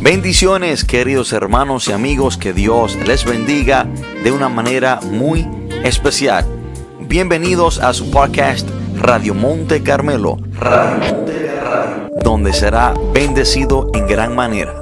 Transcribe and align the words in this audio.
Bendiciones 0.00 0.84
queridos 0.84 1.32
hermanos 1.32 1.88
y 1.88 1.92
amigos, 1.92 2.36
que 2.36 2.52
Dios 2.52 2.96
les 3.06 3.24
bendiga 3.24 3.86
de 4.22 4.30
una 4.30 4.50
manera 4.50 5.00
muy 5.02 5.48
especial. 5.84 6.44
Bienvenidos 7.00 7.78
a 7.78 7.94
su 7.94 8.10
podcast 8.10 8.68
Radio 8.94 9.34
Monte 9.34 9.82
Carmelo, 9.82 10.36
donde 12.22 12.52
será 12.52 12.94
bendecido 13.14 13.90
en 13.94 14.06
gran 14.06 14.34
manera. 14.34 14.74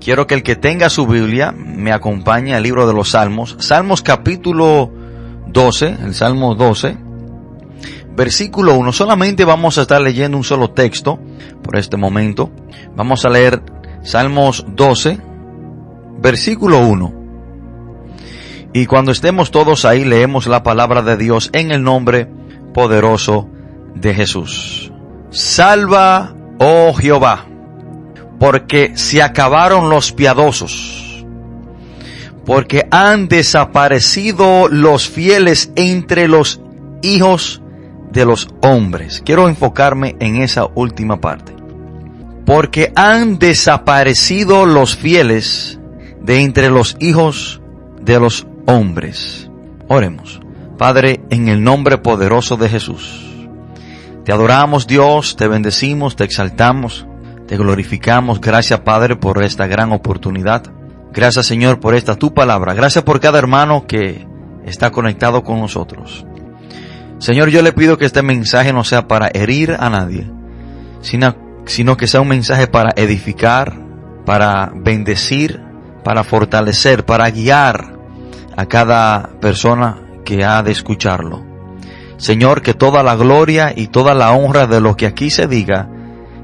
Quiero 0.00 0.26
que 0.28 0.34
el 0.34 0.44
que 0.44 0.54
tenga 0.54 0.88
su 0.88 1.06
Biblia 1.06 1.50
me 1.52 1.92
acompañe 1.92 2.54
al 2.54 2.62
libro 2.62 2.86
de 2.86 2.94
los 2.94 3.10
Salmos, 3.10 3.56
Salmos 3.58 4.02
capítulo 4.02 4.90
12, 5.48 5.96
el 6.04 6.14
Salmo 6.14 6.54
12, 6.54 6.96
versículo 8.14 8.74
1. 8.74 8.92
Solamente 8.92 9.44
vamos 9.44 9.78
a 9.78 9.82
estar 9.82 10.00
leyendo 10.00 10.36
un 10.36 10.44
solo 10.44 10.70
texto 10.70 11.18
por 11.64 11.76
este 11.76 11.96
momento. 11.96 12.52
Vamos 12.94 13.24
a 13.24 13.30
leer 13.30 13.60
Salmos 14.02 14.64
12, 14.68 15.18
versículo 16.20 16.86
1. 16.86 17.24
Y 18.72 18.86
cuando 18.86 19.10
estemos 19.10 19.50
todos 19.50 19.84
ahí, 19.84 20.04
leemos 20.04 20.46
la 20.46 20.62
palabra 20.62 21.02
de 21.02 21.16
Dios 21.16 21.50
en 21.52 21.72
el 21.72 21.82
nombre 21.82 22.28
poderoso 22.72 23.48
de 23.94 24.14
Jesús. 24.14 24.92
Salva, 25.30 26.34
oh 26.58 26.92
Jehová, 26.92 27.46
porque 28.38 28.92
se 28.96 29.22
acabaron 29.22 29.88
los 29.88 30.12
piadosos, 30.12 31.24
porque 32.44 32.86
han 32.90 33.28
desaparecido 33.28 34.68
los 34.68 35.08
fieles 35.08 35.72
entre 35.76 36.28
los 36.28 36.60
hijos 37.02 37.62
de 38.12 38.24
los 38.24 38.48
hombres. 38.62 39.22
Quiero 39.24 39.48
enfocarme 39.48 40.16
en 40.20 40.42
esa 40.42 40.66
última 40.74 41.20
parte. 41.20 41.53
Porque 42.44 42.92
han 42.94 43.38
desaparecido 43.38 44.66
los 44.66 44.96
fieles 44.96 45.78
de 46.20 46.40
entre 46.40 46.70
los 46.70 46.96
hijos 47.00 47.60
de 48.00 48.20
los 48.20 48.46
hombres. 48.66 49.50
Oremos. 49.88 50.40
Padre, 50.78 51.20
en 51.30 51.48
el 51.48 51.62
nombre 51.62 51.98
poderoso 51.98 52.56
de 52.56 52.68
Jesús. 52.68 53.24
Te 54.24 54.32
adoramos 54.32 54.86
Dios, 54.86 55.36
te 55.36 55.48
bendecimos, 55.48 56.16
te 56.16 56.24
exaltamos, 56.24 57.06
te 57.46 57.56
glorificamos. 57.56 58.40
Gracias 58.40 58.80
Padre 58.80 59.16
por 59.16 59.42
esta 59.42 59.66
gran 59.66 59.92
oportunidad. 59.92 60.62
Gracias 61.12 61.46
Señor 61.46 61.78
por 61.78 61.94
esta 61.94 62.16
tu 62.16 62.34
palabra. 62.34 62.74
Gracias 62.74 63.04
por 63.04 63.20
cada 63.20 63.38
hermano 63.38 63.86
que 63.86 64.26
está 64.64 64.90
conectado 64.90 65.44
con 65.44 65.60
nosotros. 65.60 66.26
Señor, 67.18 67.50
yo 67.50 67.62
le 67.62 67.72
pido 67.72 67.96
que 67.98 68.06
este 68.06 68.22
mensaje 68.22 68.72
no 68.72 68.82
sea 68.82 69.06
para 69.06 69.28
herir 69.32 69.76
a 69.78 69.88
nadie, 69.88 70.30
sino, 71.00 71.36
sino 71.66 71.96
que 71.96 72.06
sea 72.06 72.20
un 72.20 72.28
mensaje 72.28 72.66
para 72.66 72.90
edificar, 72.96 73.78
para 74.24 74.72
bendecir, 74.74 75.60
para 76.02 76.24
fortalecer, 76.24 77.04
para 77.04 77.30
guiar 77.30 77.98
a 78.56 78.66
cada 78.66 79.30
persona 79.40 79.98
que 80.24 80.44
ha 80.44 80.62
de 80.62 80.72
escucharlo. 80.72 81.44
Señor, 82.16 82.62
que 82.62 82.74
toda 82.74 83.02
la 83.02 83.16
gloria 83.16 83.72
y 83.74 83.88
toda 83.88 84.14
la 84.14 84.32
honra 84.32 84.66
de 84.66 84.80
lo 84.80 84.96
que 84.96 85.06
aquí 85.06 85.30
se 85.30 85.46
diga 85.46 85.88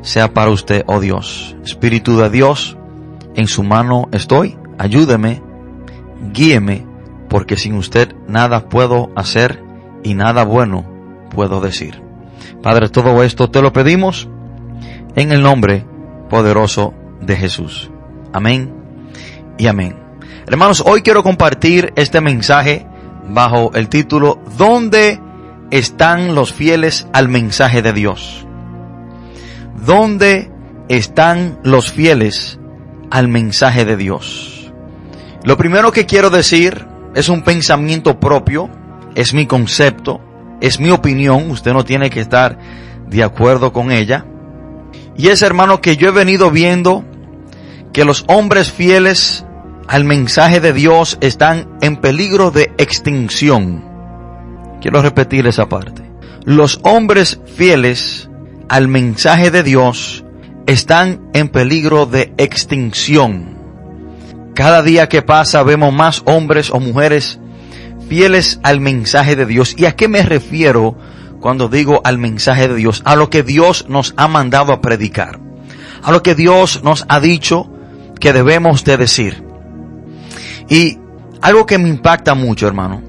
sea 0.03 0.33
para 0.33 0.51
usted, 0.51 0.85
oh 0.87 1.01
Dios. 1.01 1.57
Espíritu 1.65 2.19
de 2.19 2.31
Dios, 2.31 2.77
en 3.34 3.47
su 3.47 3.62
mano 3.62 4.09
estoy. 4.12 4.59
Ayúdeme, 4.79 5.43
guíeme, 6.33 6.87
porque 7.29 7.57
sin 7.57 7.75
usted 7.75 8.15
nada 8.27 8.69
puedo 8.69 9.11
hacer 9.15 9.62
y 10.03 10.15
nada 10.15 10.45
bueno 10.45 10.84
puedo 11.31 11.61
decir. 11.61 12.03
Padre, 12.62 12.89
todo 12.89 13.23
esto 13.23 13.51
te 13.51 13.62
lo 13.62 13.73
pedimos 13.73 14.29
en 15.16 15.33
el 15.33 15.42
nombre 15.42 15.84
poderoso 16.28 16.94
de 17.20 17.36
Jesús. 17.36 17.91
Amén 18.33 18.72
y 19.58 19.66
amén. 19.66 19.97
Hermanos, 20.47 20.83
hoy 20.86 21.03
quiero 21.03 21.22
compartir 21.22 21.92
este 21.97 22.20
mensaje 22.20 22.86
bajo 23.28 23.72
el 23.75 23.88
título 23.88 24.41
¿Dónde 24.56 25.20
están 25.70 26.34
los 26.34 26.53
fieles 26.53 27.06
al 27.12 27.28
mensaje 27.28 27.82
de 27.82 27.93
Dios? 27.93 28.47
¿Dónde 29.84 30.50
están 30.88 31.59
los 31.62 31.91
fieles 31.91 32.59
al 33.10 33.28
mensaje 33.28 33.84
de 33.84 33.97
Dios? 33.97 34.72
Lo 35.44 35.56
primero 35.56 35.93
que 35.93 36.06
quiero 36.06 36.31
decir 36.31 36.87
es 37.15 37.28
un 37.28 37.43
pensamiento 37.43 38.20
propio 38.20 38.70
es 39.15 39.34
mi 39.34 39.47
concepto, 39.47 40.20
es 40.60 40.81
mi 40.81 40.91
opinión, 40.91 41.50
usted 41.50 41.72
no 41.72 41.84
tiene 41.84 42.10
que 42.10 42.20
estar 42.20 42.59
de 43.09 43.22
acuerdo 43.22 43.72
con 43.72 43.91
ella. 43.91 44.25
Y 45.20 45.28
es 45.28 45.42
hermano 45.42 45.82
que 45.82 45.98
yo 45.98 46.08
he 46.08 46.12
venido 46.12 46.50
viendo 46.50 47.04
que 47.92 48.06
los 48.06 48.25
hombres 48.26 48.72
fieles 48.72 49.44
al 49.86 50.04
mensaje 50.04 50.60
de 50.60 50.72
Dios 50.72 51.19
están 51.20 51.69
en 51.82 51.98
peligro 51.98 52.50
de 52.50 52.72
extinción. 52.78 53.84
Quiero 54.81 55.03
repetir 55.03 55.47
esa 55.47 55.69
parte. 55.69 56.10
Los 56.44 56.81
hombres 56.84 57.38
fieles 57.54 58.31
al 58.70 58.88
mensaje 58.88 59.50
de 59.50 59.62
Dios 59.62 60.25
están 60.66 61.20
en 61.34 61.50
peligro 61.50 62.06
de 62.06 62.32
extinción. 62.38 63.58
Cada 64.54 64.82
día 64.82 65.10
que 65.10 65.20
pasa 65.20 65.62
vemos 65.62 65.92
más 65.92 66.22
hombres 66.25 66.70
o 66.70 66.81
mujeres 66.81 67.38
fieles 68.08 68.58
al 68.62 68.81
mensaje 68.81 69.37
de 69.37 69.44
Dios. 69.44 69.75
¿Y 69.76 69.84
a 69.84 69.94
qué 69.94 70.08
me 70.08 70.22
refiero 70.22 70.97
cuando 71.41 71.69
digo 71.69 72.01
al 72.05 72.19
mensaje 72.19 72.69
de 72.69 72.75
Dios? 72.75 73.03
A 73.05 73.17
lo 73.17 73.31
que 73.31 73.43
Dios 73.43 73.87
nos 73.89 74.15
ha 74.17 74.28
mandado 74.28 74.73
a 74.73 74.81
predicar. 74.81 75.41
A 76.03 76.12
lo 76.12 76.23
que 76.23 76.34
Dios 76.34 76.83
nos 76.84 77.05
ha 77.09 77.21
dicho 77.21 77.71
que 78.21 78.33
debemos 78.33 78.84
de 78.84 78.97
decir. 78.97 79.45
Y 80.69 80.99
algo 81.43 81.67
que 81.67 81.79
me 81.79 81.89
impacta 81.89 82.34
mucho, 82.34 82.67
hermano, 82.67 83.03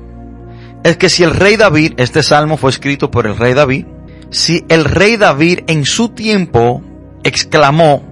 es 0.84 0.98
que 0.98 1.10
si 1.10 1.24
el 1.24 1.32
rey 1.32 1.58
David, 1.58 1.94
este 1.98 2.24
salmo 2.24 2.58
fue 2.58 2.72
escrito 2.72 3.12
por 3.12 3.28
el 3.28 3.38
rey 3.38 3.54
David, 3.54 3.86
si 4.32 4.66
el 4.70 4.86
rey 4.86 5.18
David 5.18 5.60
en 5.68 5.86
su 5.86 6.10
tiempo 6.10 6.82
exclamó, 7.24 8.04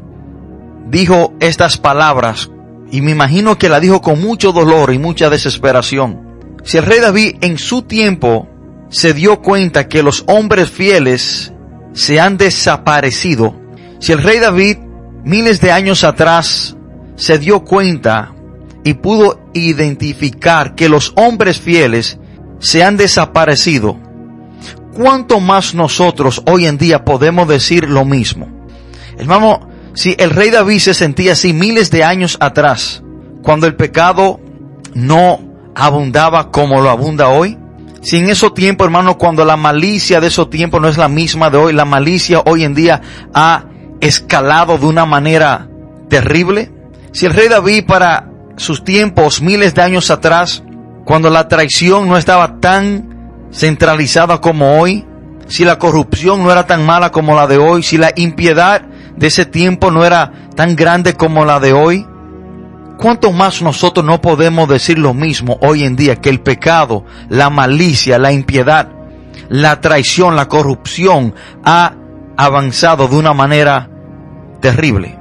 dijo 0.87 1.33
estas 1.39 1.77
palabras, 1.77 2.51
y 2.91 3.01
me 3.01 3.11
imagino 3.11 3.57
que 3.57 3.69
la 3.69 3.79
dijo 3.79 4.01
con 4.01 4.21
mucho 4.21 4.51
dolor 4.51 4.93
y 4.93 4.99
mucha 4.99 5.29
desesperación, 5.29 6.57
si 6.63 6.77
el 6.77 6.85
rey 6.85 6.99
David 6.99 7.37
en 7.41 7.57
su 7.57 7.83
tiempo 7.83 8.48
se 8.89 9.13
dio 9.13 9.41
cuenta 9.41 9.87
que 9.87 10.03
los 10.03 10.23
hombres 10.27 10.69
fieles 10.69 11.53
se 11.93 12.19
han 12.19 12.37
desaparecido, 12.37 13.55
si 13.99 14.11
el 14.11 14.23
rey 14.23 14.39
David 14.39 14.77
miles 15.23 15.61
de 15.61 15.71
años 15.71 16.03
atrás 16.03 16.75
se 17.15 17.37
dio 17.37 17.63
cuenta 17.63 18.33
y 18.83 18.95
pudo 18.95 19.39
identificar 19.53 20.75
que 20.75 20.89
los 20.89 21.13
hombres 21.15 21.59
fieles 21.59 22.17
se 22.59 22.83
han 22.83 22.97
desaparecido, 22.97 23.97
¿cuánto 24.93 25.39
más 25.39 25.75
nosotros 25.75 26.41
hoy 26.45 26.65
en 26.65 26.77
día 26.77 27.03
podemos 27.03 27.47
decir 27.47 27.89
lo 27.89 28.05
mismo? 28.05 28.47
Hermano, 29.17 29.67
si 29.93 30.15
el 30.17 30.29
rey 30.29 30.49
David 30.49 30.79
se 30.79 30.93
sentía 30.93 31.33
así 31.33 31.53
miles 31.53 31.91
de 31.91 32.03
años 32.03 32.37
atrás, 32.39 33.03
cuando 33.43 33.67
el 33.67 33.75
pecado 33.75 34.39
no 34.93 35.39
abundaba 35.75 36.51
como 36.51 36.81
lo 36.81 36.89
abunda 36.89 37.29
hoy? 37.29 37.57
Si 38.01 38.17
en 38.17 38.29
esos 38.29 38.53
tiempos, 38.53 38.85
hermano, 38.85 39.17
cuando 39.17 39.43
la 39.45 39.57
malicia 39.57 40.21
de 40.21 40.27
esos 40.27 40.49
tiempos 40.49 40.81
no 40.81 40.87
es 40.87 40.97
la 40.97 41.07
misma 41.07 41.49
de 41.49 41.57
hoy, 41.57 41.73
la 41.73 41.85
malicia 41.85 42.41
hoy 42.45 42.63
en 42.63 42.73
día 42.73 43.01
ha 43.33 43.65
escalado 43.99 44.77
de 44.77 44.85
una 44.85 45.05
manera 45.05 45.67
terrible. 46.09 46.71
Si 47.11 47.25
el 47.25 47.33
rey 47.33 47.49
David 47.49 47.85
para 47.85 48.29
sus 48.55 48.83
tiempos, 48.83 49.41
miles 49.41 49.75
de 49.75 49.81
años 49.81 50.11
atrás, 50.11 50.63
cuando 51.05 51.29
la 51.29 51.47
traición 51.47 52.07
no 52.07 52.17
estaba 52.17 52.59
tan 52.59 53.47
centralizada 53.51 54.39
como 54.39 54.79
hoy, 54.79 55.05
si 55.47 55.65
la 55.65 55.79
corrupción 55.79 56.43
no 56.43 56.51
era 56.51 56.67
tan 56.67 56.85
mala 56.85 57.11
como 57.11 57.35
la 57.35 57.47
de 57.47 57.57
hoy, 57.57 57.83
si 57.83 57.97
la 57.97 58.11
impiedad 58.15 58.83
de 59.17 59.27
ese 59.27 59.45
tiempo 59.45 59.91
no 59.91 60.05
era 60.05 60.31
tan 60.55 60.75
grande 60.75 61.15
como 61.15 61.45
la 61.45 61.59
de 61.59 61.73
hoy, 61.73 62.05
¿Cuánto 62.99 63.31
más 63.31 63.61
nosotros 63.61 64.05
no 64.05 64.19
podemos 64.19 64.67
decir 64.67 64.99
lo 64.99 65.13
mismo 65.13 65.57
hoy 65.61 65.85
en 65.85 65.95
día 65.95 66.17
que 66.17 66.29
el 66.29 66.41
pecado, 66.41 67.05
la 67.29 67.49
malicia, 67.49 68.19
la 68.19 68.33
impiedad, 68.33 68.89
la 69.47 69.79
traición, 69.79 70.35
la 70.35 70.49
corrupción 70.49 71.33
ha 71.63 71.93
avanzado 72.35 73.07
de 73.07 73.15
una 73.15 73.33
manera 73.33 73.89
terrible? 74.59 75.17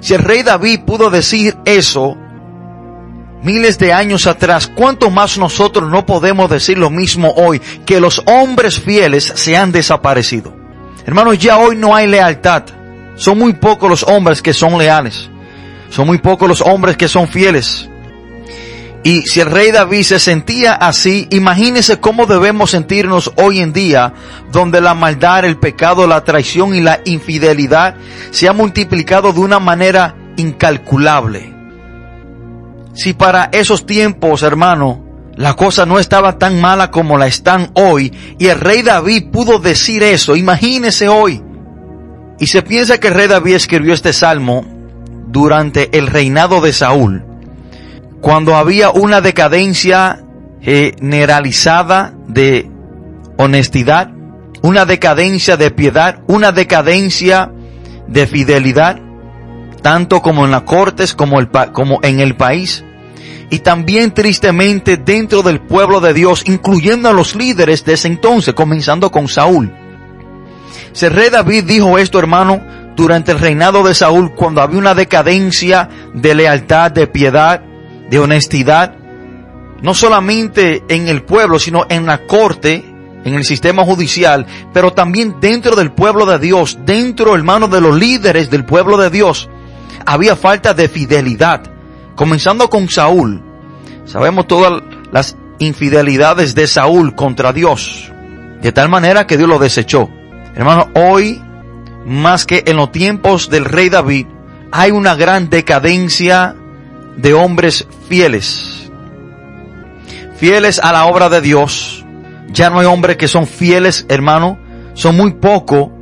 Si 0.00 0.12
el 0.12 0.24
rey 0.24 0.42
David 0.42 0.80
pudo 0.80 1.08
decir 1.08 1.56
eso 1.64 2.18
miles 3.42 3.78
de 3.78 3.94
años 3.94 4.26
atrás, 4.26 4.66
¿cuánto 4.66 5.08
más 5.08 5.38
nosotros 5.38 5.90
no 5.90 6.04
podemos 6.04 6.50
decir 6.50 6.76
lo 6.76 6.90
mismo 6.90 7.32
hoy 7.34 7.62
que 7.86 7.98
los 7.98 8.22
hombres 8.26 8.78
fieles 8.78 9.32
se 9.36 9.56
han 9.56 9.72
desaparecido? 9.72 10.54
Hermanos, 11.06 11.38
ya 11.38 11.56
hoy 11.56 11.76
no 11.76 11.94
hay 11.94 12.08
lealtad. 12.08 12.64
Son 13.14 13.38
muy 13.38 13.54
pocos 13.54 13.88
los 13.88 14.02
hombres 14.02 14.42
que 14.42 14.52
son 14.52 14.76
leales. 14.76 15.30
Son 15.90 16.06
muy 16.06 16.18
pocos 16.18 16.48
los 16.48 16.60
hombres 16.60 16.96
que 16.96 17.08
son 17.08 17.28
fieles. 17.28 17.88
Y 19.06 19.22
si 19.22 19.38
el 19.38 19.52
rey 19.52 19.70
David 19.70 20.02
se 20.02 20.18
sentía 20.18 20.74
así, 20.74 21.28
imagínese 21.30 22.00
cómo 22.00 22.26
debemos 22.26 22.72
sentirnos 22.72 23.30
hoy 23.36 23.60
en 23.60 23.72
día, 23.72 24.14
donde 24.50 24.80
la 24.80 24.94
maldad, 24.94 25.44
el 25.44 25.58
pecado, 25.58 26.08
la 26.08 26.24
traición 26.24 26.74
y 26.74 26.80
la 26.80 26.98
infidelidad 27.04 27.94
se 28.32 28.48
ha 28.48 28.52
multiplicado 28.52 29.32
de 29.32 29.38
una 29.38 29.60
manera 29.60 30.16
incalculable. 30.36 31.54
Si 32.94 33.12
para 33.12 33.44
esos 33.52 33.86
tiempos, 33.86 34.42
hermano, 34.42 35.04
la 35.36 35.54
cosa 35.54 35.86
no 35.86 36.00
estaba 36.00 36.36
tan 36.36 36.60
mala 36.60 36.90
como 36.90 37.16
la 37.16 37.28
están 37.28 37.70
hoy, 37.74 38.12
y 38.40 38.48
el 38.48 38.58
rey 38.58 38.82
David 38.82 39.30
pudo 39.30 39.60
decir 39.60 40.02
eso, 40.02 40.34
imagínese 40.34 41.06
hoy. 41.06 41.40
Y 42.40 42.48
se 42.48 42.62
piensa 42.62 42.98
que 42.98 43.06
el 43.06 43.14
rey 43.14 43.28
David 43.28 43.54
escribió 43.54 43.94
este 43.94 44.12
salmo 44.12 44.75
durante 45.36 45.98
el 45.98 46.06
reinado 46.06 46.62
de 46.62 46.72
Saúl 46.72 47.22
cuando 48.22 48.56
había 48.56 48.88
una 48.88 49.20
decadencia 49.20 50.24
generalizada 50.62 52.14
de 52.26 52.70
honestidad, 53.36 54.10
una 54.62 54.86
decadencia 54.86 55.58
de 55.58 55.70
piedad, 55.70 56.20
una 56.26 56.52
decadencia 56.52 57.52
de 58.08 58.26
fidelidad, 58.26 58.98
tanto 59.82 60.22
como 60.22 60.46
en 60.46 60.52
las 60.52 60.62
cortes 60.62 61.12
como, 61.12 61.38
el, 61.38 61.50
como 61.72 62.00
en 62.02 62.20
el 62.20 62.34
país, 62.34 62.82
y 63.50 63.58
también 63.58 64.12
tristemente 64.12 64.96
dentro 64.96 65.42
del 65.42 65.60
pueblo 65.60 66.00
de 66.00 66.14
Dios, 66.14 66.44
incluyendo 66.46 67.10
a 67.10 67.12
los 67.12 67.36
líderes 67.36 67.84
de 67.84 67.92
ese 67.92 68.08
entonces, 68.08 68.54
comenzando 68.54 69.10
con 69.10 69.28
Saúl. 69.28 69.70
Se 70.92 71.10
rey 71.10 71.28
David 71.28 71.64
dijo 71.64 71.98
esto, 71.98 72.18
hermano, 72.18 72.85
durante 72.96 73.30
el 73.30 73.38
reinado 73.38 73.82
de 73.82 73.94
Saúl, 73.94 74.34
cuando 74.34 74.62
había 74.62 74.78
una 74.78 74.94
decadencia 74.94 75.88
de 76.14 76.34
lealtad, 76.34 76.90
de 76.90 77.06
piedad, 77.06 77.60
de 78.08 78.18
honestidad, 78.18 78.94
no 79.82 79.94
solamente 79.94 80.82
en 80.88 81.06
el 81.08 81.22
pueblo, 81.22 81.58
sino 81.58 81.86
en 81.90 82.06
la 82.06 82.26
corte, 82.26 82.84
en 83.24 83.34
el 83.34 83.44
sistema 83.44 83.84
judicial, 83.84 84.46
pero 84.72 84.92
también 84.92 85.36
dentro 85.40 85.76
del 85.76 85.92
pueblo 85.92 86.24
de 86.24 86.38
Dios, 86.38 86.78
dentro, 86.86 87.34
hermano, 87.34 87.68
de 87.68 87.80
los 87.80 87.94
líderes 87.96 88.50
del 88.50 88.64
pueblo 88.64 88.96
de 88.96 89.10
Dios, 89.10 89.50
había 90.06 90.34
falta 90.34 90.72
de 90.72 90.88
fidelidad. 90.88 91.62
Comenzando 92.14 92.70
con 92.70 92.88
Saúl. 92.88 93.42
Sabemos 94.06 94.46
todas 94.46 94.82
las 95.12 95.36
infidelidades 95.58 96.54
de 96.54 96.66
Saúl 96.66 97.14
contra 97.14 97.52
Dios. 97.52 98.10
De 98.62 98.72
tal 98.72 98.88
manera 98.88 99.26
que 99.26 99.36
Dios 99.36 99.48
lo 99.48 99.58
desechó. 99.58 100.08
Hermano, 100.54 100.88
hoy, 100.94 101.42
más 102.06 102.46
que 102.46 102.62
en 102.66 102.76
los 102.76 102.92
tiempos 102.92 103.50
del 103.50 103.64
rey 103.64 103.88
David, 103.88 104.26
hay 104.70 104.92
una 104.92 105.16
gran 105.16 105.50
decadencia 105.50 106.54
de 107.16 107.34
hombres 107.34 107.86
fieles. 108.08 108.90
Fieles 110.36 110.78
a 110.78 110.92
la 110.92 111.06
obra 111.06 111.28
de 111.28 111.40
Dios. 111.40 112.04
Ya 112.52 112.70
no 112.70 112.78
hay 112.78 112.86
hombres 112.86 113.16
que 113.16 113.26
son 113.26 113.46
fieles, 113.46 114.06
hermano. 114.08 114.58
Son 114.94 115.16
muy 115.16 115.32
poco. 115.34 115.92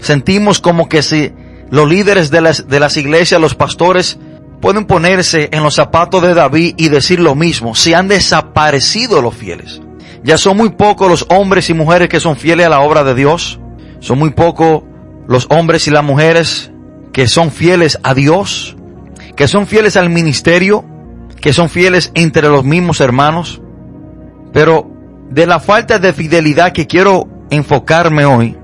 Sentimos 0.00 0.60
como 0.60 0.88
que 0.88 1.02
si 1.02 1.32
los 1.70 1.88
líderes 1.88 2.30
de 2.30 2.42
las, 2.42 2.68
de 2.68 2.80
las 2.80 2.96
iglesias, 2.98 3.40
los 3.40 3.54
pastores, 3.54 4.18
pueden 4.60 4.84
ponerse 4.84 5.48
en 5.50 5.62
los 5.62 5.74
zapatos 5.74 6.20
de 6.22 6.34
David 6.34 6.74
y 6.76 6.88
decir 6.90 7.20
lo 7.20 7.34
mismo. 7.34 7.74
Se 7.74 7.94
han 7.94 8.08
desaparecido 8.08 9.22
los 9.22 9.34
fieles. 9.34 9.80
Ya 10.22 10.36
son 10.36 10.58
muy 10.58 10.70
pocos 10.70 11.08
los 11.08 11.26
hombres 11.30 11.70
y 11.70 11.74
mujeres 11.74 12.08
que 12.08 12.20
son 12.20 12.36
fieles 12.36 12.66
a 12.66 12.70
la 12.70 12.80
obra 12.80 13.02
de 13.02 13.14
Dios. 13.14 13.60
Son 14.00 14.18
muy 14.18 14.30
pocos 14.30 14.82
los 15.26 15.46
hombres 15.50 15.86
y 15.88 15.90
las 15.90 16.04
mujeres 16.04 16.70
que 17.12 17.28
son 17.28 17.50
fieles 17.50 17.98
a 18.02 18.14
Dios 18.14 18.76
que 19.36 19.48
son 19.48 19.66
fieles 19.66 19.96
al 19.96 20.10
ministerio, 20.10 20.84
que 21.40 21.52
son 21.52 21.68
fieles 21.68 22.10
entre 22.14 22.48
los 22.48 22.64
mismos 22.64 23.00
hermanos, 23.00 23.60
pero 24.52 24.90
de 25.30 25.46
la 25.46 25.60
falta 25.60 25.98
de 25.98 26.12
fidelidad 26.12 26.72
que 26.72 26.86
quiero 26.86 27.28
enfocarme 27.50 28.24
hoy 28.24 28.56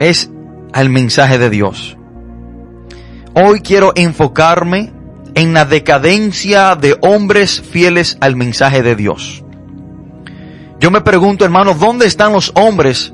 es 0.00 0.30
al 0.72 0.88
mensaje 0.88 1.38
de 1.38 1.50
Dios. 1.50 1.96
Hoy 3.34 3.60
quiero 3.60 3.92
enfocarme 3.96 4.92
en 5.34 5.52
la 5.52 5.64
decadencia 5.64 6.76
de 6.76 6.96
hombres 7.00 7.60
fieles 7.60 8.16
al 8.20 8.36
mensaje 8.36 8.82
de 8.82 8.96
Dios. 8.96 9.44
Yo 10.80 10.90
me 10.90 11.00
pregunto, 11.00 11.44
hermanos, 11.44 11.78
¿dónde 11.78 12.06
están 12.06 12.32
los 12.32 12.52
hombres 12.54 13.12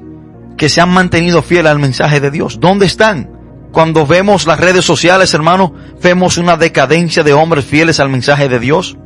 que 0.60 0.68
se 0.68 0.82
han 0.82 0.90
mantenido 0.90 1.40
fieles 1.40 1.72
al 1.72 1.78
mensaje 1.78 2.20
de 2.20 2.30
Dios? 2.30 2.60
¿Dónde 2.60 2.84
están? 2.84 3.30
Cuando 3.72 4.06
vemos 4.06 4.46
las 4.46 4.60
redes 4.60 4.84
sociales, 4.84 5.32
hermano, 5.32 5.72
vemos 6.02 6.36
una 6.36 6.58
decadencia 6.58 7.22
de 7.22 7.32
hombres 7.32 7.64
fieles 7.64 7.98
al 7.98 8.10
mensaje 8.10 8.50
de 8.50 8.58
Dios. 8.58 8.98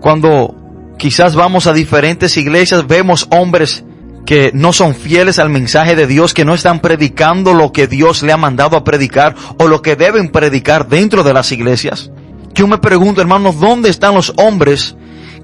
Cuando 0.00 0.54
quizás 0.96 1.34
vamos 1.34 1.66
a 1.66 1.72
diferentes 1.72 2.36
iglesias, 2.36 2.86
vemos 2.86 3.26
hombres 3.32 3.82
que 4.24 4.52
no 4.54 4.72
son 4.72 4.94
fieles 4.94 5.40
al 5.40 5.50
mensaje 5.50 5.96
de 5.96 6.06
Dios, 6.06 6.34
que 6.34 6.44
no 6.44 6.54
están 6.54 6.78
predicando 6.78 7.52
lo 7.52 7.72
que 7.72 7.88
Dios 7.88 8.22
le 8.22 8.30
ha 8.30 8.36
mandado 8.36 8.76
a 8.76 8.84
predicar 8.84 9.34
o 9.58 9.66
lo 9.66 9.82
que 9.82 9.96
deben 9.96 10.28
predicar 10.28 10.88
dentro 10.88 11.24
de 11.24 11.34
las 11.34 11.50
iglesias. 11.50 12.12
Yo 12.54 12.68
me 12.68 12.78
pregunto, 12.78 13.20
hermanos, 13.20 13.58
¿dónde 13.58 13.88
están 13.88 14.14
los 14.14 14.32
hombres 14.36 14.94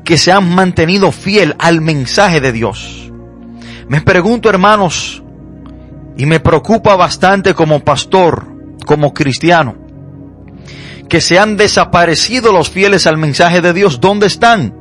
que 0.05 0.19
se 0.19 0.31
han 0.31 0.55
mantenido 0.55 1.11
fiel 1.11 1.57
al 1.59 1.81
mensaje 1.81 2.41
de 2.41 2.53
Dios? 2.53 3.06
Me 3.89 4.01
pregunto, 4.01 4.49
hermanos, 4.49 5.23
y 6.17 6.27
me 6.27 6.41
preocupa 6.41 6.97
bastante 6.97 7.55
como 7.55 7.81
pastor, 7.81 8.47
como 8.85 9.15
cristiano, 9.15 9.77
que 11.09 11.21
se 11.21 11.39
han 11.39 11.57
desaparecido 11.57 12.53
los 12.53 12.69
fieles 12.69 13.07
al 13.07 13.17
mensaje 13.17 13.61
de 13.61 13.73
Dios. 13.73 14.01
¿Dónde 14.01 14.27
están? 14.27 14.75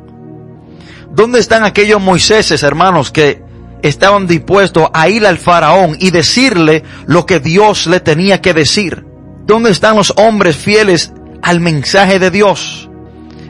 ¿Dónde 1.11 1.39
están 1.39 1.63
aquellos 1.63 2.01
Moiséses, 2.01 2.63
hermanos, 2.63 3.11
que 3.11 3.43
estaban 3.83 4.25
dispuestos 4.25 4.89
a 4.93 5.07
ir 5.07 5.27
al 5.27 5.37
faraón 5.37 5.95
y 5.99 6.09
decirle 6.09 6.83
lo 7.05 7.27
que 7.27 7.39
Dios 7.39 7.85
le 7.85 7.99
tenía 7.99 8.41
que 8.41 8.53
decir? 8.53 9.05
¿Dónde 9.45 9.69
están 9.69 9.97
los 9.97 10.13
hombres 10.17 10.55
fieles 10.55 11.13
al 11.43 11.59
mensaje 11.59 12.17
de 12.17 12.31
Dios? 12.31 12.89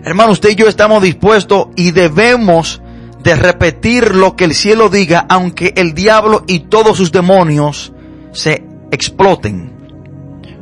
Hermano, 0.03 0.33
usted 0.33 0.49
y 0.49 0.55
yo 0.55 0.67
estamos 0.67 1.01
dispuestos 1.01 1.67
y 1.77 1.91
debemos 1.91 2.81
de 3.25 3.35
repetir 3.35 4.13
lo 4.13 4.35
que 4.35 4.45
el 4.45 4.53
cielo 4.53 4.89
diga, 4.89 5.25
aunque 5.27 5.73
el 5.77 5.95
diablo 5.95 6.43
y 6.47 6.59
todos 6.59 6.95
sus 6.97 7.11
demonios 7.11 7.91
se 8.33 8.63
exploten. 8.91 9.73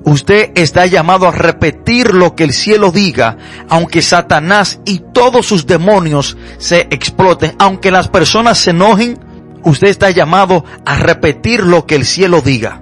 Usted 0.06 0.52
está 0.56 0.86
llamado 0.86 1.28
a 1.28 1.32
repetir 1.32 2.14
lo 2.14 2.36
que 2.36 2.46
el 2.46 2.54
cielo 2.54 2.92
diga, 2.92 3.38
aunque 3.68 4.02
Satanás 4.02 4.80
y 4.86 5.02
todos 5.14 5.46
sus 5.46 5.68
demonios 5.68 6.38
se 6.58 6.88
exploten, 6.90 7.54
aunque 7.60 7.92
las 7.92 8.08
personas 8.08 8.60
se 8.60 8.70
enojen, 8.70 9.20
usted 9.64 9.90
está 9.90 10.10
llamado 10.12 10.64
a 10.86 10.96
repetir 10.96 11.66
lo 11.66 11.86
que 11.86 11.96
el 11.96 12.06
cielo 12.06 12.42
diga. 12.42 12.82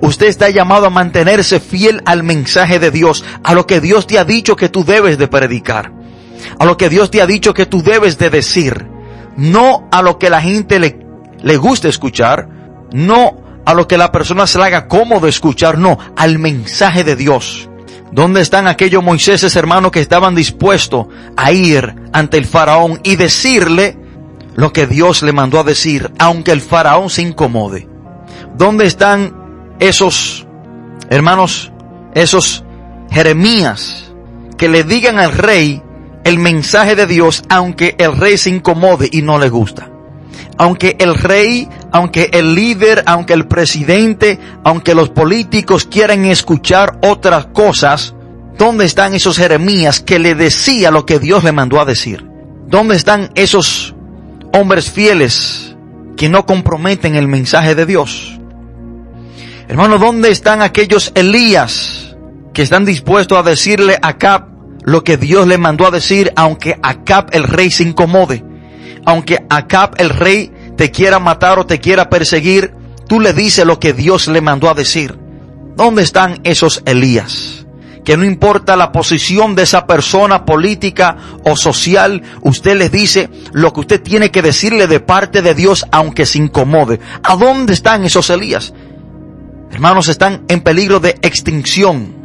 Usted 0.00 0.26
está 0.26 0.50
llamado 0.50 0.86
a 0.86 0.90
mantenerse 0.90 1.58
fiel 1.58 2.02
al 2.04 2.22
mensaje 2.22 2.78
de 2.78 2.90
Dios, 2.90 3.24
a 3.42 3.54
lo 3.54 3.66
que 3.66 3.80
Dios 3.80 4.06
te 4.06 4.18
ha 4.18 4.26
dicho 4.26 4.56
que 4.56 4.68
tú 4.68 4.84
debes 4.84 5.16
de 5.16 5.26
predicar, 5.26 5.90
a 6.58 6.66
lo 6.66 6.76
que 6.76 6.90
Dios 6.90 7.10
te 7.10 7.22
ha 7.22 7.26
dicho 7.26 7.54
que 7.54 7.64
tú 7.64 7.82
debes 7.82 8.18
de 8.18 8.28
decir 8.28 8.95
no 9.36 9.88
a 9.90 10.02
lo 10.02 10.18
que 10.18 10.30
la 10.30 10.40
gente 10.40 10.78
le, 10.78 10.98
le 11.42 11.56
gusta 11.56 11.88
escuchar, 11.88 12.48
no 12.92 13.36
a 13.64 13.74
lo 13.74 13.88
que 13.88 13.98
la 13.98 14.12
persona 14.12 14.46
se 14.46 14.62
haga 14.62 14.88
cómodo 14.88 15.26
escuchar, 15.26 15.78
no, 15.78 15.98
al 16.16 16.38
mensaje 16.38 17.04
de 17.04 17.16
Dios. 17.16 17.68
¿Dónde 18.12 18.40
están 18.40 18.68
aquellos 18.68 19.02
Moiséses 19.02 19.56
hermanos 19.56 19.90
que 19.90 20.00
estaban 20.00 20.34
dispuestos 20.34 21.06
a 21.36 21.52
ir 21.52 21.94
ante 22.12 22.38
el 22.38 22.46
faraón 22.46 23.00
y 23.02 23.16
decirle 23.16 23.98
lo 24.54 24.72
que 24.72 24.86
Dios 24.86 25.22
le 25.22 25.32
mandó 25.32 25.60
a 25.60 25.64
decir, 25.64 26.12
aunque 26.18 26.52
el 26.52 26.60
faraón 26.60 27.10
se 27.10 27.22
incomode? 27.22 27.88
¿Dónde 28.56 28.86
están 28.86 29.34
esos 29.80 30.46
hermanos, 31.10 31.72
esos 32.14 32.64
Jeremías 33.10 34.12
que 34.56 34.68
le 34.68 34.84
digan 34.84 35.18
al 35.18 35.32
rey 35.32 35.82
el 36.26 36.40
mensaje 36.40 36.96
de 36.96 37.06
Dios 37.06 37.44
aunque 37.48 37.94
el 37.98 38.16
rey 38.16 38.36
se 38.36 38.50
incomode 38.50 39.08
y 39.12 39.22
no 39.22 39.38
le 39.38 39.48
gusta. 39.48 39.88
Aunque 40.58 40.96
el 40.98 41.14
rey, 41.14 41.68
aunque 41.92 42.30
el 42.32 42.52
líder, 42.52 43.04
aunque 43.06 43.32
el 43.32 43.46
presidente, 43.46 44.40
aunque 44.64 44.96
los 44.96 45.10
políticos 45.10 45.84
quieran 45.84 46.24
escuchar 46.24 46.98
otras 47.02 47.46
cosas, 47.46 48.16
¿dónde 48.58 48.86
están 48.86 49.14
esos 49.14 49.38
Jeremías 49.38 50.00
que 50.00 50.18
le 50.18 50.34
decía 50.34 50.90
lo 50.90 51.06
que 51.06 51.20
Dios 51.20 51.44
le 51.44 51.52
mandó 51.52 51.80
a 51.80 51.84
decir? 51.84 52.28
¿Dónde 52.66 52.96
están 52.96 53.30
esos 53.36 53.94
hombres 54.52 54.90
fieles 54.90 55.76
que 56.16 56.28
no 56.28 56.44
comprometen 56.44 57.14
el 57.14 57.28
mensaje 57.28 57.76
de 57.76 57.86
Dios? 57.86 58.36
Hermano, 59.68 59.98
¿dónde 59.98 60.32
están 60.32 60.60
aquellos 60.60 61.12
Elías 61.14 62.16
que 62.52 62.62
están 62.62 62.84
dispuestos 62.84 63.38
a 63.38 63.48
decirle 63.48 63.96
a 64.02 64.18
Cap, 64.18 64.55
lo 64.86 65.04
que 65.04 65.16
Dios 65.18 65.46
le 65.46 65.58
mandó 65.58 65.86
a 65.86 65.90
decir, 65.90 66.32
aunque 66.36 66.78
Acab 66.82 67.28
el 67.32 67.42
rey 67.42 67.70
se 67.70 67.82
incomode, 67.82 68.44
aunque 69.04 69.44
Acab 69.50 69.94
el 69.98 70.10
rey 70.10 70.52
te 70.76 70.90
quiera 70.92 71.18
matar 71.18 71.58
o 71.58 71.66
te 71.66 71.80
quiera 71.80 72.08
perseguir, 72.08 72.72
tú 73.08 73.20
le 73.20 73.32
dices 73.32 73.66
lo 73.66 73.80
que 73.80 73.92
Dios 73.92 74.28
le 74.28 74.40
mandó 74.40 74.70
a 74.70 74.74
decir. 74.74 75.18
¿Dónde 75.74 76.02
están 76.02 76.40
esos 76.44 76.82
Elías 76.86 77.66
que 78.06 78.16
no 78.16 78.24
importa 78.24 78.76
la 78.76 78.92
posición 78.92 79.56
de 79.56 79.64
esa 79.64 79.84
persona 79.84 80.44
política 80.44 81.16
o 81.42 81.56
social, 81.56 82.22
usted 82.42 82.76
les 82.76 82.92
dice 82.92 83.28
lo 83.50 83.72
que 83.72 83.80
usted 83.80 84.00
tiene 84.00 84.30
que 84.30 84.42
decirle 84.42 84.86
de 84.86 85.00
parte 85.00 85.42
de 85.42 85.56
Dios 85.56 85.84
aunque 85.90 86.24
se 86.24 86.38
incomode. 86.38 87.00
¿A 87.24 87.34
dónde 87.34 87.72
están 87.72 88.04
esos 88.04 88.30
Elías? 88.30 88.72
Hermanos, 89.72 90.06
están 90.06 90.44
en 90.46 90.60
peligro 90.60 91.00
de 91.00 91.18
extinción. 91.20 92.15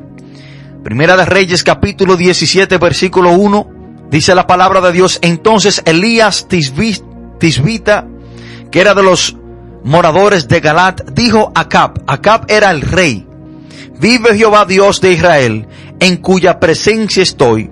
Primera 0.84 1.16
de 1.16 1.26
Reyes 1.26 1.64
capítulo 1.64 2.18
17 2.18 2.80
versículo 2.80 3.34
1 3.34 3.68
dice 4.10 4.34
la 4.34 4.48
palabra 4.48 4.82
de 4.82 4.92
Dios. 4.92 5.20
Entonces 5.22 5.84
Elías 5.86 6.48
Tisbita, 6.48 8.08
que 8.72 8.82
era 8.82 8.96
de 8.96 9.04
los 9.04 9.38
moradores 9.84 10.48
de 10.48 10.60
Galat, 10.60 11.12
dijo 11.12 11.52
a 11.54 11.62
Acab, 11.62 12.02
Acab 12.08 12.46
era 12.48 12.72
el 12.72 12.82
rey, 12.82 13.28
Vive 14.00 14.36
Jehová 14.36 14.66
Dios 14.66 15.02
de 15.02 15.12
Israel, 15.12 15.68
en 16.00 16.18
cuya 16.18 16.60
presencia 16.60 17.22
estoy, 17.22 17.70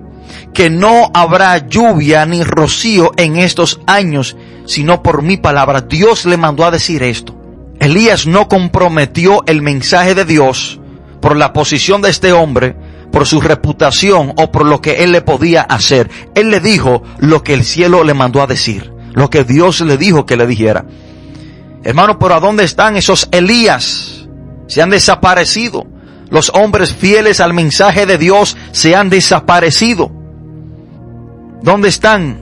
que 0.54 0.70
no 0.70 1.10
habrá 1.12 1.66
lluvia 1.66 2.24
ni 2.26 2.44
rocío 2.44 3.10
en 3.16 3.38
estos 3.38 3.80
años, 3.88 4.36
sino 4.66 5.02
por 5.02 5.22
mi 5.22 5.36
palabra. 5.36 5.80
Dios 5.80 6.26
le 6.26 6.36
mandó 6.36 6.64
a 6.64 6.70
decir 6.70 7.02
esto. 7.02 7.36
Elías 7.80 8.28
no 8.28 8.46
comprometió 8.46 9.42
el 9.46 9.62
mensaje 9.62 10.14
de 10.14 10.24
Dios 10.24 10.80
por 11.20 11.36
la 11.36 11.52
posición 11.52 12.02
de 12.02 12.10
este 12.10 12.32
hombre, 12.32 12.76
por 13.10 13.26
su 13.26 13.40
reputación 13.40 14.32
o 14.36 14.50
por 14.50 14.66
lo 14.66 14.80
que 14.80 15.04
él 15.04 15.12
le 15.12 15.20
podía 15.20 15.62
hacer. 15.62 16.10
Él 16.34 16.50
le 16.50 16.60
dijo 16.60 17.02
lo 17.18 17.42
que 17.42 17.54
el 17.54 17.64
cielo 17.64 18.04
le 18.04 18.14
mandó 18.14 18.42
a 18.42 18.46
decir, 18.46 18.92
lo 19.12 19.30
que 19.30 19.44
Dios 19.44 19.80
le 19.80 19.96
dijo 19.96 20.26
que 20.26 20.36
le 20.36 20.46
dijera. 20.46 20.84
Hermano, 21.82 22.18
pero 22.18 22.34
¿a 22.34 22.40
dónde 22.40 22.64
están 22.64 22.96
esos 22.96 23.28
Elías? 23.32 24.28
Se 24.66 24.82
han 24.82 24.90
desaparecido. 24.90 25.86
Los 26.28 26.50
hombres 26.54 26.94
fieles 26.94 27.40
al 27.40 27.54
mensaje 27.54 28.06
de 28.06 28.18
Dios 28.18 28.56
se 28.72 28.94
han 28.94 29.10
desaparecido. 29.10 30.12
¿Dónde 31.62 31.88
están? 31.88 32.38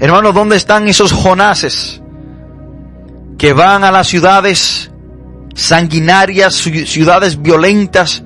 Hermanos, 0.00 0.34
¿dónde 0.34 0.56
están 0.56 0.88
esos 0.88 1.12
Jonases 1.12 2.00
que 3.38 3.52
van 3.52 3.84
a 3.84 3.90
las 3.90 4.08
ciudades 4.08 4.90
sanguinarias, 5.54 6.54
ciudades 6.54 7.40
violentas, 7.40 8.22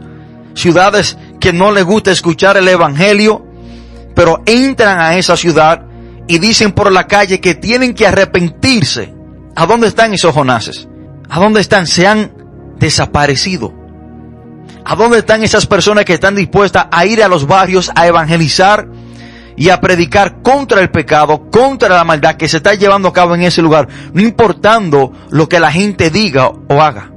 ciudades 0.55 1.17
que 1.45 1.53
no 1.53 1.73
les 1.73 1.85
gusta 1.85 2.11
escuchar 2.11 2.57
el 2.57 2.67
Evangelio, 2.67 3.45
pero 4.15 4.43
entran 4.47 4.99
a 4.99 5.19
esa 5.19 5.37
ciudad 5.37 5.83
y 6.27 6.39
dicen 6.39 6.73
por 6.73 6.91
la 6.91 7.07
calle 7.07 7.39
que 7.39 7.55
tienen 7.55 7.93
que 7.93 8.07
arrepentirse? 8.07 9.13
¿A 9.55 9.67
dónde 9.67 9.89
están 9.89 10.15
esos 10.15 10.35
Jonases? 10.35 10.89
¿A 11.29 11.39
dónde 11.39 11.61
están? 11.61 11.87
Se 11.87 12.07
han 12.07 12.33
desaparecido. 12.79 13.75
¿A 14.87 14.97
dónde 14.97 15.19
están 15.19 15.43
esas 15.43 15.67
personas 15.67 16.07
que 16.07 16.15
están 16.15 16.35
dispuestas 16.35 16.87
a 16.91 17.05
ir 17.05 17.23
a 17.23 17.29
los 17.29 17.47
barrios 17.47 17.93
a 17.95 18.07
evangelizar 18.07 18.89
y 19.55 19.69
a 19.69 19.83
predicar 19.83 20.41
contra 20.41 20.81
el 20.81 20.91
pecado, 20.91 21.51
contra 21.51 21.91
la 21.91 22.05
maldad 22.05 22.37
que 22.37 22.49
se 22.49 22.57
está 22.57 22.73
llevando 22.73 23.09
a 23.09 23.13
cabo 23.13 23.35
en 23.35 23.43
ese 23.43 23.61
lugar, 23.61 23.87
no 24.15 24.23
importando 24.23 25.13
lo 25.29 25.47
que 25.47 25.61
la 25.61 25.71
gente 25.71 26.09
diga 26.09 26.49
o 26.49 26.81
haga? 26.81 27.13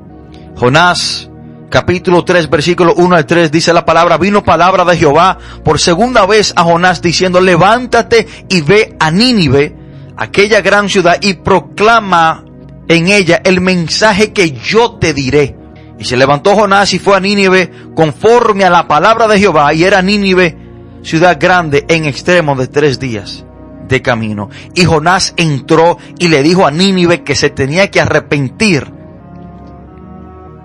Jonás 0.58 1.27
capítulo 1.70 2.24
3 2.24 2.50
versículo 2.50 2.94
1 2.96 3.16
al 3.16 3.26
3 3.26 3.52
dice 3.52 3.74
la 3.74 3.86
palabra, 3.86 4.18
vino 4.18 4.44
palabra 4.44 4.86
de 4.86 4.98
Jehová 4.98 5.38
por 5.64 5.80
segunda 5.80 6.26
vez 6.26 6.54
a 6.56 6.64
Jonás 6.64 7.02
diciendo, 7.02 7.42
levántate 7.42 8.28
y 8.50 8.62
ve 8.62 8.96
a 9.00 9.12
Nínive, 9.12 9.76
aquella 10.16 10.62
gran 10.62 10.90
ciudad, 10.90 11.18
y 11.22 11.34
proclama 11.36 12.44
en 12.88 13.08
ella 13.08 13.42
el 13.44 13.62
mensaje 13.62 14.32
que 14.34 14.52
yo 14.52 14.94
te 14.94 15.14
diré. 15.14 15.56
Y 16.00 16.06
se 16.06 16.16
levantó 16.16 16.56
Jonás 16.56 16.94
y 16.94 17.00
fue 17.00 17.18
a 17.18 17.20
Nínive 17.20 17.72
conforme 17.96 18.64
a 18.64 18.70
la 18.70 18.88
palabra 18.88 19.28
de 19.28 19.40
Jehová, 19.40 19.74
y 19.74 19.84
era 19.84 20.02
Nínive 20.02 20.58
ciudad 21.04 21.38
grande 21.40 21.86
en 21.88 22.06
extremo 22.06 22.56
de 22.56 22.68
tres 22.68 23.00
días 23.00 23.46
de 23.88 24.02
camino. 24.02 24.50
Y 24.76 24.86
Jonás 24.86 25.34
entró 25.38 25.98
y 26.20 26.28
le 26.28 26.44
dijo 26.44 26.66
a 26.66 26.72
Nínive 26.72 27.24
que 27.24 27.36
se 27.36 27.50
tenía 27.50 27.90
que 27.90 28.02
arrepentir. 28.02 28.97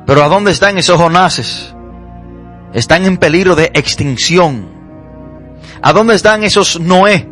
Pero 0.06 0.22
¿a 0.22 0.28
dónde 0.28 0.50
están 0.50 0.78
esos 0.78 0.98
Jonases? 0.98 1.74
Están 2.72 3.04
en 3.04 3.18
peligro 3.18 3.54
de 3.54 3.70
extinción. 3.74 4.68
¿A 5.82 5.92
dónde 5.92 6.14
están 6.14 6.42
esos 6.44 6.80
Noé 6.80 7.28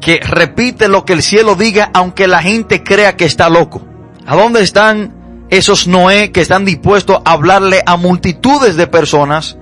que 0.00 0.20
repite 0.20 0.88
lo 0.88 1.04
que 1.04 1.14
el 1.14 1.22
cielo 1.22 1.54
diga 1.54 1.90
aunque 1.94 2.28
la 2.28 2.42
gente 2.42 2.82
crea 2.82 3.16
que 3.16 3.24
está 3.24 3.48
loco? 3.48 3.82
¿A 4.26 4.36
dónde 4.36 4.62
están 4.62 5.46
esos 5.50 5.86
Noé 5.86 6.32
que 6.32 6.40
están 6.40 6.64
dispuestos 6.64 7.18
a 7.24 7.32
hablarle 7.32 7.82
a 7.84 7.96
multitudes 7.96 8.76
de 8.76 8.86
personas, 8.86 9.56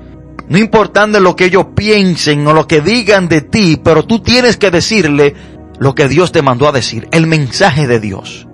no 0.48 0.58
importando 0.58 1.20
lo 1.20 1.36
que 1.36 1.46
ellos 1.46 1.66
piensen 1.74 2.46
o 2.46 2.52
lo 2.52 2.66
que 2.66 2.80
digan 2.80 3.28
de 3.28 3.42
ti, 3.42 3.80
pero 3.82 4.04
tú 4.04 4.20
tienes 4.20 4.56
que 4.56 4.70
decirle 4.70 5.34
lo 5.78 5.94
que 5.94 6.08
Dios 6.08 6.32
te 6.32 6.42
mandó 6.42 6.68
a 6.68 6.72
decir, 6.72 7.08
el 7.12 7.26
mensaje 7.26 7.86
de 7.86 8.00
Dios. 8.00 8.46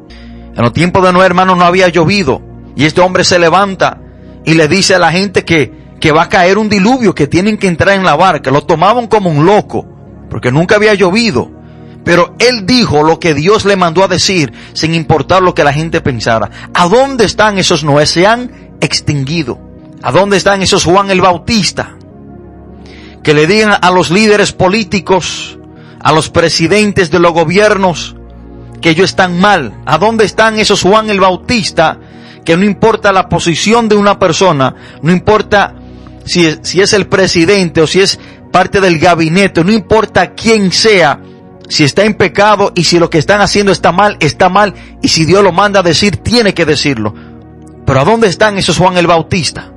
En 0.54 0.62
los 0.62 0.72
tiempos 0.72 1.04
de 1.04 1.12
Noé, 1.12 1.26
hermano, 1.26 1.54
no 1.54 1.64
había 1.64 1.88
llovido 1.88 2.42
y 2.78 2.84
este 2.84 3.00
hombre 3.00 3.24
se 3.24 3.40
levanta 3.40 3.98
y 4.44 4.54
le 4.54 4.68
dice 4.68 4.94
a 4.94 5.00
la 5.00 5.10
gente 5.10 5.44
que, 5.44 5.96
que 5.98 6.12
va 6.12 6.22
a 6.22 6.28
caer 6.28 6.58
un 6.58 6.68
diluvio, 6.68 7.12
que 7.12 7.26
tienen 7.26 7.58
que 7.58 7.66
entrar 7.66 7.96
en 7.96 8.04
la 8.04 8.14
barca. 8.14 8.52
Lo 8.52 8.62
tomaban 8.62 9.08
como 9.08 9.30
un 9.30 9.44
loco, 9.44 9.84
porque 10.30 10.52
nunca 10.52 10.76
había 10.76 10.94
llovido. 10.94 11.50
Pero 12.04 12.36
él 12.38 12.66
dijo 12.66 13.02
lo 13.02 13.18
que 13.18 13.34
Dios 13.34 13.64
le 13.64 13.74
mandó 13.74 14.04
a 14.04 14.08
decir 14.08 14.52
sin 14.74 14.94
importar 14.94 15.42
lo 15.42 15.54
que 15.54 15.64
la 15.64 15.72
gente 15.72 16.00
pensara. 16.00 16.50
¿A 16.72 16.86
dónde 16.86 17.24
están 17.24 17.58
esos 17.58 17.82
Noé? 17.82 18.06
Se 18.06 18.28
han 18.28 18.76
extinguido. 18.80 19.58
¿A 20.00 20.12
dónde 20.12 20.36
están 20.36 20.62
esos 20.62 20.84
Juan 20.84 21.10
el 21.10 21.20
Bautista? 21.20 21.96
Que 23.24 23.34
le 23.34 23.48
digan 23.48 23.76
a 23.82 23.90
los 23.90 24.12
líderes 24.12 24.52
políticos, 24.52 25.58
a 25.98 26.12
los 26.12 26.30
presidentes 26.30 27.10
de 27.10 27.18
los 27.18 27.32
gobiernos, 27.32 28.14
que 28.80 28.90
ellos 28.90 29.10
están 29.10 29.40
mal. 29.40 29.82
¿A 29.84 29.98
dónde 29.98 30.24
están 30.24 30.60
esos 30.60 30.82
Juan 30.82 31.10
el 31.10 31.18
Bautista? 31.18 31.98
Que 32.48 32.56
no 32.56 32.64
importa 32.64 33.12
la 33.12 33.28
posición 33.28 33.90
de 33.90 33.94
una 33.94 34.18
persona, 34.18 34.74
no 35.02 35.12
importa 35.12 35.74
si 36.24 36.46
es 36.46 36.92
el 36.94 37.06
presidente 37.06 37.82
o 37.82 37.86
si 37.86 38.00
es 38.00 38.18
parte 38.50 38.80
del 38.80 38.98
gabinete, 38.98 39.62
no 39.62 39.70
importa 39.70 40.32
quién 40.32 40.72
sea, 40.72 41.20
si 41.68 41.84
está 41.84 42.06
en 42.06 42.14
pecado 42.14 42.72
y 42.74 42.84
si 42.84 42.98
lo 42.98 43.10
que 43.10 43.18
están 43.18 43.42
haciendo 43.42 43.70
está 43.70 43.92
mal, 43.92 44.16
está 44.20 44.48
mal. 44.48 44.72
Y 45.02 45.08
si 45.08 45.26
Dios 45.26 45.44
lo 45.44 45.52
manda 45.52 45.80
a 45.80 45.82
decir, 45.82 46.16
tiene 46.16 46.54
que 46.54 46.64
decirlo. 46.64 47.12
Pero 47.84 48.00
¿a 48.00 48.04
dónde 48.06 48.28
están 48.28 48.56
esos 48.56 48.78
Juan 48.78 48.96
el 48.96 49.06
Bautista? 49.06 49.70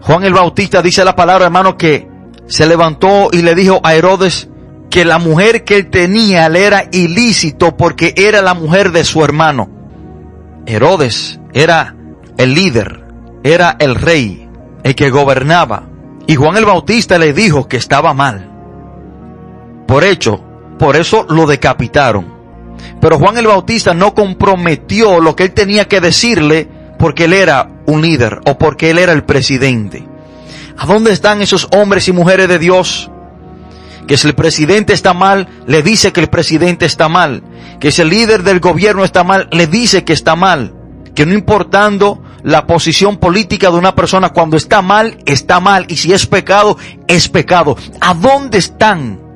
Juan 0.00 0.24
el 0.24 0.34
Bautista 0.34 0.82
dice 0.82 1.04
la 1.04 1.14
palabra, 1.14 1.44
hermano, 1.44 1.76
que 1.76 2.08
se 2.48 2.66
levantó 2.66 3.28
y 3.30 3.42
le 3.42 3.54
dijo 3.54 3.78
a 3.84 3.94
Herodes 3.94 4.48
que 4.90 5.04
la 5.04 5.18
mujer 5.18 5.62
que 5.62 5.76
él 5.76 5.88
tenía 5.88 6.48
le 6.48 6.64
era 6.64 6.88
ilícito 6.90 7.76
porque 7.76 8.12
era 8.16 8.42
la 8.42 8.54
mujer 8.54 8.90
de 8.90 9.04
su 9.04 9.22
hermano. 9.22 9.75
Herodes 10.66 11.38
era 11.52 11.94
el 12.36 12.54
líder, 12.54 13.04
era 13.44 13.76
el 13.78 13.94
rey, 13.94 14.48
el 14.82 14.94
que 14.94 15.10
gobernaba. 15.10 15.88
Y 16.26 16.34
Juan 16.34 16.56
el 16.56 16.64
Bautista 16.64 17.18
le 17.18 17.32
dijo 17.32 17.68
que 17.68 17.76
estaba 17.76 18.12
mal. 18.12 18.50
Por 19.86 20.02
hecho, 20.02 20.42
por 20.78 20.96
eso 20.96 21.24
lo 21.28 21.46
decapitaron. 21.46 22.34
Pero 23.00 23.18
Juan 23.18 23.38
el 23.38 23.46
Bautista 23.46 23.94
no 23.94 24.14
comprometió 24.14 25.20
lo 25.20 25.36
que 25.36 25.44
él 25.44 25.52
tenía 25.52 25.86
que 25.86 26.00
decirle 26.00 26.68
porque 26.98 27.24
él 27.24 27.32
era 27.32 27.70
un 27.86 28.02
líder 28.02 28.40
o 28.46 28.58
porque 28.58 28.90
él 28.90 28.98
era 28.98 29.12
el 29.12 29.24
presidente. 29.24 30.06
¿A 30.76 30.84
dónde 30.84 31.12
están 31.12 31.40
esos 31.40 31.68
hombres 31.72 32.08
y 32.08 32.12
mujeres 32.12 32.48
de 32.48 32.58
Dios? 32.58 33.10
Que 34.06 34.16
si 34.16 34.28
el 34.28 34.34
presidente 34.34 34.92
está 34.92 35.14
mal, 35.14 35.48
le 35.66 35.82
dice 35.82 36.12
que 36.12 36.20
el 36.20 36.28
presidente 36.28 36.86
está 36.86 37.08
mal. 37.08 37.42
Que 37.80 37.90
si 37.90 38.02
el 38.02 38.10
líder 38.10 38.42
del 38.42 38.60
gobierno 38.60 39.04
está 39.04 39.24
mal, 39.24 39.48
le 39.50 39.66
dice 39.66 40.04
que 40.04 40.12
está 40.12 40.36
mal. 40.36 40.74
Que 41.14 41.26
no 41.26 41.34
importando 41.34 42.22
la 42.42 42.66
posición 42.66 43.16
política 43.16 43.70
de 43.70 43.76
una 43.78 43.94
persona, 43.94 44.30
cuando 44.30 44.56
está 44.56 44.82
mal, 44.82 45.18
está 45.26 45.60
mal. 45.60 45.86
Y 45.88 45.96
si 45.96 46.12
es 46.12 46.26
pecado, 46.26 46.78
es 47.08 47.28
pecado. 47.28 47.76
¿A 48.00 48.14
dónde 48.14 48.58
están 48.58 49.26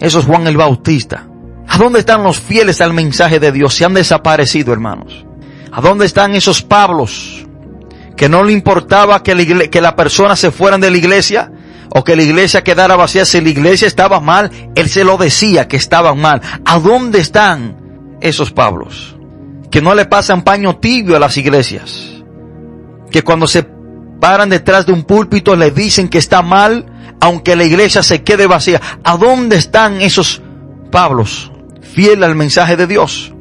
eso 0.00 0.18
es 0.18 0.26
Juan 0.26 0.46
el 0.46 0.56
Bautista. 0.56 1.26
¿A 1.68 1.78
dónde 1.78 2.00
están 2.00 2.22
los 2.22 2.38
fieles 2.38 2.80
al 2.80 2.92
mensaje 2.92 3.40
de 3.40 3.52
Dios? 3.52 3.74
Se 3.74 3.84
han 3.84 3.94
desaparecido, 3.94 4.72
hermanos. 4.72 5.24
¿A 5.72 5.80
dónde 5.80 6.06
están 6.06 6.34
esos 6.34 6.62
Pablos? 6.62 7.46
Que 8.16 8.28
no 8.28 8.44
le 8.44 8.52
importaba 8.52 9.22
que 9.22 9.34
la, 9.34 9.68
que 9.68 9.80
la 9.80 9.96
persona 9.96 10.36
se 10.36 10.50
fueran 10.50 10.80
de 10.80 10.90
la 10.90 10.96
iglesia 10.96 11.50
o 11.96 12.04
que 12.04 12.14
la 12.14 12.22
iglesia 12.22 12.62
quedara 12.62 12.94
vacía. 12.94 13.24
Si 13.24 13.40
la 13.40 13.48
iglesia 13.48 13.88
estaba 13.88 14.20
mal, 14.20 14.50
él 14.74 14.86
se 14.86 15.02
lo 15.02 15.16
decía 15.16 15.66
que 15.66 15.78
estaban 15.78 16.20
mal. 16.20 16.42
¿A 16.66 16.78
dónde 16.78 17.20
están 17.20 18.18
esos 18.20 18.52
Pablos? 18.52 19.16
Que 19.70 19.80
no 19.80 19.94
le 19.94 20.04
pasan 20.04 20.42
paño 20.42 20.76
tibio 20.76 21.16
a 21.16 21.18
las 21.18 21.38
iglesias. 21.38 22.22
Que 23.10 23.22
cuando 23.22 23.46
se 23.46 23.66
paran 24.20 24.50
detrás 24.50 24.84
de 24.84 24.92
un 24.92 25.04
púlpito 25.04 25.56
le 25.56 25.70
dicen 25.70 26.08
que 26.08 26.18
está 26.18 26.42
mal 26.42 26.84
aunque 27.18 27.56
la 27.56 27.64
iglesia 27.64 28.02
se 28.02 28.22
quede 28.22 28.46
vacía. 28.46 28.78
¿A 29.02 29.16
dónde 29.16 29.56
están 29.56 30.02
esos 30.02 30.42
Pablos 30.90 31.50
fieles 31.80 32.28
al 32.28 32.34
mensaje 32.34 32.76
de 32.76 32.86
Dios? 32.86 33.32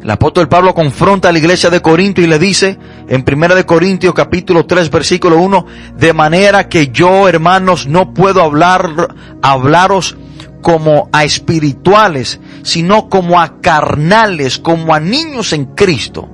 El 0.00 0.10
apóstol 0.10 0.48
Pablo 0.48 0.72
confronta 0.72 1.30
a 1.30 1.32
la 1.32 1.38
iglesia 1.38 1.68
de 1.68 1.82
Corinto 1.82 2.20
y 2.20 2.28
le 2.28 2.38
dice 2.38 2.78
en 3.08 3.22
Primera 3.22 3.54
de 3.54 3.66
Corintios 3.66 4.14
capítulo 4.14 4.66
3 4.66 4.90
versículo 4.90 5.38
1, 5.38 5.66
de 5.96 6.12
manera 6.12 6.68
que 6.68 6.88
yo, 6.88 7.28
hermanos, 7.28 7.86
no 7.86 8.14
puedo 8.14 8.42
hablar, 8.42 9.14
hablaros 9.42 10.16
como 10.62 11.10
a 11.12 11.24
espirituales, 11.24 12.40
sino 12.62 13.08
como 13.08 13.40
a 13.40 13.60
carnales, 13.60 14.58
como 14.58 14.94
a 14.94 15.00
niños 15.00 15.52
en 15.52 15.66
Cristo. 15.74 16.28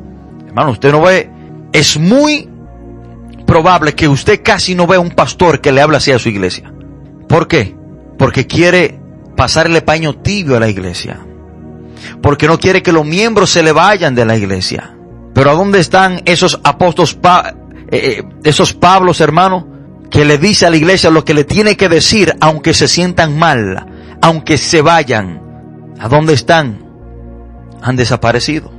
Hermano, 0.47 0.73
usted 0.73 0.93
no 0.93 1.03
ve, 1.03 1.31
es 1.73 1.99
muy 1.99 2.49
probable 3.47 3.95
que 3.95 4.07
usted 4.07 4.43
casi 4.43 4.75
no 4.75 4.87
vea 4.87 5.01
un 5.01 5.11
pastor 5.11 5.61
que 5.61 5.73
le 5.73 5.81
hable 5.81 5.97
así 5.97 6.13
a 6.13 6.19
su 6.19 6.29
iglesia. 6.29 6.73
¿Por 7.29 7.49
qué? 7.49 7.75
Porque 8.19 8.47
quiere 8.47 9.01
pasarle 9.37 9.81
paño 9.81 10.15
tibio 10.15 10.57
a 10.57 10.61
la 10.61 10.69
iglesia. 10.69 11.21
Porque 12.23 12.47
no 12.47 12.59
quiere 12.59 12.83
que 12.83 12.93
los 12.93 13.07
miembros 13.07 13.51
se 13.51 13.63
le 13.63 13.73
vayan 13.73 14.15
de 14.15 14.25
la 14.25 14.37
iglesia. 14.37 14.98
Pero 15.39 15.53
¿a 15.53 15.55
dónde 15.55 15.79
están 15.79 16.21
esos 16.25 16.59
apóstoles, 16.65 17.17
eh, 17.23 17.53
eh, 17.93 18.23
esos 18.43 18.75
Pablos, 18.75 19.21
hermano, 19.21 19.69
que 20.11 20.25
le 20.25 20.37
dice 20.37 20.67
a 20.67 20.71
la 20.71 20.77
iglesia 20.77 21.11
lo 21.11 21.25
que 21.25 21.33
le 21.33 21.45
tiene 21.45 21.77
que 21.77 21.89
decir, 21.89 22.35
aunque 22.41 22.75
se 22.75 22.89
sientan 22.89 23.39
mal, 23.39 23.87
aunque 24.21 24.59
se 24.59 24.83
vayan? 24.83 25.41
¿A 26.01 26.09
dónde 26.09 26.33
están? 26.33 26.85
Han 27.81 27.95
desaparecido. 27.95 28.73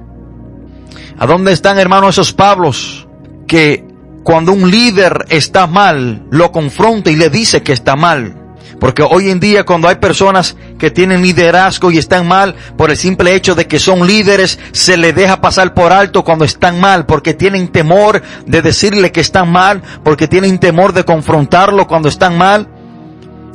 ¿A 1.17 1.25
dónde 1.25 1.53
están, 1.53 1.79
hermano, 1.79 2.09
esos 2.09 2.33
Pablos 2.33 3.07
que 3.47 3.87
cuando 4.25 4.51
un 4.51 4.69
líder 4.69 5.27
está 5.29 5.65
mal, 5.65 6.25
lo 6.29 6.51
confronta 6.51 7.09
y 7.09 7.15
le 7.15 7.29
dice 7.29 7.63
que 7.63 7.71
está 7.71 7.95
mal? 7.95 8.35
Porque 8.79 9.03
hoy 9.03 9.29
en 9.29 9.39
día 9.39 9.65
cuando 9.65 9.87
hay 9.87 9.95
personas 9.95 10.55
que 10.77 10.91
tienen 10.91 11.21
liderazgo 11.21 11.91
y 11.91 11.97
están 11.97 12.27
mal, 12.27 12.55
por 12.77 12.91
el 12.91 12.97
simple 12.97 13.35
hecho 13.35 13.55
de 13.55 13.67
que 13.67 13.79
son 13.79 14.07
líderes, 14.07 14.59
se 14.71 14.97
le 14.97 15.13
deja 15.13 15.41
pasar 15.41 15.73
por 15.73 15.91
alto 15.91 16.23
cuando 16.23 16.45
están 16.45 16.79
mal, 16.79 17.05
porque 17.05 17.33
tienen 17.33 17.67
temor 17.69 18.21
de 18.45 18.61
decirle 18.61 19.11
que 19.11 19.21
están 19.21 19.51
mal, 19.51 19.81
porque 20.03 20.27
tienen 20.27 20.59
temor 20.59 20.93
de 20.93 21.03
confrontarlo 21.03 21.87
cuando 21.87 22.09
están 22.09 22.37
mal. 22.37 22.67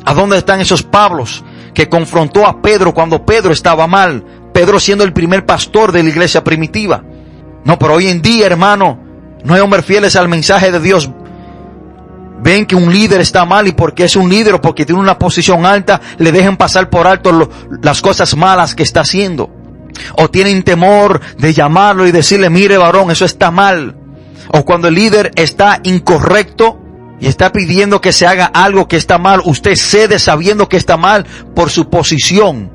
¿A 0.04 0.12
dónde 0.12 0.36
están 0.36 0.60
esos 0.60 0.82
Pablos 0.82 1.44
que 1.72 1.88
confrontó 1.88 2.46
a 2.46 2.60
Pedro 2.60 2.92
cuando 2.92 3.24
Pedro 3.24 3.52
estaba 3.52 3.86
mal? 3.86 4.24
Pedro 4.52 4.78
siendo 4.78 5.04
el 5.04 5.12
primer 5.12 5.46
pastor 5.46 5.92
de 5.92 6.02
la 6.02 6.10
iglesia 6.10 6.44
primitiva. 6.44 7.02
No, 7.64 7.78
pero 7.78 7.94
hoy 7.94 8.08
en 8.08 8.20
día, 8.20 8.46
hermano, 8.46 9.00
no 9.42 9.54
hay 9.54 9.60
hombres 9.60 9.84
fieles 9.84 10.16
al 10.16 10.28
mensaje 10.28 10.70
de 10.70 10.80
Dios 10.80 11.10
ven 12.44 12.66
que 12.66 12.76
un 12.76 12.92
líder 12.92 13.22
está 13.22 13.46
mal 13.46 13.66
y 13.66 13.72
porque 13.72 14.04
es 14.04 14.16
un 14.16 14.28
líder 14.28 14.54
o 14.54 14.60
porque 14.60 14.84
tiene 14.84 15.00
una 15.00 15.18
posición 15.18 15.64
alta, 15.64 16.00
le 16.18 16.30
dejen 16.30 16.58
pasar 16.58 16.90
por 16.90 17.06
alto 17.06 17.50
las 17.82 18.02
cosas 18.02 18.36
malas 18.36 18.74
que 18.74 18.82
está 18.82 19.00
haciendo. 19.00 19.50
O 20.18 20.28
tienen 20.28 20.62
temor 20.62 21.22
de 21.38 21.54
llamarlo 21.54 22.06
y 22.06 22.12
decirle, 22.12 22.50
mire 22.50 22.76
varón, 22.76 23.10
eso 23.10 23.24
está 23.24 23.50
mal. 23.50 23.96
O 24.48 24.62
cuando 24.64 24.88
el 24.88 24.94
líder 24.94 25.30
está 25.36 25.80
incorrecto 25.84 26.78
y 27.18 27.28
está 27.28 27.50
pidiendo 27.50 28.02
que 28.02 28.12
se 28.12 28.26
haga 28.26 28.44
algo 28.44 28.88
que 28.88 28.96
está 28.96 29.16
mal, 29.16 29.40
usted 29.46 29.74
cede 29.76 30.18
sabiendo 30.18 30.68
que 30.68 30.76
está 30.76 30.98
mal 30.98 31.24
por 31.54 31.70
su 31.70 31.88
posición. 31.88 32.70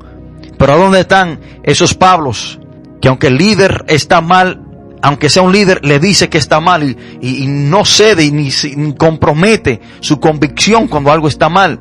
Pero 0.58 0.72
¿a 0.72 0.76
dónde 0.76 1.00
están 1.00 1.38
esos 1.62 1.94
Pablos? 1.94 2.58
Que 3.00 3.06
aunque 3.06 3.28
el 3.28 3.38
líder 3.38 3.84
está 3.86 4.20
mal, 4.20 4.59
aunque 5.02 5.30
sea 5.30 5.42
un 5.42 5.52
líder, 5.52 5.84
le 5.84 5.98
dice 5.98 6.28
que 6.28 6.38
está 6.38 6.60
mal 6.60 6.96
y, 7.20 7.46
no 7.46 7.84
cede 7.84 8.30
ni, 8.30 8.50
ni 8.76 8.94
compromete 8.94 9.80
su 10.00 10.20
convicción 10.20 10.88
cuando 10.88 11.10
algo 11.10 11.28
está 11.28 11.48
mal. 11.48 11.80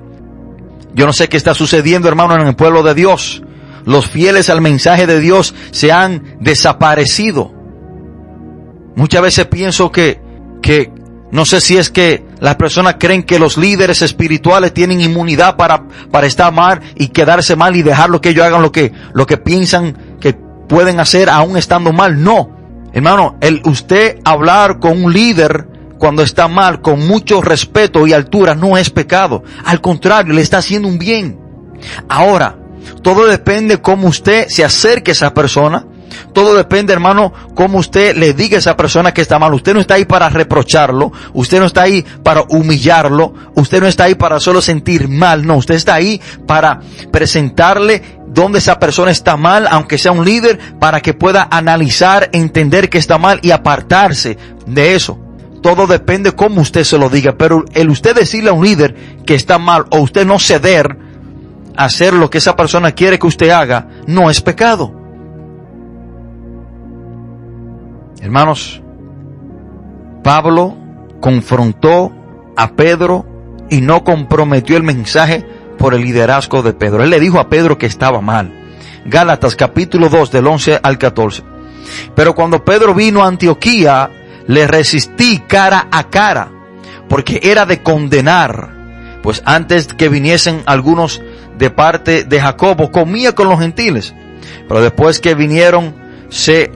Yo 0.94 1.06
no 1.06 1.14
sé 1.14 1.30
qué 1.30 1.38
está 1.38 1.54
sucediendo, 1.54 2.08
hermano, 2.08 2.36
en 2.36 2.48
el 2.48 2.56
pueblo 2.56 2.84
de 2.84 2.94
Dios. 2.94 3.44
Los 3.86 4.08
fieles 4.08 4.50
al 4.50 4.62
mensaje 4.62 5.08
de 5.08 5.20
Dios 5.20 5.54
se 5.72 5.92
han 5.92 6.38
desaparecido. 6.40 7.54
Muchas 8.96 9.22
veces 9.22 9.46
pienso 9.48 9.92
que, 9.92 10.20
que 10.62 10.92
no 11.32 11.46
sé 11.46 11.62
si 11.62 11.78
es 11.78 11.90
que 11.90 12.26
las 12.40 12.56
personas 12.56 12.96
creen 13.00 13.24
que 13.24 13.40
los 13.40 13.58
líderes 13.58 14.02
espirituales 14.02 14.74
tienen 14.74 15.00
inmunidad 15.00 15.58
para, 15.58 15.84
para 16.12 16.28
estar 16.28 16.52
mal 16.52 16.82
y 16.96 17.10
quedarse 17.10 17.56
mal 17.56 17.76
y 17.76 17.84
dejar 17.84 18.10
lo 18.10 18.20
que 18.20 18.30
ellos 18.30 18.46
hagan 18.46 18.62
lo 18.62 18.72
que, 18.72 18.92
lo 19.14 19.26
que 19.26 19.38
piensan 19.38 20.18
que 20.20 20.34
pueden 20.34 21.00
hacer 21.00 21.30
aún 21.30 21.58
estando 21.58 21.94
mal. 21.94 22.22
No. 22.22 22.59
Hermano, 22.94 23.38
el 23.42 23.62
usted 23.66 24.20
hablar 24.24 24.80
con 24.80 25.04
un 25.04 25.14
líder 25.14 25.68
cuando 25.98 26.24
está 26.24 26.48
mal, 26.48 26.82
con 26.82 27.08
mucho 27.08 27.42
respeto 27.42 28.08
y 28.08 28.14
altura, 28.14 28.56
no 28.56 28.78
es 28.78 28.90
pecado. 28.90 29.44
Al 29.66 29.82
contrario, 29.82 30.34
le 30.34 30.42
está 30.42 30.60
haciendo 30.60 30.88
un 30.88 30.98
bien. 30.98 31.40
Ahora, 32.08 32.58
todo 33.04 33.28
depende 33.28 33.82
cómo 33.82 34.08
usted 34.08 34.48
se 34.48 34.64
acerque 34.64 35.12
a 35.12 35.14
esa 35.14 35.34
persona. 35.34 35.86
Todo 36.34 36.56
depende, 36.56 36.94
hermano, 36.94 37.34
cómo 37.56 37.80
usted 37.80 38.16
le 38.16 38.34
diga 38.34 38.58
a 38.58 38.60
esa 38.60 38.78
persona 38.78 39.14
que 39.14 39.22
está 39.22 39.40
mal. 39.40 39.54
Usted 39.54 39.74
no 39.74 39.80
está 39.80 39.96
ahí 39.96 40.06
para 40.06 40.30
reprocharlo. 40.30 41.12
Usted 41.34 41.60
no 41.60 41.66
está 41.66 41.84
ahí 41.84 42.06
para 42.24 42.44
humillarlo. 42.50 43.34
Usted 43.56 43.82
no 43.82 43.88
está 43.88 44.06
ahí 44.06 44.16
para 44.16 44.40
solo 44.40 44.62
sentir 44.62 45.08
mal. 45.08 45.46
No, 45.46 45.58
usted 45.58 45.76
está 45.76 45.96
ahí 45.96 46.22
para 46.46 46.80
presentarle 47.12 48.20
dónde 48.28 48.60
esa 48.60 48.80
persona 48.80 49.12
está 49.12 49.38
mal, 49.38 49.68
aunque 49.70 49.98
sea 49.98 50.12
un 50.12 50.24
líder, 50.24 50.60
para 50.80 51.02
que 51.02 51.14
pueda 51.14 51.48
analizar, 51.50 52.30
entender 52.32 52.90
que 52.90 52.98
está 52.98 53.18
mal 53.18 53.40
y 53.42 53.52
apartarse 53.52 54.38
de 54.66 54.96
eso. 54.96 55.20
Todo 55.62 55.88
depende 55.88 56.32
cómo 56.32 56.62
usted 56.62 56.84
se 56.84 56.98
lo 56.98 57.10
diga, 57.10 57.36
pero 57.38 57.66
el 57.74 57.90
usted 57.90 58.16
decirle 58.16 58.50
a 58.50 58.54
un 58.54 58.64
líder 58.64 58.96
que 59.26 59.36
está 59.36 59.58
mal 59.60 59.86
o 59.90 60.00
usted 60.00 60.26
no 60.26 60.40
ceder 60.40 60.98
a 61.76 61.86
hacer 61.86 62.14
lo 62.14 62.30
que 62.30 62.38
esa 62.38 62.56
persona 62.56 62.92
quiere 62.92 63.20
que 63.20 63.28
usted 63.28 63.50
haga, 63.50 63.88
no 64.08 64.30
es 64.30 64.42
pecado. 64.42 64.99
Hermanos, 68.22 68.82
Pablo 70.24 70.76
confrontó 71.22 72.12
a 72.58 72.72
Pedro 72.74 73.26
y 73.70 73.82
no 73.82 74.04
comprometió 74.04 74.76
el 74.78 74.84
mensaje 74.84 75.46
por 75.78 75.94
el 75.94 76.02
liderazgo 76.02 76.62
de 76.62 76.74
Pedro. 76.74 77.04
Él 77.04 77.10
le 77.10 77.20
dijo 77.20 77.40
a 77.40 77.50
Pedro 77.50 77.78
que 77.78 77.86
estaba 77.86 78.20
mal. 78.22 78.54
Gálatas 79.06 79.56
capítulo 79.56 80.10
2 80.10 80.32
del 80.32 80.48
11 80.48 80.80
al 80.84 80.98
14. 80.98 81.44
Pero 82.16 82.36
cuando 82.36 82.66
Pedro 82.66 82.94
vino 82.94 83.24
a 83.24 83.28
Antioquía, 83.28 84.10
le 84.48 84.68
resistí 84.68 85.40
cara 85.48 85.88
a 85.92 86.10
cara, 86.10 86.52
porque 87.08 87.40
era 87.44 87.66
de 87.66 87.82
condenar. 87.82 88.78
Pues 89.24 89.42
antes 89.46 89.88
que 89.94 90.10
viniesen 90.10 90.64
algunos 90.66 91.22
de 91.58 91.70
parte 91.70 92.24
de 92.24 92.42
Jacobo, 92.42 92.92
comía 92.92 93.34
con 93.34 93.48
los 93.48 93.60
gentiles. 93.60 94.14
Pero 94.68 94.82
después 94.82 95.20
que 95.20 95.36
vinieron, 95.36 95.94
se, 96.30 96.72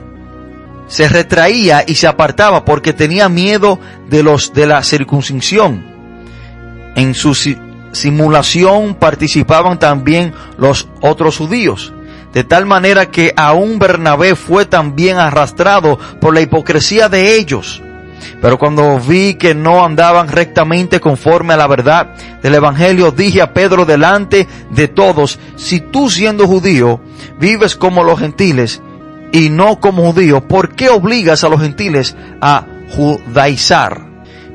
se 0.94 1.08
retraía 1.08 1.82
y 1.84 1.96
se 1.96 2.06
apartaba 2.06 2.64
porque 2.64 2.92
tenía 2.92 3.28
miedo 3.28 3.80
de 4.08 4.22
los 4.22 4.54
de 4.54 4.64
la 4.68 4.80
circuncisión. 4.84 5.84
En 6.94 7.14
su 7.14 7.34
simulación 7.90 8.94
participaban 8.94 9.80
también 9.80 10.32
los 10.56 10.86
otros 11.00 11.38
judíos. 11.38 11.92
De 12.32 12.44
tal 12.44 12.64
manera 12.66 13.10
que 13.10 13.32
aún 13.36 13.80
Bernabé 13.80 14.36
fue 14.36 14.66
también 14.66 15.16
arrastrado 15.16 15.98
por 16.20 16.32
la 16.32 16.42
hipocresía 16.42 17.08
de 17.08 17.38
ellos. 17.38 17.82
Pero 18.40 18.56
cuando 18.56 19.00
vi 19.00 19.34
que 19.34 19.52
no 19.52 19.84
andaban 19.84 20.28
rectamente 20.28 21.00
conforme 21.00 21.54
a 21.54 21.56
la 21.56 21.66
verdad 21.66 22.14
del 22.40 22.54
Evangelio, 22.54 23.10
dije 23.10 23.42
a 23.42 23.52
Pedro 23.52 23.84
delante 23.84 24.46
de 24.70 24.86
todos, 24.86 25.40
si 25.56 25.80
tú 25.80 26.08
siendo 26.08 26.46
judío 26.46 27.00
vives 27.40 27.74
como 27.74 28.04
los 28.04 28.20
gentiles 28.20 28.80
y 29.34 29.50
no 29.50 29.80
como 29.80 30.12
judío, 30.12 30.46
¿por 30.46 30.76
qué 30.76 30.88
obligas 30.90 31.42
a 31.42 31.48
los 31.48 31.60
gentiles 31.60 32.16
a 32.40 32.64
judaizar? 32.94 34.00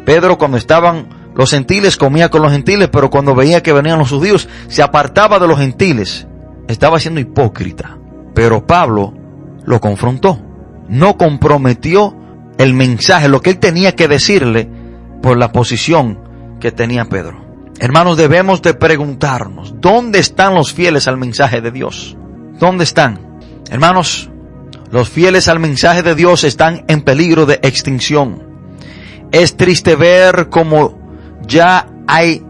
Pedro 0.05 0.37
cuando 0.37 0.55
estaban 0.55 1.19
los 1.35 1.51
gentiles 1.51 1.97
comía 1.97 2.29
con 2.29 2.41
los 2.41 2.53
gentiles, 2.53 2.87
pero 2.89 3.09
cuando 3.09 3.35
veía 3.35 3.61
que 3.61 3.73
venían 3.73 3.99
los 3.99 4.09
judíos, 4.09 4.47
se 4.69 4.81
apartaba 4.81 5.37
de 5.37 5.47
los 5.47 5.59
gentiles. 5.59 6.27
Estaba 6.69 6.97
siendo 6.97 7.19
hipócrita. 7.19 7.97
Pero 8.33 8.65
Pablo 8.65 9.13
lo 9.65 9.81
confrontó. 9.81 10.39
No 10.87 11.17
comprometió 11.17 12.15
el 12.57 12.73
mensaje, 12.73 13.27
lo 13.27 13.41
que 13.41 13.49
él 13.49 13.59
tenía 13.59 13.95
que 13.95 14.07
decirle 14.07 14.69
por 15.21 15.37
la 15.37 15.51
posición 15.51 16.19
que 16.61 16.71
tenía 16.71 17.05
Pedro. 17.05 17.45
Hermanos, 17.79 18.15
debemos 18.15 18.61
de 18.61 18.75
preguntarnos, 18.75 19.75
¿dónde 19.81 20.19
están 20.19 20.55
los 20.55 20.73
fieles 20.73 21.09
al 21.09 21.17
mensaje 21.17 21.59
de 21.59 21.71
Dios? 21.71 22.17
¿Dónde 22.59 22.85
están? 22.85 23.39
Hermanos, 23.69 24.29
los 24.91 25.09
fieles 25.09 25.47
al 25.47 25.59
mensaje 25.59 26.03
de 26.03 26.15
Dios 26.15 26.43
están 26.43 26.85
en 26.87 27.01
peligro 27.01 27.45
de 27.45 27.59
extinción. 27.61 28.43
Es 29.31 29.55
triste 29.55 29.95
ver 29.95 30.49
cómo 30.49 30.97
ya 31.45 31.87
hay 32.07 32.43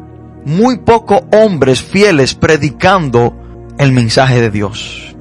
muy 0.46 0.78
pocos 0.78 1.22
hombres 1.34 1.82
fieles 1.82 2.34
predicando 2.36 3.36
el 3.78 3.92
mensaje 3.92 4.40
de 4.40 4.52
Dios. 4.52 5.16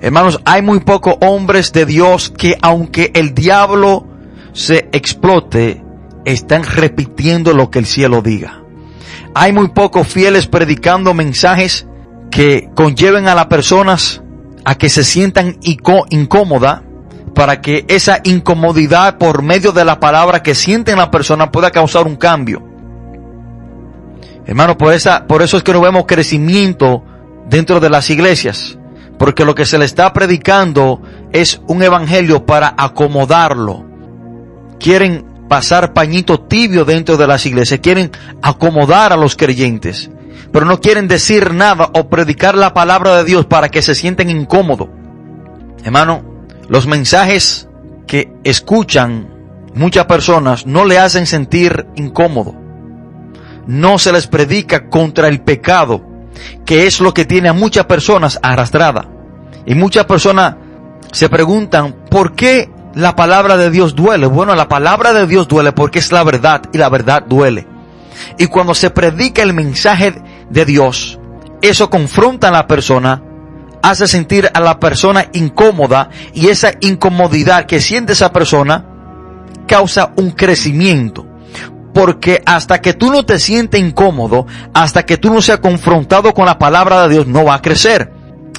Hermanos, 0.00 0.40
hay 0.44 0.62
muy 0.62 0.80
pocos 0.80 1.16
hombres 1.20 1.72
de 1.72 1.86
Dios 1.86 2.30
que 2.30 2.56
aunque 2.60 3.10
el 3.14 3.34
diablo 3.34 4.06
se 4.52 4.88
explote, 4.92 5.82
están 6.24 6.62
repitiendo 6.64 7.52
lo 7.52 7.70
que 7.70 7.80
el 7.80 7.86
cielo 7.86 8.22
diga. 8.22 8.62
Hay 9.34 9.52
muy 9.52 9.68
pocos 9.68 10.06
fieles 10.06 10.46
predicando 10.46 11.14
mensajes 11.14 11.86
que 12.30 12.70
conlleven 12.74 13.26
a 13.26 13.34
las 13.34 13.46
personas 13.46 14.22
a 14.64 14.74
que 14.76 14.88
se 14.88 15.04
sientan 15.04 15.58
incómodas, 15.62 16.82
para 17.34 17.60
que 17.60 17.84
esa 17.88 18.20
incomodidad 18.22 19.18
por 19.18 19.42
medio 19.42 19.72
de 19.72 19.84
la 19.84 19.98
palabra 19.98 20.42
que 20.42 20.54
siente 20.54 20.94
la 20.94 21.10
persona 21.10 21.50
pueda 21.50 21.70
causar 21.70 22.06
un 22.06 22.16
cambio. 22.16 22.62
Hermano, 24.46 24.78
por, 24.78 24.92
esa, 24.92 25.26
por 25.26 25.42
eso 25.42 25.56
es 25.56 25.62
que 25.62 25.72
no 25.72 25.80
vemos 25.80 26.04
crecimiento 26.06 27.02
dentro 27.48 27.80
de 27.80 27.90
las 27.90 28.08
iglesias, 28.10 28.78
porque 29.18 29.44
lo 29.44 29.54
que 29.54 29.64
se 29.64 29.78
le 29.78 29.84
está 29.84 30.12
predicando 30.12 31.02
es 31.32 31.60
un 31.66 31.82
evangelio 31.82 32.46
para 32.46 32.74
acomodarlo. 32.76 33.84
Quieren 34.78 35.24
pasar 35.48 35.92
pañito 35.92 36.40
tibio 36.40 36.84
dentro 36.84 37.16
de 37.16 37.26
las 37.26 37.46
iglesias, 37.46 37.80
quieren 37.80 38.10
acomodar 38.42 39.12
a 39.12 39.16
los 39.16 39.34
creyentes, 39.34 40.10
pero 40.52 40.66
no 40.66 40.80
quieren 40.80 41.08
decir 41.08 41.52
nada 41.52 41.90
o 41.94 42.08
predicar 42.08 42.56
la 42.56 42.74
palabra 42.74 43.16
de 43.16 43.24
Dios 43.24 43.46
para 43.46 43.68
que 43.68 43.82
se 43.82 43.94
sienten 43.94 44.30
incómodos. 44.30 44.88
Hermano, 45.84 46.24
los 46.68 46.86
mensajes 46.86 47.68
que 48.06 48.32
escuchan 48.44 49.28
muchas 49.74 50.06
personas 50.06 50.66
no 50.66 50.84
le 50.84 50.98
hacen 50.98 51.26
sentir 51.26 51.86
incómodo. 51.96 52.54
No 53.66 53.98
se 53.98 54.12
les 54.12 54.26
predica 54.26 54.88
contra 54.88 55.28
el 55.28 55.40
pecado, 55.40 56.02
que 56.64 56.86
es 56.86 57.00
lo 57.00 57.14
que 57.14 57.24
tiene 57.24 57.48
a 57.48 57.52
muchas 57.52 57.86
personas 57.86 58.38
arrastrada. 58.42 59.08
Y 59.66 59.74
muchas 59.74 60.04
personas 60.04 60.56
se 61.12 61.28
preguntan, 61.28 61.94
¿por 62.10 62.34
qué 62.34 62.70
la 62.94 63.16
palabra 63.16 63.56
de 63.56 63.70
Dios 63.70 63.94
duele? 63.94 64.26
Bueno, 64.26 64.54
la 64.54 64.68
palabra 64.68 65.12
de 65.12 65.26
Dios 65.26 65.48
duele 65.48 65.72
porque 65.72 65.98
es 65.98 66.12
la 66.12 66.24
verdad 66.24 66.62
y 66.72 66.78
la 66.78 66.88
verdad 66.88 67.24
duele. 67.26 67.66
Y 68.38 68.46
cuando 68.46 68.74
se 68.74 68.90
predica 68.90 69.42
el 69.42 69.54
mensaje 69.54 70.14
de 70.50 70.64
Dios, 70.64 71.18
eso 71.62 71.90
confronta 71.90 72.48
a 72.48 72.52
la 72.52 72.66
persona 72.66 73.22
hace 73.84 74.08
sentir 74.08 74.50
a 74.54 74.60
la 74.60 74.80
persona 74.80 75.26
incómoda 75.34 76.08
y 76.32 76.48
esa 76.48 76.72
incomodidad 76.80 77.66
que 77.66 77.80
siente 77.80 78.14
esa 78.14 78.32
persona 78.32 78.86
causa 79.68 80.12
un 80.16 80.30
crecimiento. 80.30 81.26
Porque 81.92 82.42
hasta 82.46 82.80
que 82.80 82.94
tú 82.94 83.12
no 83.12 83.26
te 83.26 83.38
sientes 83.38 83.80
incómodo, 83.80 84.46
hasta 84.72 85.04
que 85.04 85.18
tú 85.18 85.32
no 85.32 85.42
seas 85.42 85.58
confrontado 85.58 86.32
con 86.32 86.46
la 86.46 86.58
palabra 86.58 87.02
de 87.02 87.14
Dios, 87.14 87.26
no 87.26 87.44
va 87.44 87.56
a 87.56 87.62
crecer. 87.62 88.10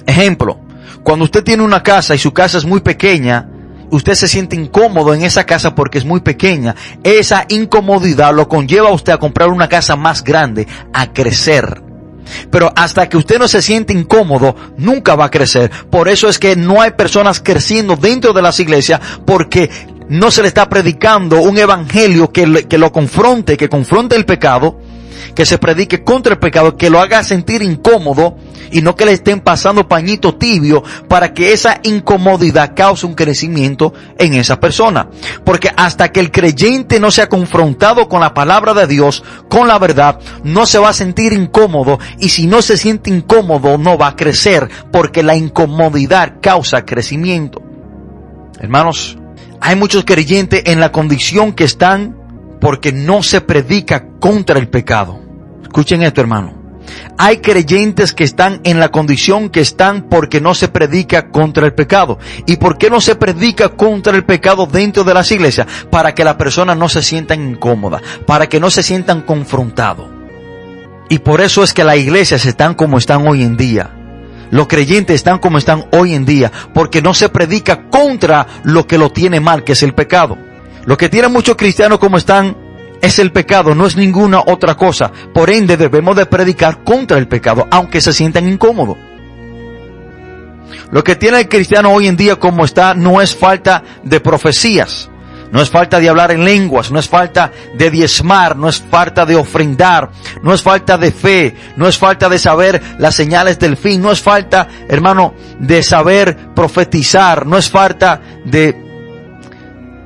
Ejemplo, 0.06 0.60
cuando 1.04 1.26
usted 1.26 1.44
tiene 1.44 1.64
una 1.64 1.82
casa 1.82 2.14
y 2.14 2.20
su 2.20 2.32
casa 2.32 2.60
es 2.60 2.66
muy 2.66 2.82
pequeña, 2.82 3.50
usted 3.92 4.16
se 4.16 4.28
siente 4.28 4.56
incómodo 4.56 5.14
en 5.14 5.24
esa 5.24 5.46
casa 5.46 5.76
porque 5.76 5.98
es 5.98 6.06
muy 6.06 6.22
pequeña. 6.22 6.76
Esa 7.04 7.46
incomodidad 7.50 8.34
lo 8.34 8.48
conlleva 8.48 8.90
a 8.90 8.94
usted 8.94 9.14
a 9.14 9.18
comprar 9.18 9.50
una 9.50 9.70
casa 9.70 9.96
más 9.96 10.24
grande, 10.24 10.68
a 10.94 11.12
crecer. 11.14 11.82
Pero 12.50 12.72
hasta 12.76 13.08
que 13.08 13.18
usted 13.18 13.38
no 13.38 13.48
se 13.48 13.62
siente 13.62 13.94
incómodo, 13.94 14.56
nunca 14.78 15.16
va 15.16 15.26
a 15.26 15.32
crecer. 15.32 15.72
Por 15.90 16.08
eso 16.08 16.28
es 16.28 16.40
que 16.40 16.56
no 16.56 16.82
hay 16.82 16.92
personas 16.92 17.40
creciendo 17.40 17.96
dentro 17.96 18.34
de 18.34 18.42
las 18.42 18.60
iglesias 18.60 19.00
porque 19.26 19.70
no 20.10 20.32
se 20.32 20.42
le 20.42 20.48
está 20.48 20.70
predicando 20.70 21.42
un 21.42 21.58
evangelio 21.58 22.32
que, 22.32 22.66
que 22.68 22.78
lo 22.78 22.92
confronte, 22.92 23.58
que 23.58 23.70
confronte 23.70 24.16
el 24.16 24.26
pecado, 24.26 24.80
que 25.34 25.46
se 25.46 25.58
predique 25.58 26.04
contra 26.04 26.34
el 26.34 26.40
pecado, 26.40 26.78
que 26.78 26.90
lo 26.90 27.00
haga 27.00 27.24
sentir 27.24 27.62
incómodo 27.62 28.38
y 28.72 28.82
no 28.82 28.96
que 28.96 29.06
le 29.06 29.14
estén 29.14 29.42
pasando 29.42 29.88
pañito 29.88 30.36
tibio 30.36 30.84
para 31.08 31.34
que 31.34 31.54
esa 31.54 31.80
incomodidad 31.84 32.74
cause 32.76 33.06
un 33.06 33.14
crecimiento 33.14 33.94
en 34.18 34.34
esa 34.34 34.60
persona. 34.60 35.10
Porque 35.44 35.72
hasta 35.76 36.12
que 36.12 36.20
el 36.20 36.32
creyente 36.32 37.00
no 37.00 37.12
sea 37.12 37.30
confrontado 37.30 38.08
con 38.08 38.22
la 38.22 38.34
palabra 38.34 38.74
de 38.74 38.88
Dios, 38.88 39.24
con 39.50 39.68
la 39.68 39.80
verdad, 39.80 40.20
no 40.44 40.66
se 40.66 40.80
va 40.80 40.90
a 40.90 40.94
sentir 40.94 41.34
incómodo 41.34 42.00
y 42.20 42.30
si 42.30 42.48
no 42.48 42.62
se 42.62 42.78
siente 42.78 43.10
incómodo 43.10 43.78
no 43.78 43.98
va 43.98 44.08
a 44.08 44.16
crecer 44.16 44.70
porque 44.92 45.24
la 45.24 45.36
incomodidad 45.36 46.36
causa 46.42 46.86
crecimiento. 46.86 47.62
Hermanos, 48.60 49.18
hay 49.62 49.76
muchos 49.76 50.06
creyentes 50.06 50.64
en 50.66 50.80
la 50.80 50.92
condición 50.92 51.54
que 51.54 51.64
están 51.64 52.25
porque 52.66 52.92
no 52.92 53.22
se 53.22 53.42
predica 53.42 54.08
contra 54.20 54.58
el 54.58 54.70
pecado. 54.70 55.20
Escuchen 55.62 56.02
esto, 56.02 56.20
hermano. 56.20 56.82
Hay 57.16 57.38
creyentes 57.38 58.12
que 58.12 58.24
están 58.24 58.60
en 58.64 58.80
la 58.80 58.90
condición 58.90 59.50
que 59.50 59.60
están 59.60 60.10
porque 60.10 60.42
no 60.42 60.56
se 60.56 60.68
predica 60.68 61.30
contra 61.30 61.68
el 61.68 61.76
pecado. 61.76 62.18
¿Y 62.48 62.56
por 62.56 62.80
qué 62.80 62.90
no 62.90 63.02
se 63.02 63.14
predica 63.18 63.70
contra 63.70 64.16
el 64.16 64.26
pecado 64.26 64.66
dentro 64.66 65.04
de 65.04 65.14
las 65.14 65.32
iglesias? 65.32 65.68
Para 65.92 66.16
que 66.16 66.24
la 66.24 66.40
persona 66.40 66.74
no 66.74 66.90
se 66.90 67.04
sientan 67.04 67.48
incómoda, 67.48 68.02
para 68.26 68.50
que 68.50 68.60
no 68.60 68.72
se 68.72 68.82
sientan 68.82 69.22
confrontados. 69.22 70.08
Y 71.08 71.20
por 71.20 71.42
eso 71.42 71.62
es 71.62 71.72
que 71.72 71.84
las 71.84 71.98
iglesias 71.98 72.48
están 72.48 72.74
como 72.74 72.98
están 72.98 73.28
hoy 73.28 73.44
en 73.44 73.58
día. 73.58 73.92
Los 74.50 74.66
creyentes 74.66 75.18
están 75.18 75.38
como 75.38 75.60
están 75.60 75.86
hoy 75.92 76.16
en 76.16 76.26
día, 76.26 76.52
porque 76.74 77.04
no 77.04 77.14
se 77.14 77.30
predica 77.30 77.92
contra 77.92 78.48
lo 78.64 78.88
que 78.88 78.98
lo 78.98 79.12
tiene 79.12 79.40
mal, 79.40 79.64
que 79.64 79.74
es 79.74 79.84
el 79.84 79.94
pecado. 79.94 80.36
Lo 80.86 80.98
que 80.98 81.10
tienen 81.10 81.34
muchos 81.34 81.56
cristianos 81.56 82.00
como 82.00 82.18
están 82.18 82.56
es 83.02 83.20
el 83.20 83.32
pecado, 83.32 83.76
no 83.76 83.86
es 83.86 83.96
ninguna 83.96 84.42
otra 84.46 84.76
cosa. 84.76 85.12
Por 85.34 85.50
ende 85.50 85.78
debemos 85.78 86.16
de 86.16 86.26
predicar 86.26 86.84
contra 86.84 87.18
el 87.18 87.28
pecado, 87.28 87.68
aunque 87.72 88.02
se 88.02 88.14
sientan 88.14 88.48
incómodos. 88.48 88.98
Lo 90.92 91.04
que 91.04 91.16
tiene 91.16 91.40
el 91.40 91.50
cristiano 91.50 91.92
hoy 91.92 92.08
en 92.08 92.16
día 92.16 92.38
como 92.38 92.66
está 92.66 92.94
no 92.94 93.22
es 93.22 93.36
falta 93.36 93.84
de 94.04 94.20
profecías, 94.20 95.10
no 95.52 95.62
es 95.62 95.70
falta 95.70 96.00
de 96.00 96.10
hablar 96.10 96.32
en 96.32 96.46
lenguas, 96.46 96.92
no 96.92 97.00
es 97.00 97.10
falta 97.10 97.52
de 97.76 97.90
diezmar, 97.90 98.56
no 98.56 98.70
es 98.70 98.82
falta 98.82 99.26
de 99.26 99.36
ofrendar, 99.36 100.10
no 100.44 100.54
es 100.54 100.62
falta 100.62 100.98
de 100.98 101.12
fe, 101.12 101.56
no 101.76 101.88
es 101.88 101.98
falta 101.98 102.30
de 102.30 102.40
saber 102.40 102.82
las 103.00 103.16
señales 103.16 103.58
del 103.58 103.78
fin, 103.78 104.02
no 104.02 104.12
es 104.12 104.22
falta, 104.22 104.68
hermano, 104.88 105.34
de 105.60 105.82
saber 105.82 106.54
profetizar, 106.54 107.46
no 107.46 107.58
es 107.58 107.70
falta 107.70 108.22
de 108.46 108.85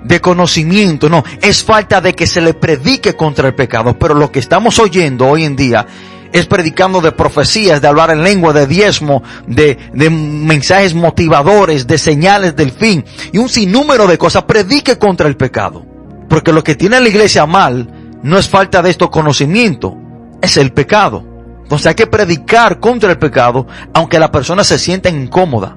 de 0.03 0.21
conocimiento, 0.21 1.09
no, 1.09 1.23
es 1.41 1.63
falta 1.63 2.01
de 2.01 2.13
que 2.13 2.27
se 2.27 2.41
le 2.41 2.53
predique 2.53 3.15
contra 3.15 3.47
el 3.47 3.55
pecado. 3.55 3.97
Pero 3.97 4.13
lo 4.13 4.31
que 4.31 4.39
estamos 4.39 4.79
oyendo 4.79 5.27
hoy 5.27 5.45
en 5.45 5.55
día 5.55 5.85
es 6.31 6.45
predicando 6.45 7.01
de 7.01 7.11
profecías, 7.11 7.81
de 7.81 7.87
hablar 7.87 8.11
en 8.11 8.23
lengua, 8.23 8.53
de 8.53 8.67
diezmo, 8.67 9.23
de, 9.47 9.77
de 9.93 10.09
mensajes 10.09 10.93
motivadores, 10.93 11.87
de 11.87 11.97
señales 11.97 12.55
del 12.55 12.71
fin 12.71 13.03
y 13.31 13.37
un 13.37 13.49
sinnúmero 13.49 14.07
de 14.07 14.17
cosas. 14.17 14.43
Predique 14.43 14.97
contra 14.97 15.27
el 15.27 15.35
pecado. 15.37 15.85
Porque 16.27 16.53
lo 16.53 16.63
que 16.63 16.75
tiene 16.75 16.99
la 16.99 17.09
iglesia 17.09 17.45
mal 17.45 17.89
no 18.21 18.37
es 18.37 18.47
falta 18.47 18.81
de 18.81 18.91
esto 18.91 19.09
conocimiento, 19.09 19.97
es 20.41 20.57
el 20.57 20.71
pecado. 20.71 21.23
Entonces 21.63 21.87
hay 21.87 21.95
que 21.95 22.07
predicar 22.07 22.79
contra 22.79 23.11
el 23.11 23.17
pecado, 23.17 23.67
aunque 23.93 24.19
la 24.19 24.31
persona 24.31 24.63
se 24.63 24.79
sienta 24.79 25.09
incómoda. 25.09 25.75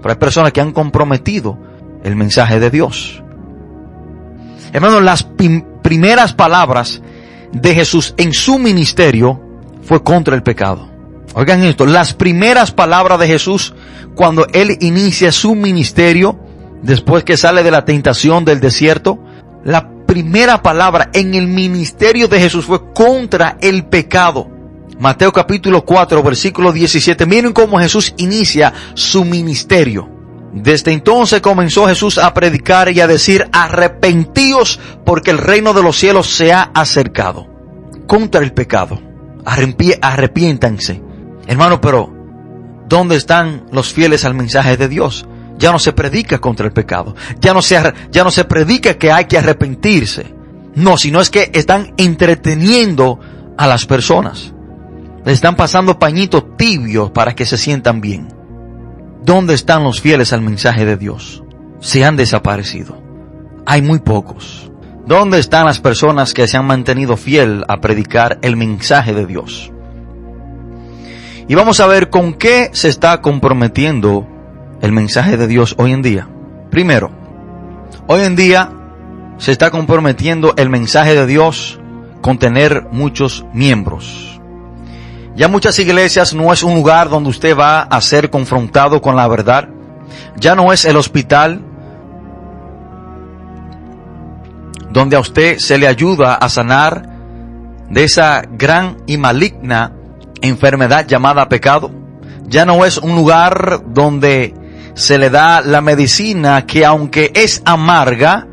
Pero 0.00 0.10
hay 0.10 0.16
personas 0.16 0.52
que 0.52 0.60
han 0.60 0.72
comprometido 0.72 1.58
el 2.04 2.16
mensaje 2.16 2.60
de 2.60 2.70
Dios. 2.70 3.22
Hermanos, 4.72 5.02
las 5.02 5.22
primeras 5.82 6.34
palabras 6.34 7.00
de 7.52 7.74
Jesús 7.74 8.14
en 8.16 8.32
su 8.32 8.58
ministerio 8.58 9.40
fue 9.82 10.02
contra 10.02 10.34
el 10.34 10.42
pecado. 10.42 10.88
Oigan 11.34 11.62
esto, 11.62 11.86
las 11.86 12.14
primeras 12.14 12.72
palabras 12.72 13.18
de 13.18 13.26
Jesús 13.26 13.74
cuando 14.14 14.46
Él 14.52 14.76
inicia 14.80 15.32
su 15.32 15.54
ministerio, 15.54 16.38
después 16.82 17.24
que 17.24 17.36
sale 17.36 17.62
de 17.62 17.70
la 17.70 17.84
tentación 17.84 18.44
del 18.44 18.60
desierto, 18.60 19.18
la 19.64 19.88
primera 20.06 20.62
palabra 20.62 21.10
en 21.12 21.34
el 21.34 21.46
ministerio 21.46 22.28
de 22.28 22.40
Jesús 22.40 22.64
fue 22.64 22.92
contra 22.92 23.56
el 23.60 23.86
pecado. 23.86 24.50
Mateo 24.98 25.32
capítulo 25.32 25.84
4, 25.84 26.22
versículo 26.22 26.72
17. 26.72 27.24
Miren 27.26 27.52
cómo 27.52 27.78
Jesús 27.78 28.14
inicia 28.16 28.72
su 28.94 29.24
ministerio. 29.24 30.17
Desde 30.52 30.92
entonces 30.92 31.40
comenzó 31.40 31.86
Jesús 31.86 32.18
a 32.18 32.32
predicar 32.32 32.90
y 32.90 33.00
a 33.00 33.06
decir, 33.06 33.48
arrepentíos 33.52 34.80
porque 35.04 35.30
el 35.30 35.38
reino 35.38 35.74
de 35.74 35.82
los 35.82 35.96
cielos 35.96 36.28
se 36.28 36.52
ha 36.52 36.62
acercado. 36.74 37.46
Contra 38.06 38.42
el 38.42 38.52
pecado. 38.52 39.00
Arrepiéntanse. 39.44 41.02
Hermano, 41.46 41.80
pero, 41.80 42.12
¿dónde 42.88 43.16
están 43.16 43.66
los 43.72 43.92
fieles 43.92 44.24
al 44.24 44.34
mensaje 44.34 44.76
de 44.76 44.88
Dios? 44.88 45.26
Ya 45.58 45.72
no 45.72 45.78
se 45.78 45.92
predica 45.92 46.38
contra 46.38 46.66
el 46.66 46.72
pecado. 46.72 47.14
Ya 47.40 47.52
no 47.52 47.60
se, 47.60 47.80
ya 48.10 48.24
no 48.24 48.30
se 48.30 48.44
predica 48.44 48.94
que 48.94 49.12
hay 49.12 49.26
que 49.26 49.38
arrepentirse. 49.38 50.34
No, 50.74 50.96
sino 50.96 51.20
es 51.20 51.30
que 51.30 51.50
están 51.52 51.94
entreteniendo 51.96 53.18
a 53.56 53.66
las 53.66 53.84
personas. 53.84 54.54
Le 55.24 55.32
están 55.32 55.56
pasando 55.56 55.98
pañitos 55.98 56.56
tibios 56.56 57.10
para 57.10 57.34
que 57.34 57.44
se 57.44 57.58
sientan 57.58 58.00
bien. 58.00 58.37
¿Dónde 59.24 59.54
están 59.54 59.84
los 59.84 60.00
fieles 60.00 60.32
al 60.32 60.40
mensaje 60.40 60.84
de 60.84 60.96
Dios? 60.96 61.42
Se 61.80 62.04
han 62.04 62.16
desaparecido. 62.16 63.00
Hay 63.66 63.82
muy 63.82 63.98
pocos. 63.98 64.70
¿Dónde 65.06 65.38
están 65.38 65.66
las 65.66 65.80
personas 65.80 66.34
que 66.34 66.46
se 66.46 66.56
han 66.56 66.66
mantenido 66.66 67.16
fiel 67.16 67.64
a 67.68 67.80
predicar 67.80 68.38
el 68.42 68.56
mensaje 68.56 69.14
de 69.14 69.26
Dios? 69.26 69.72
Y 71.48 71.54
vamos 71.54 71.80
a 71.80 71.86
ver 71.86 72.10
con 72.10 72.34
qué 72.34 72.70
se 72.72 72.88
está 72.88 73.22
comprometiendo 73.22 74.26
el 74.82 74.92
mensaje 74.92 75.36
de 75.36 75.46
Dios 75.46 75.74
hoy 75.78 75.92
en 75.92 76.02
día. 76.02 76.28
Primero, 76.70 77.10
hoy 78.06 78.22
en 78.22 78.36
día 78.36 78.70
se 79.38 79.52
está 79.52 79.70
comprometiendo 79.70 80.54
el 80.56 80.68
mensaje 80.68 81.14
de 81.14 81.26
Dios 81.26 81.80
con 82.20 82.38
tener 82.38 82.86
muchos 82.92 83.46
miembros. 83.54 84.37
Ya 85.38 85.46
muchas 85.46 85.78
iglesias 85.78 86.34
no 86.34 86.52
es 86.52 86.64
un 86.64 86.74
lugar 86.74 87.08
donde 87.08 87.30
usted 87.30 87.56
va 87.56 87.82
a 87.82 88.00
ser 88.00 88.28
confrontado 88.28 89.00
con 89.00 89.14
la 89.14 89.28
verdad. 89.28 89.68
Ya 90.36 90.56
no 90.56 90.72
es 90.72 90.84
el 90.84 90.96
hospital 90.96 91.62
donde 94.90 95.14
a 95.14 95.20
usted 95.20 95.58
se 95.58 95.78
le 95.78 95.86
ayuda 95.86 96.34
a 96.34 96.48
sanar 96.48 97.08
de 97.88 98.02
esa 98.02 98.42
gran 98.50 98.96
y 99.06 99.16
maligna 99.16 99.92
enfermedad 100.42 101.06
llamada 101.06 101.48
pecado. 101.48 101.92
Ya 102.48 102.64
no 102.64 102.84
es 102.84 102.98
un 102.98 103.14
lugar 103.14 103.82
donde 103.86 104.56
se 104.94 105.18
le 105.18 105.30
da 105.30 105.60
la 105.60 105.80
medicina 105.80 106.66
que 106.66 106.84
aunque 106.84 107.30
es 107.32 107.62
amarga 107.64 108.48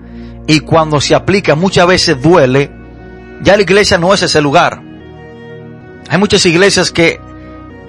y 0.45 0.59
cuando 0.59 1.01
se 1.01 1.15
aplica 1.15 1.55
muchas 1.55 1.87
veces 1.87 2.21
duele, 2.21 2.69
ya 3.41 3.55
la 3.55 3.63
iglesia 3.63 3.97
no 3.97 4.13
es 4.13 4.21
ese 4.21 4.39
lugar. 4.39 4.84
Hay 6.09 6.17
muchas 6.17 6.45
iglesias 6.45 6.91
que 6.91 7.19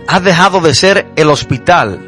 ha 0.08 0.20
dejado 0.20 0.60
de 0.60 0.74
ser 0.74 1.06
el 1.16 1.28
hospital. 1.28 2.00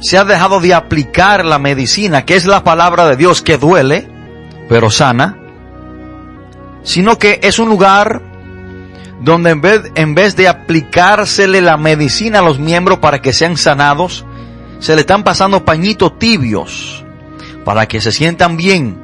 Se 0.00 0.18
ha 0.18 0.24
dejado 0.24 0.60
de 0.60 0.74
aplicar 0.74 1.44
la 1.44 1.58
medicina, 1.58 2.24
que 2.24 2.36
es 2.36 2.46
la 2.46 2.64
palabra 2.64 3.06
de 3.06 3.16
Dios 3.16 3.42
que 3.42 3.56
duele, 3.56 4.08
pero 4.68 4.90
sana, 4.90 5.38
sino 6.82 7.18
que 7.18 7.40
es 7.42 7.58
un 7.58 7.68
lugar 7.68 8.22
donde 9.20 9.50
en 9.50 9.60
vez, 9.60 9.82
en 9.94 10.14
vez 10.14 10.36
de 10.36 10.48
aplicársele 10.48 11.60
la 11.60 11.76
medicina 11.76 12.40
a 12.40 12.42
los 12.42 12.58
miembros 12.58 12.98
para 12.98 13.22
que 13.22 13.32
sean 13.32 13.56
sanados, 13.56 14.24
se 14.78 14.94
le 14.94 15.00
están 15.00 15.24
pasando 15.24 15.64
pañitos 15.64 16.18
tibios 16.18 17.04
para 17.64 17.86
que 17.88 18.00
se 18.00 18.12
sientan 18.12 18.56
bien 18.56 18.98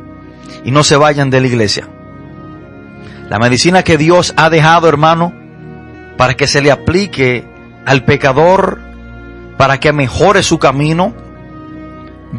y 0.65 0.71
no 0.71 0.85
se 0.85 0.97
vayan 0.97 1.31
de 1.31 1.41
la 1.41 1.47
iglesia. 1.47 1.89
La 3.33 3.39
medicina 3.39 3.83
que 3.83 3.97
Dios 3.97 4.35
ha 4.37 4.51
dejado, 4.51 4.91
hermano, 4.91 5.33
para 6.19 6.35
que 6.35 6.47
se 6.47 6.61
le 6.61 6.71
aplique 6.71 7.47
al 7.87 8.05
pecador, 8.05 8.79
para 9.57 9.81
que 9.81 9.91
mejore 9.91 10.43
su 10.43 10.59
camino, 10.59 11.15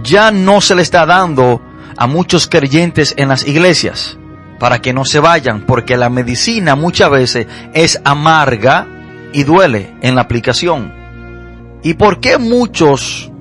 ya 0.03 0.29
no 0.29 0.62
se 0.62 0.75
le 0.75 0.84
está 0.84 1.08
dando 1.08 1.63
a 1.97 2.06
muchos 2.06 2.47
creyentes 2.47 3.15
en 3.17 3.29
las 3.29 3.47
iglesias 3.47 4.19
para 4.60 4.84
que 4.84 4.93
no 4.93 5.03
se 5.03 5.17
vayan, 5.17 5.62
porque 5.65 5.97
la 5.97 6.12
medicina 6.12 6.75
muchas 6.75 7.10
veces 7.10 7.47
es 7.73 7.99
amarga 8.06 8.86
y 9.34 9.45
duele 9.45 9.95
en 10.03 10.13
la 10.13 10.21
aplicación. 10.21 10.93
¿Y 11.82 11.95
por 11.95 12.19
qué 12.19 12.38
muchos 12.38 13.32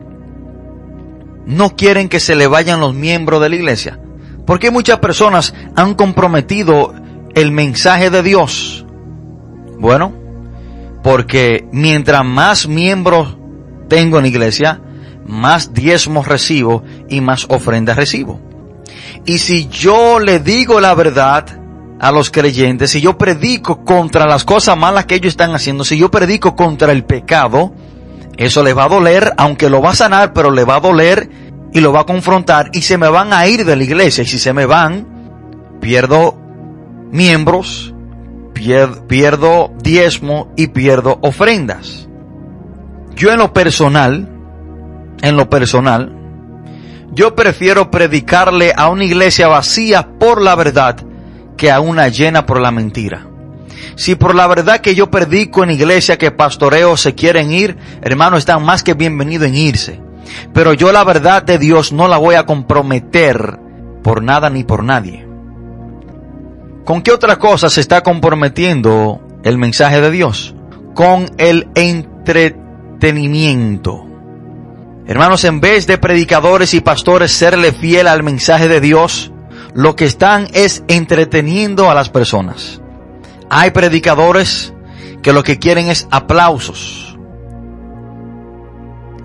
no 1.44 1.76
quieren 1.76 2.08
que 2.08 2.18
se 2.18 2.34
le 2.34 2.46
vayan 2.46 2.80
los 2.80 2.94
miembros 2.94 3.42
de 3.42 3.50
la 3.50 3.56
iglesia? 3.56 4.00
Porque 4.46 4.70
muchas 4.70 5.00
personas 5.00 5.52
han 5.76 5.92
comprometido 5.92 6.94
el 7.34 7.52
mensaje 7.52 8.10
de 8.10 8.22
Dios? 8.22 8.84
Bueno, 9.78 10.12
porque 11.02 11.66
mientras 11.72 12.24
más 12.24 12.68
miembros 12.68 13.36
tengo 13.88 14.18
en 14.18 14.22
la 14.22 14.28
iglesia, 14.28 14.80
más 15.26 15.74
diezmos 15.74 16.26
recibo 16.28 16.82
y 17.08 17.20
más 17.20 17.46
ofrendas 17.48 17.96
recibo. 17.96 18.40
Y 19.24 19.38
si 19.38 19.68
yo 19.68 20.18
le 20.18 20.40
digo 20.40 20.80
la 20.80 20.94
verdad 20.94 21.46
a 22.00 22.10
los 22.10 22.30
creyentes, 22.30 22.90
si 22.90 23.00
yo 23.00 23.16
predico 23.16 23.84
contra 23.84 24.26
las 24.26 24.44
cosas 24.44 24.76
malas 24.76 25.06
que 25.06 25.14
ellos 25.14 25.32
están 25.32 25.54
haciendo, 25.54 25.84
si 25.84 25.96
yo 25.96 26.10
predico 26.10 26.56
contra 26.56 26.92
el 26.92 27.04
pecado, 27.04 27.72
eso 28.36 28.62
le 28.62 28.72
va 28.72 28.84
a 28.84 28.88
doler, 28.88 29.32
aunque 29.36 29.70
lo 29.70 29.80
va 29.80 29.90
a 29.90 29.94
sanar, 29.94 30.32
pero 30.32 30.50
le 30.50 30.64
va 30.64 30.76
a 30.76 30.80
doler 30.80 31.30
y 31.72 31.80
lo 31.80 31.92
va 31.92 32.00
a 32.00 32.06
confrontar 32.06 32.70
y 32.72 32.82
se 32.82 32.98
me 32.98 33.08
van 33.08 33.32
a 33.32 33.46
ir 33.46 33.64
de 33.64 33.76
la 33.76 33.84
iglesia. 33.84 34.24
Y 34.24 34.26
si 34.26 34.38
se 34.38 34.52
me 34.52 34.66
van, 34.66 35.06
pierdo 35.80 36.41
miembros, 37.12 37.94
pierdo 39.06 39.72
diezmo 39.82 40.52
y 40.56 40.68
pierdo 40.68 41.18
ofrendas. 41.22 42.08
Yo 43.14 43.30
en 43.30 43.38
lo 43.38 43.52
personal, 43.52 44.28
en 45.22 45.36
lo 45.36 45.48
personal, 45.48 46.16
yo 47.12 47.36
prefiero 47.36 47.90
predicarle 47.90 48.72
a 48.74 48.88
una 48.88 49.04
iglesia 49.04 49.46
vacía 49.46 50.08
por 50.18 50.40
la 50.40 50.54
verdad 50.54 50.96
que 51.56 51.70
a 51.70 51.80
una 51.80 52.08
llena 52.08 52.46
por 52.46 52.60
la 52.60 52.70
mentira. 52.70 53.26
Si 53.94 54.14
por 54.14 54.34
la 54.34 54.46
verdad 54.46 54.80
que 54.80 54.94
yo 54.94 55.10
predico 55.10 55.62
en 55.62 55.70
iglesia 55.70 56.16
que 56.16 56.30
pastoreo 56.30 56.96
se 56.96 57.14
quieren 57.14 57.52
ir, 57.52 57.76
hermano, 58.00 58.38
están 58.38 58.64
más 58.64 58.82
que 58.82 58.94
bienvenidos 58.94 59.48
en 59.48 59.54
irse. 59.54 60.00
Pero 60.54 60.72
yo 60.72 60.92
la 60.92 61.04
verdad 61.04 61.42
de 61.42 61.58
Dios 61.58 61.92
no 61.92 62.08
la 62.08 62.16
voy 62.16 62.36
a 62.36 62.46
comprometer 62.46 63.58
por 64.02 64.22
nada 64.22 64.48
ni 64.48 64.64
por 64.64 64.82
nadie. 64.82 65.31
¿Con 66.84 67.02
qué 67.02 67.12
otra 67.12 67.38
cosa 67.38 67.70
se 67.70 67.80
está 67.80 68.02
comprometiendo 68.02 69.20
el 69.44 69.56
mensaje 69.56 70.00
de 70.00 70.10
Dios? 70.10 70.56
Con 70.94 71.30
el 71.38 71.68
entretenimiento. 71.76 74.04
Hermanos, 75.06 75.44
en 75.44 75.60
vez 75.60 75.86
de 75.86 75.98
predicadores 75.98 76.74
y 76.74 76.80
pastores 76.80 77.30
serle 77.32 77.70
fiel 77.72 78.08
al 78.08 78.24
mensaje 78.24 78.68
de 78.68 78.80
Dios, 78.80 79.32
lo 79.74 79.96
que 79.96 80.04
están 80.04 80.48
es 80.52 80.84
entreteniendo 80.88 81.90
a 81.90 81.94
las 81.94 82.08
personas. 82.08 82.80
Hay 83.48 83.70
predicadores 83.70 84.74
que 85.22 85.32
lo 85.32 85.42
que 85.42 85.58
quieren 85.58 85.88
es 85.88 86.06
aplausos. 86.10 87.16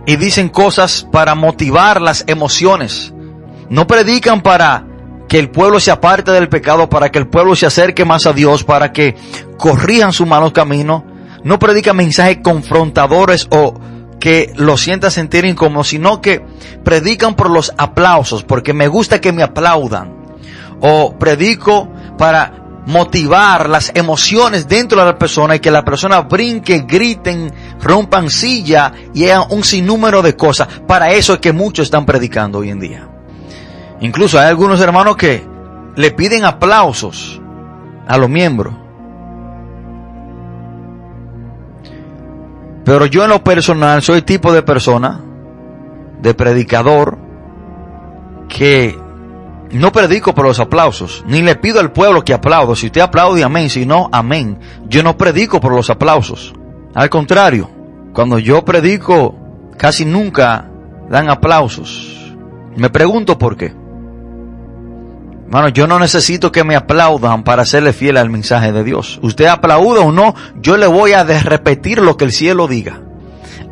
Y 0.05 0.15
dicen 0.15 0.49
cosas 0.49 1.07
para 1.11 1.35
motivar 1.35 2.01
las 2.01 2.23
emociones. 2.27 3.13
No 3.69 3.87
predican 3.87 4.41
para 4.41 4.86
que 5.27 5.39
el 5.39 5.49
pueblo 5.49 5.79
se 5.79 5.91
aparte 5.91 6.31
del 6.31 6.49
pecado, 6.49 6.89
para 6.89 7.09
que 7.09 7.19
el 7.19 7.27
pueblo 7.27 7.55
se 7.55 7.65
acerque 7.65 8.05
más 8.05 8.25
a 8.25 8.33
Dios, 8.33 8.63
para 8.63 8.91
que 8.91 9.15
corrijan 9.57 10.13
su 10.13 10.25
malos 10.25 10.51
camino. 10.51 11.05
No 11.43 11.59
predican 11.59 11.97
mensajes 11.97 12.39
confrontadores 12.43 13.47
o 13.51 13.79
que 14.19 14.51
lo 14.55 14.77
sienta 14.77 15.11
sentir 15.11 15.45
incómodo, 15.45 15.83
sino 15.83 16.21
que 16.21 16.43
predican 16.83 17.35
por 17.35 17.49
los 17.49 17.73
aplausos, 17.77 18.43
porque 18.43 18.73
me 18.73 18.87
gusta 18.87 19.21
que 19.21 19.31
me 19.31 19.43
aplaudan. 19.43 20.15
O 20.81 21.17
predico 21.17 21.89
para 22.17 22.83
motivar 22.87 23.69
las 23.69 23.91
emociones 23.95 24.67
dentro 24.67 24.99
de 24.99 25.05
la 25.05 25.17
persona 25.17 25.55
y 25.55 25.59
que 25.59 25.71
la 25.71 25.83
persona 25.83 26.21
brinque, 26.21 26.85
griten, 26.87 27.53
rompan 27.81 28.29
silla 28.29 28.93
y 29.13 29.25
hagan 29.25 29.47
un 29.49 29.63
sinnúmero 29.63 30.21
de 30.21 30.35
cosas. 30.35 30.67
Para 30.87 31.11
eso 31.11 31.33
es 31.33 31.39
que 31.39 31.51
muchos 31.51 31.87
están 31.87 32.05
predicando 32.05 32.59
hoy 32.59 32.69
en 32.69 32.79
día. 32.79 33.16
Incluso 33.99 34.39
hay 34.39 34.47
algunos 34.47 34.79
hermanos 34.79 35.15
que 35.15 35.43
le 35.95 36.11
piden 36.11 36.45
aplausos 36.45 37.41
a 38.07 38.17
los 38.17 38.29
miembros. 38.29 38.73
Pero 42.85 43.05
yo 43.05 43.23
en 43.23 43.31
lo 43.31 43.43
personal 43.43 44.01
soy 44.01 44.21
tipo 44.21 44.53
de 44.53 44.61
persona, 44.63 45.19
de 46.21 46.33
predicador, 46.33 47.17
que 48.47 48.97
no 49.71 49.91
predico 49.91 50.33
por 50.33 50.45
los 50.45 50.59
aplausos, 50.59 51.23
ni 51.27 51.41
le 51.41 51.55
pido 51.55 51.79
al 51.79 51.91
pueblo 51.91 52.23
que 52.23 52.33
aplaude. 52.33 52.75
Si 52.75 52.85
usted 52.85 53.01
aplaude, 53.01 53.43
amén. 53.43 53.69
Si 53.69 53.85
no, 53.85 54.09
amén. 54.13 54.59
Yo 54.87 55.03
no 55.03 55.17
predico 55.17 55.59
por 55.59 55.73
los 55.73 55.89
aplausos. 55.89 56.53
Al 56.95 57.09
contrario, 57.09 57.69
cuando 58.13 58.39
yo 58.39 58.63
predico, 58.63 59.35
casi 59.77 60.05
nunca 60.05 60.69
dan 61.09 61.29
aplausos. 61.29 62.33
Me 62.77 62.89
pregunto 62.89 63.37
por 63.37 63.57
qué. 63.57 63.73
Bueno, 65.49 65.69
yo 65.69 65.87
no 65.87 65.97
necesito 65.97 66.51
que 66.51 66.65
me 66.65 66.75
aplaudan 66.75 67.43
para 67.43 67.63
serle 67.63 67.93
fiel 67.93 68.17
al 68.17 68.29
mensaje 68.29 68.73
de 68.73 68.83
Dios. 68.83 69.17
Usted 69.21 69.45
aplauda 69.45 70.01
o 70.01 70.11
no, 70.11 70.35
yo 70.61 70.75
le 70.75 70.87
voy 70.87 71.13
a 71.13 71.23
repetir 71.23 71.99
lo 71.99 72.17
que 72.17 72.25
el 72.25 72.33
cielo 72.33 72.67
diga. 72.67 73.01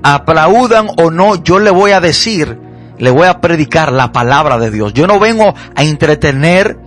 Aplaudan 0.01 0.87
o 0.97 1.11
no, 1.11 1.43
yo 1.43 1.59
le 1.59 1.71
voy 1.71 1.91
a 1.91 1.99
decir, 1.99 2.57
le 2.97 3.09
voy 3.09 3.27
a 3.27 3.41
predicar 3.41 3.91
la 3.91 4.13
palabra 4.13 4.57
de 4.57 4.71
Dios. 4.71 4.93
Yo 4.93 5.05
no 5.05 5.19
vengo 5.19 5.53
a 5.75 5.83
entretener, 5.83 6.77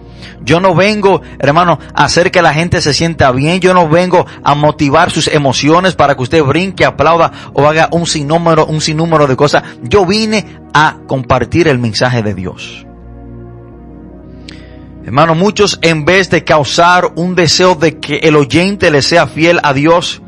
yo 0.42 0.58
no 0.58 0.74
vengo, 0.74 1.20
hermano, 1.38 1.78
a 1.92 2.04
hacer 2.04 2.30
que 2.30 2.40
la 2.40 2.54
gente 2.54 2.80
se 2.80 2.94
sienta 2.94 3.30
bien. 3.32 3.60
Yo 3.60 3.74
no 3.74 3.90
vengo 3.90 4.24
a 4.42 4.54
motivar 4.54 5.10
sus 5.10 5.28
emociones 5.28 5.96
para 5.96 6.14
que 6.14 6.22
usted 6.22 6.42
brinque, 6.42 6.86
aplauda 6.86 7.30
o 7.52 7.66
haga 7.66 7.90
un 7.92 8.06
sinnúmero, 8.06 8.64
un 8.64 8.80
sinnúmero 8.80 9.26
de 9.26 9.36
cosas. 9.36 9.64
Yo 9.82 10.06
vine 10.06 10.46
a 10.72 10.96
compartir 11.06 11.68
el 11.68 11.78
mensaje 11.78 12.22
de 12.22 12.32
Dios. 12.32 12.87
Hermano, 15.08 15.34
muchos 15.34 15.78
en 15.80 16.04
vez 16.04 16.28
de 16.28 16.44
causar 16.44 17.12
un 17.16 17.34
deseo 17.34 17.74
de 17.74 17.98
que 17.98 18.16
el 18.16 18.36
oyente 18.36 18.90
le 18.90 19.00
sea 19.00 19.26
fiel 19.26 19.58
a 19.62 19.72
Dios, 19.72 20.20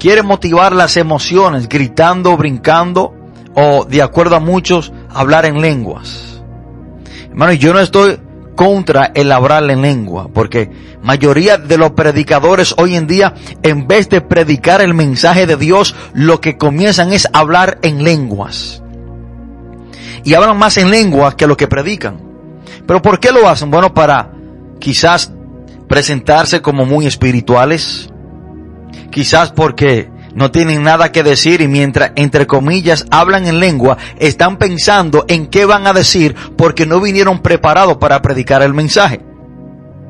quieren 0.00 0.24
motivar 0.24 0.74
las 0.74 0.96
emociones 0.96 1.68
gritando, 1.68 2.34
brincando 2.38 3.14
o 3.54 3.84
de 3.84 4.00
acuerdo 4.00 4.36
a 4.36 4.40
muchos 4.40 4.94
hablar 5.10 5.44
en 5.44 5.60
lenguas. 5.60 6.42
Hermano, 7.28 7.52
yo 7.52 7.74
no 7.74 7.80
estoy 7.80 8.18
contra 8.56 9.12
el 9.14 9.30
hablar 9.30 9.70
en 9.70 9.82
lengua, 9.82 10.30
porque 10.32 10.70
mayoría 11.02 11.58
de 11.58 11.76
los 11.76 11.90
predicadores 11.90 12.74
hoy 12.78 12.96
en 12.96 13.06
día, 13.06 13.34
en 13.62 13.86
vez 13.86 14.08
de 14.08 14.22
predicar 14.22 14.80
el 14.80 14.94
mensaje 14.94 15.46
de 15.46 15.56
Dios, 15.56 15.94
lo 16.14 16.40
que 16.40 16.56
comienzan 16.56 17.12
es 17.12 17.28
hablar 17.34 17.78
en 17.82 18.04
lenguas. 18.04 18.82
Y 20.24 20.32
hablan 20.32 20.56
más 20.56 20.78
en 20.78 20.90
lenguas 20.90 21.34
que 21.34 21.46
lo 21.46 21.58
que 21.58 21.68
predican. 21.68 22.27
¿Pero 22.88 23.02
por 23.02 23.20
qué 23.20 23.30
lo 23.30 23.46
hacen? 23.46 23.70
Bueno, 23.70 23.92
para 23.92 24.32
quizás 24.80 25.30
presentarse 25.88 26.62
como 26.62 26.86
muy 26.86 27.06
espirituales. 27.06 28.08
Quizás 29.10 29.52
porque 29.52 30.10
no 30.34 30.50
tienen 30.50 30.82
nada 30.82 31.12
que 31.12 31.22
decir 31.22 31.60
y 31.60 31.68
mientras, 31.68 32.12
entre 32.16 32.46
comillas, 32.46 33.04
hablan 33.10 33.46
en 33.46 33.60
lengua, 33.60 33.98
están 34.18 34.56
pensando 34.56 35.26
en 35.28 35.48
qué 35.48 35.66
van 35.66 35.86
a 35.86 35.92
decir 35.92 36.34
porque 36.56 36.86
no 36.86 36.98
vinieron 36.98 37.40
preparados 37.40 37.98
para 37.98 38.22
predicar 38.22 38.62
el 38.62 38.72
mensaje. 38.72 39.20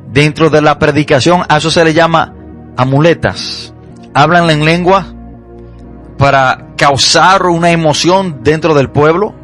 Dentro 0.07 0.49
de 0.49 0.61
la 0.61 0.79
predicación 0.79 1.43
a 1.49 1.57
eso 1.57 1.69
se 1.71 1.83
le 1.83 1.93
llama 1.93 2.33
amuletas. 2.77 3.73
Hablan 4.13 4.49
en 4.49 4.63
lengua 4.63 5.05
para 6.17 6.75
causar 6.77 7.45
una 7.45 7.71
emoción 7.71 8.39
dentro 8.41 8.73
del 8.73 8.89
pueblo. 8.89 9.35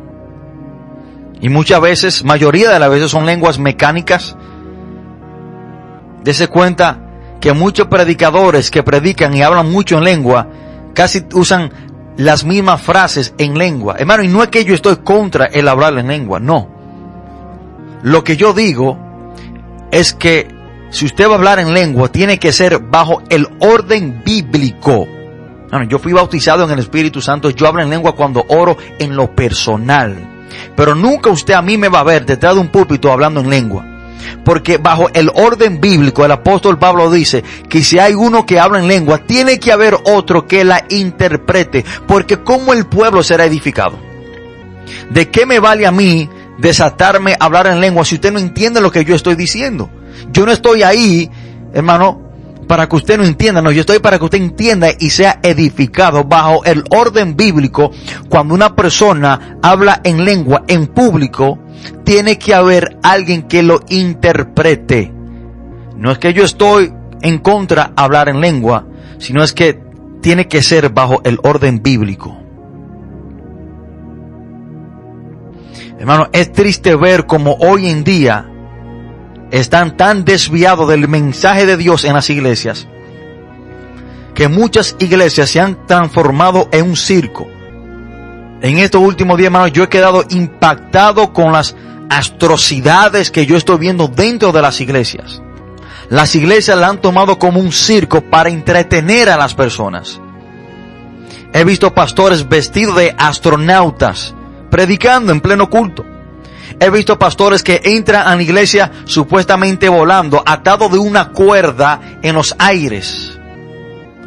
Y 1.45 1.49
muchas 1.49 1.79
veces, 1.79 2.23
mayoría 2.23 2.71
de 2.71 2.79
las 2.79 2.89
veces 2.89 3.11
son 3.11 3.27
lenguas 3.27 3.59
mecánicas. 3.59 4.35
Dese 6.23 6.47
cuenta 6.47 6.97
que 7.39 7.53
muchos 7.53 7.85
predicadores 7.85 8.71
que 8.71 8.81
predican 8.81 9.31
y 9.35 9.43
hablan 9.43 9.71
mucho 9.71 9.99
en 9.99 10.05
lengua, 10.05 10.47
casi 10.95 11.23
usan 11.35 11.71
las 12.17 12.45
mismas 12.45 12.81
frases 12.81 13.35
en 13.37 13.59
lengua. 13.59 13.95
Hermano, 13.99 14.23
y 14.23 14.27
no 14.27 14.41
es 14.41 14.49
que 14.49 14.65
yo 14.65 14.73
estoy 14.73 14.95
contra 15.03 15.45
el 15.45 15.67
hablar 15.67 15.95
en 15.99 16.07
lengua, 16.07 16.39
no. 16.39 16.67
Lo 18.01 18.23
que 18.23 18.37
yo 18.37 18.51
digo 18.51 18.97
es 19.91 20.15
que 20.15 20.47
si 20.89 21.05
usted 21.05 21.27
va 21.27 21.33
a 21.33 21.35
hablar 21.35 21.59
en 21.59 21.75
lengua, 21.75 22.11
tiene 22.11 22.39
que 22.39 22.51
ser 22.53 22.79
bajo 22.79 23.21
el 23.29 23.47
orden 23.59 24.23
bíblico. 24.25 25.07
yo 25.87 25.99
fui 25.99 26.11
bautizado 26.11 26.63
en 26.63 26.71
el 26.71 26.79
Espíritu 26.79 27.21
Santo, 27.21 27.51
yo 27.51 27.67
hablo 27.67 27.83
en 27.83 27.91
lengua 27.91 28.15
cuando 28.15 28.43
oro 28.49 28.77
en 28.97 29.15
lo 29.15 29.35
personal. 29.35 30.34
Pero 30.75 30.95
nunca 30.95 31.29
usted 31.29 31.53
a 31.53 31.61
mí 31.61 31.77
me 31.77 31.89
va 31.89 31.99
a 31.99 32.03
ver 32.03 32.25
detrás 32.25 32.55
de 32.55 32.61
un 32.61 32.69
púlpito 32.69 33.11
hablando 33.11 33.41
en 33.41 33.49
lengua. 33.49 33.85
Porque 34.43 34.77
bajo 34.77 35.09
el 35.13 35.29
orden 35.33 35.79
bíblico, 35.79 36.25
el 36.25 36.31
apóstol 36.31 36.79
Pablo 36.79 37.11
dice 37.11 37.43
que 37.69 37.83
si 37.83 37.99
hay 37.99 38.13
uno 38.13 38.45
que 38.45 38.59
habla 38.59 38.79
en 38.79 38.87
lengua, 38.87 39.19
tiene 39.19 39.59
que 39.59 39.71
haber 39.71 39.97
otro 40.05 40.47
que 40.47 40.63
la 40.63 40.85
interprete. 40.89 41.85
Porque 42.07 42.37
¿cómo 42.37 42.73
el 42.73 42.85
pueblo 42.85 43.23
será 43.23 43.45
edificado? 43.45 43.99
¿De 45.09 45.29
qué 45.29 45.45
me 45.45 45.59
vale 45.59 45.85
a 45.85 45.91
mí 45.91 46.29
desatarme 46.57 47.33
a 47.33 47.45
hablar 47.45 47.67
en 47.67 47.81
lengua 47.81 48.05
si 48.05 48.15
usted 48.15 48.31
no 48.31 48.39
entiende 48.39 48.81
lo 48.81 48.91
que 48.91 49.05
yo 49.05 49.15
estoy 49.15 49.35
diciendo? 49.35 49.89
Yo 50.31 50.45
no 50.45 50.51
estoy 50.51 50.83
ahí, 50.83 51.29
hermano, 51.73 52.24
para 52.67 52.87
que 52.87 52.95
usted 52.95 53.17
no 53.17 53.23
entienda, 53.23 53.61
no, 53.61 53.71
yo 53.71 53.81
estoy 53.81 53.99
para 53.99 54.17
que 54.17 54.25
usted 54.25 54.41
entienda 54.41 54.87
y 54.99 55.09
sea 55.09 55.39
edificado 55.43 56.23
bajo 56.23 56.63
el 56.65 56.83
orden 56.89 57.35
bíblico. 57.35 57.91
Cuando 58.29 58.53
una 58.53 58.75
persona 58.75 59.57
habla 59.61 60.01
en 60.03 60.25
lengua 60.25 60.63
en 60.67 60.87
público, 60.87 61.59
tiene 62.03 62.37
que 62.37 62.53
haber 62.53 62.97
alguien 63.03 63.43
que 63.43 63.63
lo 63.63 63.81
interprete. 63.89 65.13
No 65.97 66.11
es 66.11 66.17
que 66.17 66.33
yo 66.33 66.43
estoy 66.43 66.93
en 67.21 67.39
contra 67.39 67.85
de 67.85 67.93
hablar 67.95 68.29
en 68.29 68.41
lengua, 68.41 68.85
sino 69.17 69.43
es 69.43 69.53
que 69.53 69.79
tiene 70.21 70.47
que 70.47 70.61
ser 70.61 70.89
bajo 70.89 71.21
el 71.23 71.39
orden 71.43 71.81
bíblico. 71.83 72.37
Hermano, 75.97 76.27
es 76.33 76.51
triste 76.51 76.95
ver 76.95 77.25
como 77.25 77.53
hoy 77.53 77.87
en 77.87 78.03
día 78.03 78.51
están 79.51 79.97
tan 79.97 80.25
desviados 80.25 80.87
del 80.87 81.07
mensaje 81.07 81.65
de 81.65 81.77
Dios 81.77 82.03
en 82.03 82.13
las 82.13 82.29
iglesias 82.29 82.87
que 84.35 84.49
muchas 84.49 84.95
iglesias 84.99 85.49
se 85.49 85.61
han 85.61 85.87
transformado 85.87 86.67
en 86.71 86.89
un 86.89 86.97
circo. 86.97 87.47
En 88.61 88.77
estos 88.77 89.01
últimos 89.01 89.37
días, 89.37 89.47
hermanos, 89.47 89.71
yo 89.71 89.83
he 89.83 89.89
quedado 89.89 90.23
impactado 90.29 91.33
con 91.33 91.53
las 91.53 91.75
atrocidades 92.09 93.31
que 93.31 93.45
yo 93.45 93.57
estoy 93.57 93.77
viendo 93.79 94.07
dentro 94.07 94.51
de 94.51 94.61
las 94.61 94.79
iglesias. 94.81 95.41
Las 96.09 96.35
iglesias 96.35 96.77
la 96.77 96.89
han 96.89 97.01
tomado 97.01 97.39
como 97.39 97.59
un 97.59 97.71
circo 97.71 98.21
para 98.21 98.49
entretener 98.49 99.29
a 99.29 99.37
las 99.37 99.55
personas. 99.55 100.19
He 101.53 101.63
visto 101.63 101.93
pastores 101.93 102.47
vestidos 102.47 102.97
de 102.97 103.15
astronautas 103.17 104.35
predicando 104.69 105.31
en 105.31 105.39
pleno 105.39 105.69
culto. 105.69 106.05
He 106.79 106.89
visto 106.89 107.17
pastores 107.17 107.63
que 107.63 107.81
entran 107.83 108.27
a 108.27 108.35
la 108.35 108.41
iglesia 108.41 108.91
supuestamente 109.05 109.87
volando, 109.87 110.43
atado 110.45 110.89
de 110.89 110.97
una 110.97 111.29
cuerda 111.29 112.19
en 112.21 112.35
los 112.35 112.55
aires. 112.59 113.39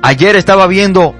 Ayer 0.03 0.37
estaba 0.37 0.67
viendo 0.67 1.15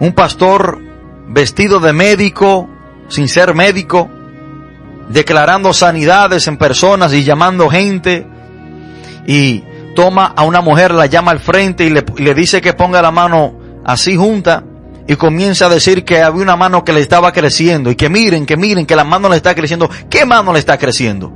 un 0.00 0.12
pastor 0.12 0.80
vestido 1.28 1.80
de 1.80 1.92
médico, 1.92 2.68
sin 3.08 3.28
ser 3.28 3.54
médico, 3.54 4.10
declarando 5.08 5.72
sanidades 5.72 6.46
en 6.46 6.58
personas 6.58 7.12
y 7.14 7.24
llamando 7.24 7.70
gente. 7.70 8.26
Y 9.26 9.64
toma 9.94 10.32
a 10.36 10.44
una 10.44 10.60
mujer, 10.60 10.92
la 10.92 11.06
llama 11.06 11.30
al 11.30 11.40
frente 11.40 11.84
y 11.84 11.90
le, 11.90 12.04
y 12.16 12.22
le 12.22 12.34
dice 12.34 12.60
que 12.60 12.74
ponga 12.74 13.00
la 13.00 13.10
mano 13.10 13.54
así 13.84 14.14
junta 14.14 14.62
y 15.08 15.16
comienza 15.16 15.66
a 15.66 15.68
decir 15.70 16.04
que 16.04 16.20
había 16.20 16.42
una 16.42 16.54
mano 16.54 16.84
que 16.84 16.92
le 16.92 17.00
estaba 17.00 17.32
creciendo 17.32 17.90
y 17.90 17.96
que 17.96 18.10
miren, 18.10 18.44
que 18.44 18.58
miren, 18.58 18.84
que 18.84 18.94
la 18.94 19.04
mano 19.04 19.30
le 19.30 19.36
está 19.36 19.54
creciendo. 19.54 19.88
¿Qué 20.10 20.26
mano 20.26 20.52
le 20.52 20.58
está 20.58 20.76
creciendo? 20.76 21.32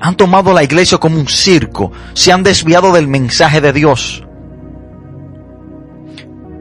Han 0.00 0.16
tomado 0.16 0.54
la 0.54 0.64
iglesia 0.64 0.96
como 0.96 1.20
un 1.20 1.28
circo, 1.28 1.92
se 2.14 2.32
han 2.32 2.42
desviado 2.42 2.92
del 2.94 3.08
mensaje 3.08 3.60
de 3.60 3.74
Dios. 3.74 4.24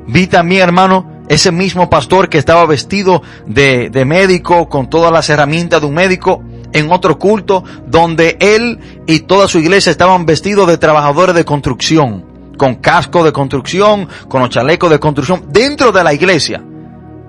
Vi 0.08 0.28
también, 0.28 0.64
hermano, 0.64 1.24
ese 1.30 1.54
mismo 1.54 1.90
pastor 1.90 2.28
que 2.28 2.38
estaba 2.38 2.66
vestido 2.66 3.24
de, 3.46 3.90
de 3.90 4.04
médico, 4.04 4.68
con 4.68 4.90
todas 4.90 5.14
las 5.14 5.30
herramientas 5.30 5.80
de 5.80 5.88
un 5.88 5.94
médico, 5.94 6.44
en 6.74 6.92
otro 6.92 7.18
culto, 7.18 7.64
donde 7.88 8.36
él 8.42 8.80
y 9.08 9.22
toda 9.22 9.48
su 9.48 9.60
iglesia 9.60 9.92
estaban 9.92 10.26
vestidos 10.26 10.68
de 10.68 10.78
trabajadores 10.78 11.36
de 11.36 11.46
construcción 11.46 12.39
con 12.60 12.76
casco 12.76 13.24
de 13.24 13.32
construcción, 13.32 14.08
con 14.28 14.42
los 14.42 14.50
chalecos 14.50 14.92
de 14.92 15.00
construcción, 15.00 15.46
dentro 15.50 15.94
de 15.94 16.04
la 16.04 16.14
iglesia. 16.14 16.62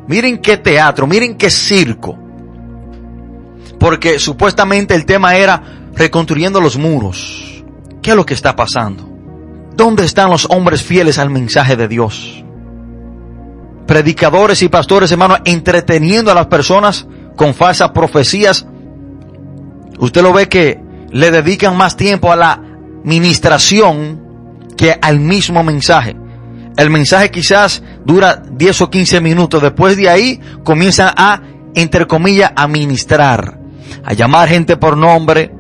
Miren 0.08 0.38
qué 0.38 0.56
teatro, 0.56 1.06
miren 1.06 1.36
qué 1.36 1.48
circo. 1.50 2.18
Porque 3.78 4.18
supuestamente 4.18 4.94
el 4.94 5.06
tema 5.06 5.36
era 5.36 5.62
reconstruyendo 5.94 6.60
los 6.60 6.76
muros. 6.76 7.64
¿Qué 8.02 8.10
es 8.10 8.16
lo 8.16 8.26
que 8.26 8.34
está 8.34 8.56
pasando? 8.56 9.08
¿Dónde 9.76 10.04
están 10.04 10.30
los 10.30 10.46
hombres 10.50 10.82
fieles 10.82 11.16
al 11.16 11.30
mensaje 11.30 11.76
de 11.76 11.86
Dios? 11.86 12.44
Predicadores 13.86 14.62
y 14.62 14.68
pastores, 14.68 15.12
hermanos, 15.12 15.38
entreteniendo 15.44 16.32
a 16.32 16.34
las 16.34 16.48
personas 16.48 17.06
con 17.36 17.54
falsas 17.54 17.90
profecías. 17.90 18.66
Usted 20.00 20.22
lo 20.22 20.32
ve 20.32 20.48
que 20.48 20.80
le 21.12 21.30
dedican 21.30 21.76
más 21.76 21.96
tiempo 21.96 22.32
a 22.32 22.36
la 22.36 22.60
ministración 23.04 24.29
que 24.80 24.98
al 24.98 25.20
mismo 25.20 25.62
mensaje. 25.62 26.16
El 26.78 26.88
mensaje 26.88 27.30
quizás 27.30 27.82
dura 28.02 28.42
10 28.50 28.80
o 28.80 28.88
15 28.88 29.20
minutos. 29.20 29.60
Después 29.60 29.94
de 29.98 30.08
ahí 30.08 30.40
comienzan 30.64 31.12
a, 31.18 31.42
entre 31.74 32.06
comillas, 32.06 32.52
a 32.56 32.66
ministrar, 32.66 33.58
a 34.02 34.14
llamar 34.14 34.48
gente 34.48 34.78
por 34.78 34.96
nombre, 34.96 35.52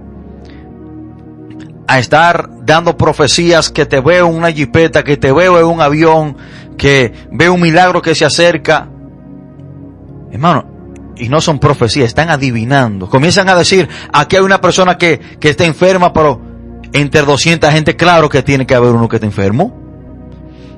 a 1.86 1.98
estar 1.98 2.48
dando 2.64 2.96
profecías 2.96 3.68
que 3.68 3.84
te 3.84 4.00
veo 4.00 4.26
en 4.26 4.36
una 4.36 4.50
jipeta, 4.50 5.04
que 5.04 5.18
te 5.18 5.32
veo 5.32 5.60
en 5.60 5.66
un 5.66 5.82
avión, 5.82 6.38
que 6.78 7.12
veo 7.30 7.52
un 7.52 7.60
milagro 7.60 8.00
que 8.00 8.14
se 8.14 8.24
acerca. 8.24 8.88
Hermano, 10.32 10.64
y 11.18 11.28
no 11.28 11.42
son 11.42 11.58
profecías, 11.58 12.06
están 12.06 12.30
adivinando. 12.30 13.06
Comienzan 13.10 13.50
a 13.50 13.54
decir, 13.54 13.86
aquí 14.14 14.36
hay 14.36 14.42
una 14.42 14.62
persona 14.62 14.96
que, 14.96 15.20
que 15.38 15.50
está 15.50 15.66
enferma, 15.66 16.10
pero 16.10 16.49
entre 16.92 17.22
200 17.22 17.70
gente, 17.70 17.96
claro 17.96 18.28
que 18.28 18.42
tiene 18.42 18.66
que 18.66 18.74
haber 18.74 18.92
uno 18.92 19.08
que 19.08 19.16
está 19.16 19.26
enfermo. 19.26 19.76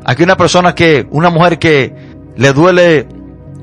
Aquí 0.05 0.22
una 0.22 0.37
persona 0.37 0.75
que, 0.75 1.07
una 1.11 1.31
mujer 1.31 1.59
que 1.59 1.94
le 2.37 2.53
duele 2.53 3.09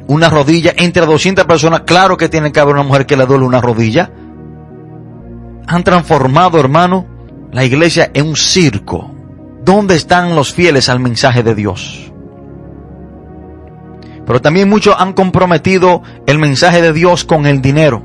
una 0.07 0.29
rodilla, 0.29 0.73
entre 0.77 1.05
200 1.05 1.45
personas, 1.45 1.81
claro 1.81 2.17
que 2.17 2.29
tiene 2.29 2.51
que 2.51 2.59
haber 2.59 2.73
una 2.73 2.83
mujer 2.83 3.05
que 3.05 3.15
le 3.15 3.25
duele 3.25 3.45
una 3.45 3.62
rodilla. 3.62 4.09
Han 5.67 5.83
transformado, 5.83 6.59
hermano, 6.59 7.05
la 7.51 7.63
iglesia 7.63 8.09
en 8.13 8.27
un 8.27 8.35
circo. 8.35 9.12
¿Dónde 9.63 9.95
están 9.95 10.35
los 10.35 10.51
fieles 10.51 10.89
al 10.89 10.99
mensaje 10.99 11.43
de 11.43 11.53
Dios? 11.53 12.12
Pero 14.25 14.41
también 14.41 14.69
muchos 14.69 14.95
han 14.97 15.13
comprometido 15.13 16.01
el 16.25 16.39
mensaje 16.39 16.81
de 16.81 16.93
Dios 16.93 17.23
con 17.23 17.45
el 17.45 17.62
dinero, 17.62 18.01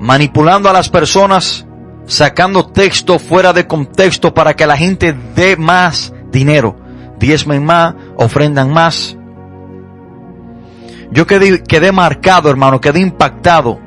manipulando 0.00 0.68
a 0.68 0.72
las 0.72 0.88
personas 0.88 1.67
sacando 2.08 2.66
texto 2.66 3.18
fuera 3.18 3.52
de 3.52 3.66
contexto 3.66 4.34
para 4.34 4.56
que 4.56 4.66
la 4.66 4.76
gente 4.76 5.14
dé 5.36 5.56
más 5.56 6.12
dinero, 6.32 6.74
diezmen 7.20 7.64
más, 7.64 7.94
ofrendan 8.16 8.72
más. 8.72 9.16
Yo 11.12 11.26
quedé, 11.26 11.62
quedé 11.62 11.92
marcado, 11.92 12.50
hermano, 12.50 12.80
quedé 12.80 13.00
impactado 13.00 13.78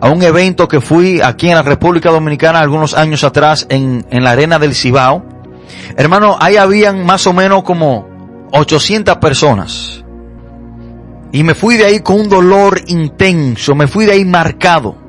a 0.00 0.10
un 0.10 0.22
evento 0.22 0.66
que 0.66 0.80
fui 0.80 1.20
aquí 1.20 1.48
en 1.48 1.54
la 1.54 1.62
República 1.62 2.10
Dominicana 2.10 2.58
algunos 2.58 2.94
años 2.94 3.22
atrás 3.22 3.66
en, 3.68 4.04
en 4.10 4.24
la 4.24 4.32
arena 4.32 4.58
del 4.58 4.74
Cibao. 4.74 5.24
Hermano, 5.96 6.36
ahí 6.40 6.56
habían 6.56 7.04
más 7.04 7.26
o 7.26 7.32
menos 7.32 7.62
como 7.62 8.48
800 8.52 9.18
personas. 9.18 10.04
Y 11.30 11.44
me 11.44 11.54
fui 11.54 11.76
de 11.76 11.84
ahí 11.84 12.00
con 12.00 12.20
un 12.20 12.28
dolor 12.28 12.80
intenso, 12.88 13.74
me 13.74 13.86
fui 13.86 14.04
de 14.04 14.12
ahí 14.12 14.24
marcado 14.24 15.01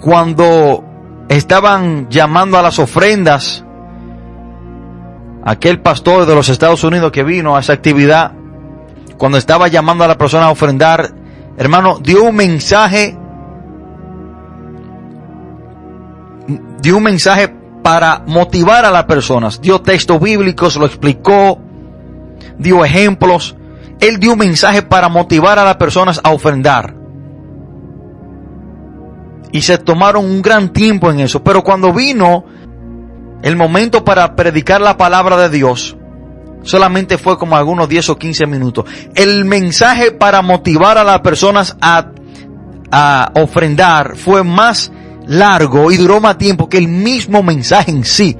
cuando 0.00 0.84
estaban 1.28 2.08
llamando 2.08 2.58
a 2.58 2.62
las 2.62 2.78
ofrendas, 2.78 3.64
aquel 5.44 5.80
pastor 5.80 6.26
de 6.26 6.34
los 6.34 6.48
Estados 6.48 6.82
Unidos 6.84 7.12
que 7.12 7.22
vino 7.22 7.56
a 7.56 7.60
esa 7.60 7.74
actividad, 7.74 8.32
cuando 9.16 9.38
estaba 9.38 9.68
llamando 9.68 10.04
a 10.04 10.08
la 10.08 10.18
persona 10.18 10.46
a 10.46 10.50
ofrendar, 10.50 11.14
hermano, 11.56 11.98
dio 12.00 12.24
un 12.24 12.34
mensaje, 12.34 13.16
dio 16.80 16.96
un 16.96 17.02
mensaje 17.02 17.54
para 17.82 18.22
motivar 18.26 18.84
a 18.84 18.90
las 18.90 19.04
personas, 19.04 19.60
dio 19.60 19.80
textos 19.80 20.20
bíblicos, 20.20 20.76
lo 20.76 20.86
explicó, 20.86 21.58
dio 22.58 22.84
ejemplos, 22.84 23.56
él 24.00 24.18
dio 24.18 24.32
un 24.32 24.38
mensaje 24.38 24.82
para 24.82 25.08
motivar 25.08 25.58
a 25.58 25.64
las 25.64 25.76
personas 25.76 26.20
a 26.24 26.30
ofrendar. 26.30 26.99
Y 29.52 29.62
se 29.62 29.78
tomaron 29.78 30.24
un 30.24 30.42
gran 30.42 30.72
tiempo 30.72 31.10
en 31.10 31.20
eso, 31.20 31.42
pero 31.42 31.62
cuando 31.62 31.92
vino 31.92 32.44
el 33.42 33.56
momento 33.56 34.04
para 34.04 34.36
predicar 34.36 34.80
la 34.80 34.96
palabra 34.96 35.36
de 35.36 35.48
Dios 35.48 35.96
solamente 36.62 37.18
fue 37.18 37.38
como 37.38 37.56
algunos 37.56 37.88
10 37.88 38.10
o 38.10 38.18
15 38.18 38.46
minutos. 38.46 38.84
El 39.14 39.44
mensaje 39.44 40.12
para 40.12 40.42
motivar 40.42 40.98
a 40.98 41.04
las 41.04 41.20
personas 41.20 41.76
a, 41.80 42.10
a 42.90 43.32
ofrendar 43.34 44.16
fue 44.16 44.42
más 44.44 44.92
largo 45.26 45.90
y 45.90 45.96
duró 45.96 46.20
más 46.20 46.38
tiempo 46.38 46.68
que 46.68 46.78
el 46.78 46.88
mismo 46.88 47.42
mensaje 47.42 47.90
en 47.90 48.04
sí. 48.04 48.36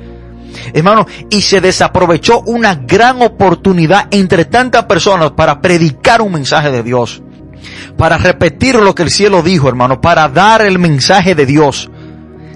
Hermano, 0.72 1.06
y 1.30 1.40
se 1.42 1.60
desaprovechó 1.60 2.40
una 2.46 2.74
gran 2.74 3.22
oportunidad 3.22 4.08
entre 4.10 4.44
tantas 4.44 4.84
personas 4.84 5.32
para 5.32 5.60
predicar 5.60 6.20
un 6.20 6.32
mensaje 6.32 6.70
de 6.70 6.82
Dios. 6.82 7.22
Para 7.96 8.18
repetir 8.18 8.76
lo 8.76 8.94
que 8.94 9.02
el 9.02 9.10
cielo 9.10 9.42
dijo, 9.42 9.68
hermano, 9.68 10.00
para 10.00 10.28
dar 10.28 10.62
el 10.62 10.78
mensaje 10.78 11.34
de 11.34 11.46
Dios 11.46 11.90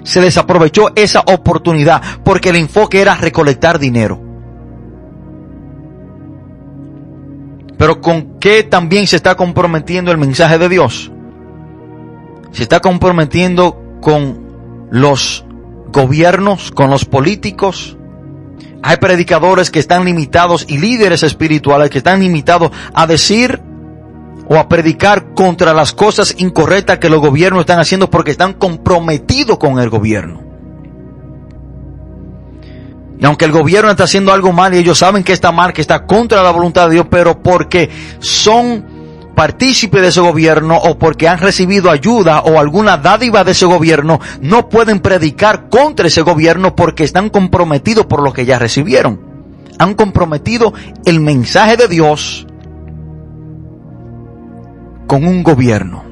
se 0.05 0.21
desaprovechó 0.21 0.91
esa 0.95 1.21
oportunidad 1.21 2.01
porque 2.23 2.49
el 2.49 2.55
enfoque 2.57 3.01
era 3.01 3.15
recolectar 3.15 3.79
dinero. 3.79 4.21
Pero 7.77 7.99
¿con 7.99 8.39
qué 8.39 8.63
también 8.63 9.07
se 9.07 9.17
está 9.17 9.35
comprometiendo 9.35 10.11
el 10.11 10.17
mensaje 10.17 10.57
de 10.57 10.69
Dios? 10.69 11.11
Se 12.51 12.63
está 12.63 12.79
comprometiendo 12.79 13.97
con 13.99 14.87
los 14.91 15.43
gobiernos, 15.87 16.71
con 16.71 16.89
los 16.89 17.03
políticos. 17.03 17.97
Hay 18.81 18.97
predicadores 18.97 19.71
que 19.71 19.79
están 19.79 20.05
limitados 20.05 20.65
y 20.69 20.77
líderes 20.77 21.23
espirituales 21.23 21.89
que 21.89 21.97
están 21.97 22.21
limitados 22.21 22.71
a 22.93 23.07
decir 23.07 23.61
o 24.47 24.57
a 24.57 24.67
predicar 24.67 25.33
contra 25.33 25.73
las 25.73 25.93
cosas 25.93 26.35
incorrectas 26.37 26.99
que 26.99 27.09
los 27.09 27.21
gobiernos 27.21 27.61
están 27.61 27.79
haciendo 27.79 28.09
porque 28.09 28.31
están 28.31 28.53
comprometidos 28.53 29.57
con 29.57 29.79
el 29.79 29.89
gobierno. 29.89 30.41
Y 33.19 33.25
aunque 33.25 33.45
el 33.45 33.51
gobierno 33.51 33.89
está 33.89 34.03
haciendo 34.03 34.33
algo 34.33 34.51
mal 34.51 34.73
y 34.73 34.77
ellos 34.77 34.97
saben 34.97 35.23
que 35.23 35.33
está 35.33 35.51
mal, 35.51 35.73
que 35.73 35.81
está 35.81 36.05
contra 36.05 36.43
la 36.43 36.51
voluntad 36.51 36.87
de 36.87 36.95
Dios, 36.95 37.07
pero 37.09 37.41
porque 37.41 37.89
son 38.19 38.85
partícipes 39.35 40.01
de 40.01 40.07
ese 40.07 40.21
gobierno 40.21 40.77
o 40.77 40.97
porque 40.97 41.27
han 41.27 41.39
recibido 41.39 41.91
ayuda 41.91 42.41
o 42.41 42.59
alguna 42.59 42.97
dádiva 42.97 43.43
de 43.43 43.51
ese 43.51 43.65
gobierno, 43.65 44.19
no 44.41 44.69
pueden 44.69 44.99
predicar 44.99 45.69
contra 45.69 46.07
ese 46.07 46.21
gobierno 46.21 46.75
porque 46.75 47.03
están 47.03 47.29
comprometidos 47.29 48.05
por 48.05 48.23
lo 48.23 48.33
que 48.33 48.45
ya 48.45 48.59
recibieron. 48.59 49.19
Han 49.77 49.93
comprometido 49.93 50.73
el 51.05 51.19
mensaje 51.19 51.75
de 51.75 51.87
Dios 51.87 52.47
con 55.07 55.25
un 55.25 55.43
gobierno. 55.43 56.03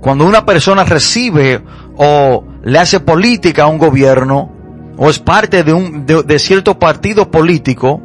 Cuando 0.00 0.24
una 0.24 0.46
persona 0.46 0.84
recibe 0.84 1.62
o 1.96 2.44
le 2.62 2.78
hace 2.78 3.00
política 3.00 3.64
a 3.64 3.66
un 3.66 3.78
gobierno 3.78 4.50
o 4.96 5.10
es 5.10 5.18
parte 5.18 5.62
de, 5.62 5.72
un, 5.72 6.06
de, 6.06 6.38
cierto 6.38 6.78
partido 6.78 7.30
político, 7.30 8.00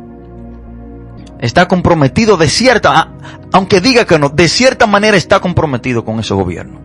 está 1.39 1.67
comprometido 1.67 2.37
de 2.37 2.47
cierta, 2.47 3.11
aunque 3.51 3.81
diga 3.81 4.05
que 4.05 4.17
no, 4.17 4.29
de 4.29 4.47
cierta 4.47 4.87
manera 4.87 5.17
está 5.17 5.39
comprometido 5.39 6.05
con 6.05 6.19
ese 6.19 6.33
gobierno. 6.33 6.79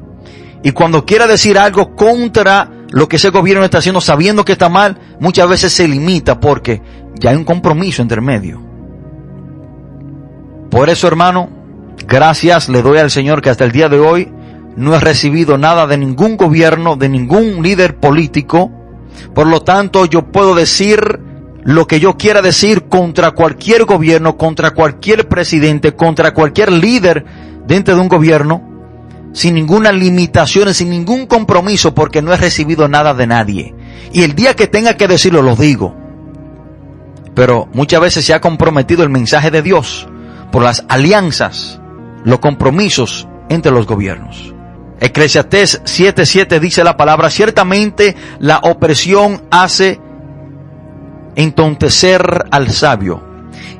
Y 0.62 0.72
cuando 0.72 1.06
quiera 1.06 1.26
decir 1.26 1.58
algo 1.58 1.94
contra 1.94 2.70
lo 2.90 3.08
que 3.08 3.16
ese 3.16 3.30
gobierno 3.30 3.64
está 3.64 3.78
haciendo 3.78 4.00
sabiendo 4.00 4.44
que 4.44 4.52
está 4.52 4.68
mal, 4.68 4.98
muchas 5.20 5.48
veces 5.48 5.72
se 5.72 5.88
limita 5.88 6.40
porque 6.40 6.82
ya 7.14 7.30
hay 7.30 7.36
un 7.36 7.44
compromiso 7.44 8.02
entre 8.02 8.20
medio. 8.20 8.60
Por 10.70 10.88
eso, 10.90 11.06
hermano, 11.08 11.59
Gracias 12.06 12.68
le 12.68 12.82
doy 12.82 12.98
al 12.98 13.10
Señor 13.10 13.42
que 13.42 13.50
hasta 13.50 13.64
el 13.64 13.72
día 13.72 13.88
de 13.88 13.98
hoy 13.98 14.32
no 14.76 14.94
he 14.94 15.00
recibido 15.00 15.58
nada 15.58 15.86
de 15.86 15.98
ningún 15.98 16.36
gobierno, 16.36 16.96
de 16.96 17.08
ningún 17.08 17.62
líder 17.62 17.96
político. 17.96 18.70
Por 19.34 19.46
lo 19.46 19.62
tanto, 19.62 20.06
yo 20.06 20.30
puedo 20.30 20.54
decir 20.54 21.20
lo 21.62 21.86
que 21.86 22.00
yo 22.00 22.16
quiera 22.16 22.40
decir 22.40 22.84
contra 22.84 23.32
cualquier 23.32 23.84
gobierno, 23.84 24.36
contra 24.36 24.70
cualquier 24.70 25.28
presidente, 25.28 25.94
contra 25.94 26.32
cualquier 26.32 26.72
líder 26.72 27.24
dentro 27.66 27.94
de 27.94 28.00
un 28.00 28.08
gobierno, 28.08 28.62
sin 29.32 29.54
ninguna 29.54 29.92
limitación, 29.92 30.72
sin 30.72 30.90
ningún 30.90 31.26
compromiso, 31.26 31.94
porque 31.94 32.22
no 32.22 32.32
he 32.32 32.36
recibido 32.36 32.88
nada 32.88 33.12
de 33.12 33.26
nadie. 33.26 33.74
Y 34.12 34.22
el 34.22 34.34
día 34.34 34.54
que 34.56 34.66
tenga 34.66 34.96
que 34.96 35.08
decirlo, 35.08 35.42
lo 35.42 35.54
digo. 35.56 35.94
Pero 37.34 37.68
muchas 37.72 38.00
veces 38.00 38.24
se 38.24 38.34
ha 38.34 38.40
comprometido 38.40 39.02
el 39.02 39.10
mensaje 39.10 39.50
de 39.50 39.62
Dios 39.62 40.08
por 40.50 40.62
las 40.62 40.84
alianzas 40.88 41.79
los 42.24 42.38
compromisos 42.38 43.28
entre 43.48 43.72
los 43.72 43.86
gobiernos. 43.86 44.54
Eclesiastés 45.00 45.82
7:7 45.84 46.60
dice 46.60 46.84
la 46.84 46.96
palabra, 46.96 47.30
ciertamente 47.30 48.14
la 48.38 48.58
opresión 48.58 49.42
hace 49.50 49.98
entontecer 51.34 52.44
al 52.50 52.70
sabio. 52.70 53.22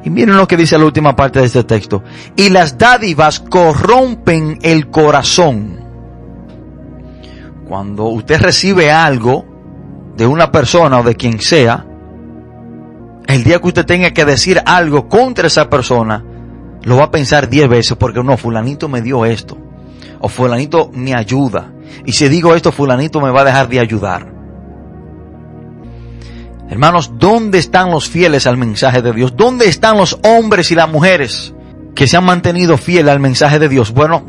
Y 0.03 0.11
miren 0.11 0.37
lo 0.37 0.49
que 0.49 0.57
dice 0.57 0.79
la 0.79 0.87
última 0.87 1.15
parte 1.15 1.41
de 1.41 1.47
este 1.47 1.65
texto. 1.65 2.03
Y 2.37 2.49
las 2.49 2.79
dádivas 2.79 3.41
corrompen 3.41 4.59
el 4.63 4.89
corazón. 4.89 5.79
Cuando 7.69 8.07
usted 8.07 8.41
recibe 8.41 8.91
algo 8.91 9.45
de 10.17 10.27
una 10.27 10.51
persona 10.51 11.01
o 11.01 11.03
de 11.03 11.15
quien 11.15 11.39
sea, 11.41 11.87
el 13.27 13.45
día 13.45 13.61
que 13.61 13.69
usted 13.69 13.87
tenga 13.87 14.11
que 14.11 14.25
decir 14.25 14.61
algo 14.65 15.09
contra 15.09 15.47
esa 15.47 15.69
persona, 15.69 16.25
lo 16.83 16.97
va 16.97 17.05
a 17.05 17.11
pensar 17.11 17.49
diez 17.49 17.69
veces 17.69 17.97
porque 17.99 18.23
no, 18.23 18.37
fulanito 18.37 18.89
me 18.89 19.03
dio 19.03 19.25
esto. 19.25 19.57
O 20.21 20.29
fulanito 20.29 20.91
me 20.93 21.15
ayuda. 21.15 21.73
Y 22.07 22.13
si 22.13 22.29
digo 22.29 22.55
esto, 22.55 22.73
fulanito 22.73 23.21
me 23.21 23.31
va 23.31 23.43
a 23.43 23.45
dejar 23.45 23.69
de 23.69 23.81
ayudar. 23.81 24.33
Hermanos, 26.69 27.13
¿dónde 27.19 27.59
están 27.59 27.91
los 27.91 28.09
fieles 28.09 28.47
al 28.47 28.57
mensaje 28.57 29.03
de 29.03 29.13
Dios? 29.13 29.35
¿Dónde 29.37 29.67
están 29.67 29.97
los 29.97 30.19
hombres 30.23 30.71
y 30.71 30.77
las 30.77 30.89
mujeres 30.89 31.53
que 31.97 32.07
se 32.07 32.17
han 32.17 32.25
mantenido 32.25 32.77
fieles 32.77 33.11
al 33.11 33.19
mensaje 33.19 33.59
de 33.59 33.69
Dios? 33.69 33.93
Bueno, 33.93 34.25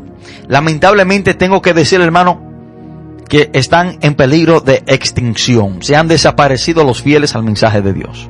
lamentablemente 0.48 1.34
tengo 1.34 1.62
que 1.62 1.72
decir, 1.72 2.00
hermano, 2.00 2.42
que 3.28 3.48
están 3.52 3.98
en 4.02 4.14
peligro 4.14 4.60
de 4.60 4.82
extinción. 4.86 5.82
Se 5.82 5.94
han 5.94 6.08
desaparecido 6.08 6.82
los 6.84 7.00
fieles 7.00 7.36
al 7.36 7.44
mensaje 7.44 7.80
de 7.80 7.92
Dios. 7.92 8.28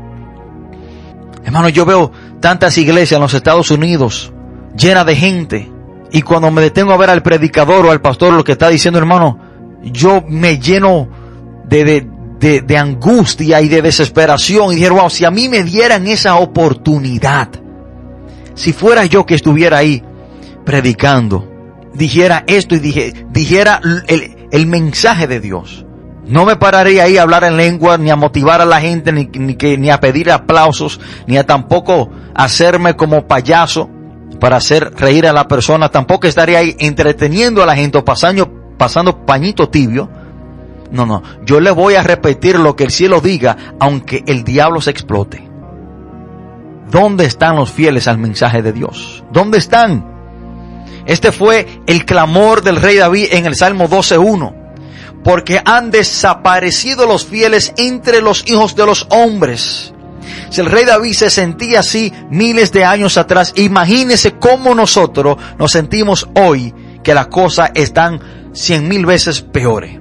Hermano, 1.45 1.69
yo 1.69 1.85
veo 1.85 2.13
tantas 2.41 2.79
iglesias 2.79 3.17
en 3.17 3.23
los 3.23 3.35
Estados 3.35 3.71
Unidos 3.71 4.33
llenas 4.77 5.07
de 5.07 5.17
gente. 5.17 5.71
Y 6.11 6.23
cuando 6.23 6.51
me 6.51 6.63
detengo 6.63 6.93
a 6.93 6.97
ver 6.97 7.11
al 7.11 7.23
predicador 7.23 7.87
o 7.87 7.91
al 7.91 8.01
pastor 8.01 8.35
lo 8.35 8.45
que 8.45 8.53
está 8.53 8.69
diciendo, 8.69 8.99
hermano, 8.99 9.39
yo 9.83 10.23
me 10.29 10.59
lleno 10.59 11.09
de, 11.65 12.07
de, 12.39 12.61
de, 12.61 12.77
angustia 12.77 13.61
y 13.63 13.69
de 13.69 13.83
desesperación. 13.83 14.73
Y 14.73 14.77
dije, 14.77 14.91
wow, 14.91 15.09
si 15.09 15.25
a 15.25 15.31
mí 15.31 15.49
me 15.49 15.63
dieran 15.63 16.07
esa 16.07 16.37
oportunidad, 16.37 17.49
si 18.55 18.73
fuera 18.73 19.07
yo 19.07 19.25
que 19.25 19.35
estuviera 19.35 19.79
ahí 19.79 20.03
predicando, 20.65 21.49
dijera 21.95 22.45
esto 22.47 22.75
y 22.75 22.79
dije, 22.79 23.27
dijera 23.31 23.81
el, 24.07 24.49
el 24.51 24.67
mensaje 24.67 25.27
de 25.27 25.41
Dios. 25.41 25.87
No 26.25 26.45
me 26.45 26.57
pararía 26.57 27.05
ahí 27.05 27.19
a 27.19 27.23
hablar 27.23 27.45
en 27.45 27.57
lengua, 27.57 27.99
ni 27.99 28.11
a 28.11 28.17
motivar 28.17 28.61
a 28.61 28.65
la 28.65 28.81
gente, 28.81 29.13
ni, 29.13 29.29
ni, 29.35 29.57
que, 29.57 29.77
ni 29.77 29.91
a 29.91 29.99
pedir 29.99 30.31
aplausos, 30.31 31.01
ni 31.27 31.37
a 31.37 31.45
tampoco 31.45 32.11
hacerme 32.35 32.95
como 32.95 33.27
payaso 33.27 33.91
para 34.39 34.57
hacer 34.57 34.93
reír 34.95 35.27
a 35.27 35.33
la 35.33 35.49
persona. 35.49 35.89
Tampoco 35.89 36.29
estaría 36.29 36.59
ahí 36.59 36.77
entreteniendo 36.79 37.63
a 37.63 37.67
la 37.67 37.75
gente 37.75 37.99
o 37.99 38.05
pasando, 38.05 38.49
pasando 38.79 39.27
pañito 39.27 39.69
tibio. 39.69 40.09
No, 40.93 41.07
no. 41.07 41.23
Yo 41.45 41.59
le 41.59 41.73
voy 41.73 41.97
a 41.97 42.03
repetir 42.03 42.59
lo 42.59 42.77
que 42.77 42.85
el 42.85 42.91
cielo 42.93 43.21
diga, 43.21 43.57
aunque 43.81 44.23
el 44.27 44.45
diablo 44.45 44.81
se 44.81 44.91
explote. 44.91 45.49
¿Dónde 46.89 47.25
están 47.25 47.57
los 47.57 47.73
fieles 47.73 48.07
al 48.07 48.19
mensaje 48.19 48.63
de 48.63 48.73
Dios? 48.73 49.25
¿Dónde 49.33 49.59
están? 49.59 50.07
Este 51.05 51.33
fue 51.33 51.83
el 51.87 52.05
clamor 52.05 52.63
del 52.63 52.77
rey 52.77 52.99
David 52.99 53.29
en 53.33 53.47
el 53.47 53.57
Salmo 53.57 53.89
12.1 53.89 54.62
porque 55.25 55.61
han 55.65 55.91
desaparecido 55.91 57.07
los 57.07 57.25
fieles 57.25 57.73
entre 57.77 58.21
los 58.21 58.49
hijos 58.49 58.75
de 58.75 58.87
los 58.87 59.07
hombres. 59.11 59.95
Si 60.51 60.61
el 60.61 60.67
rey 60.67 60.85
David 60.85 61.13
se 61.13 61.31
sentía 61.31 61.81
así 61.81 62.13
miles 62.31 62.73
de 62.73 62.85
años 62.85 63.17
atrás, 63.17 63.53
imagínese 63.57 64.33
cómo 64.33 64.75
nosotros 64.75 65.37
nos 65.59 65.73
sentimos 65.73 66.29
hoy 66.35 66.75
que 67.03 67.15
las 67.15 67.29
cosas 67.29 67.71
están 67.75 68.21
cien 68.53 68.89
mil 68.89 69.07
veces 69.07 69.43
peores. 69.43 69.99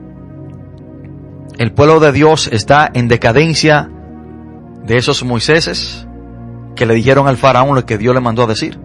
El 1.57 1.74
pueblo 1.74 1.99
de 1.99 2.11
Dios 2.11 2.49
está 2.51 2.89
en 2.93 3.07
decadencia 3.07 3.89
de 4.84 4.97
esos 4.97 5.24
Moiséses 5.24 6.07
que 6.76 6.86
le 6.86 6.95
dijeron 6.95 7.28
al 7.28 7.38
faraón 7.38 7.76
lo 7.76 7.86
que 7.86 7.97
Dios 7.97 8.15
le 8.15 8.22
mandó 8.22 8.43
a 8.43 8.47
decir. 8.47 8.80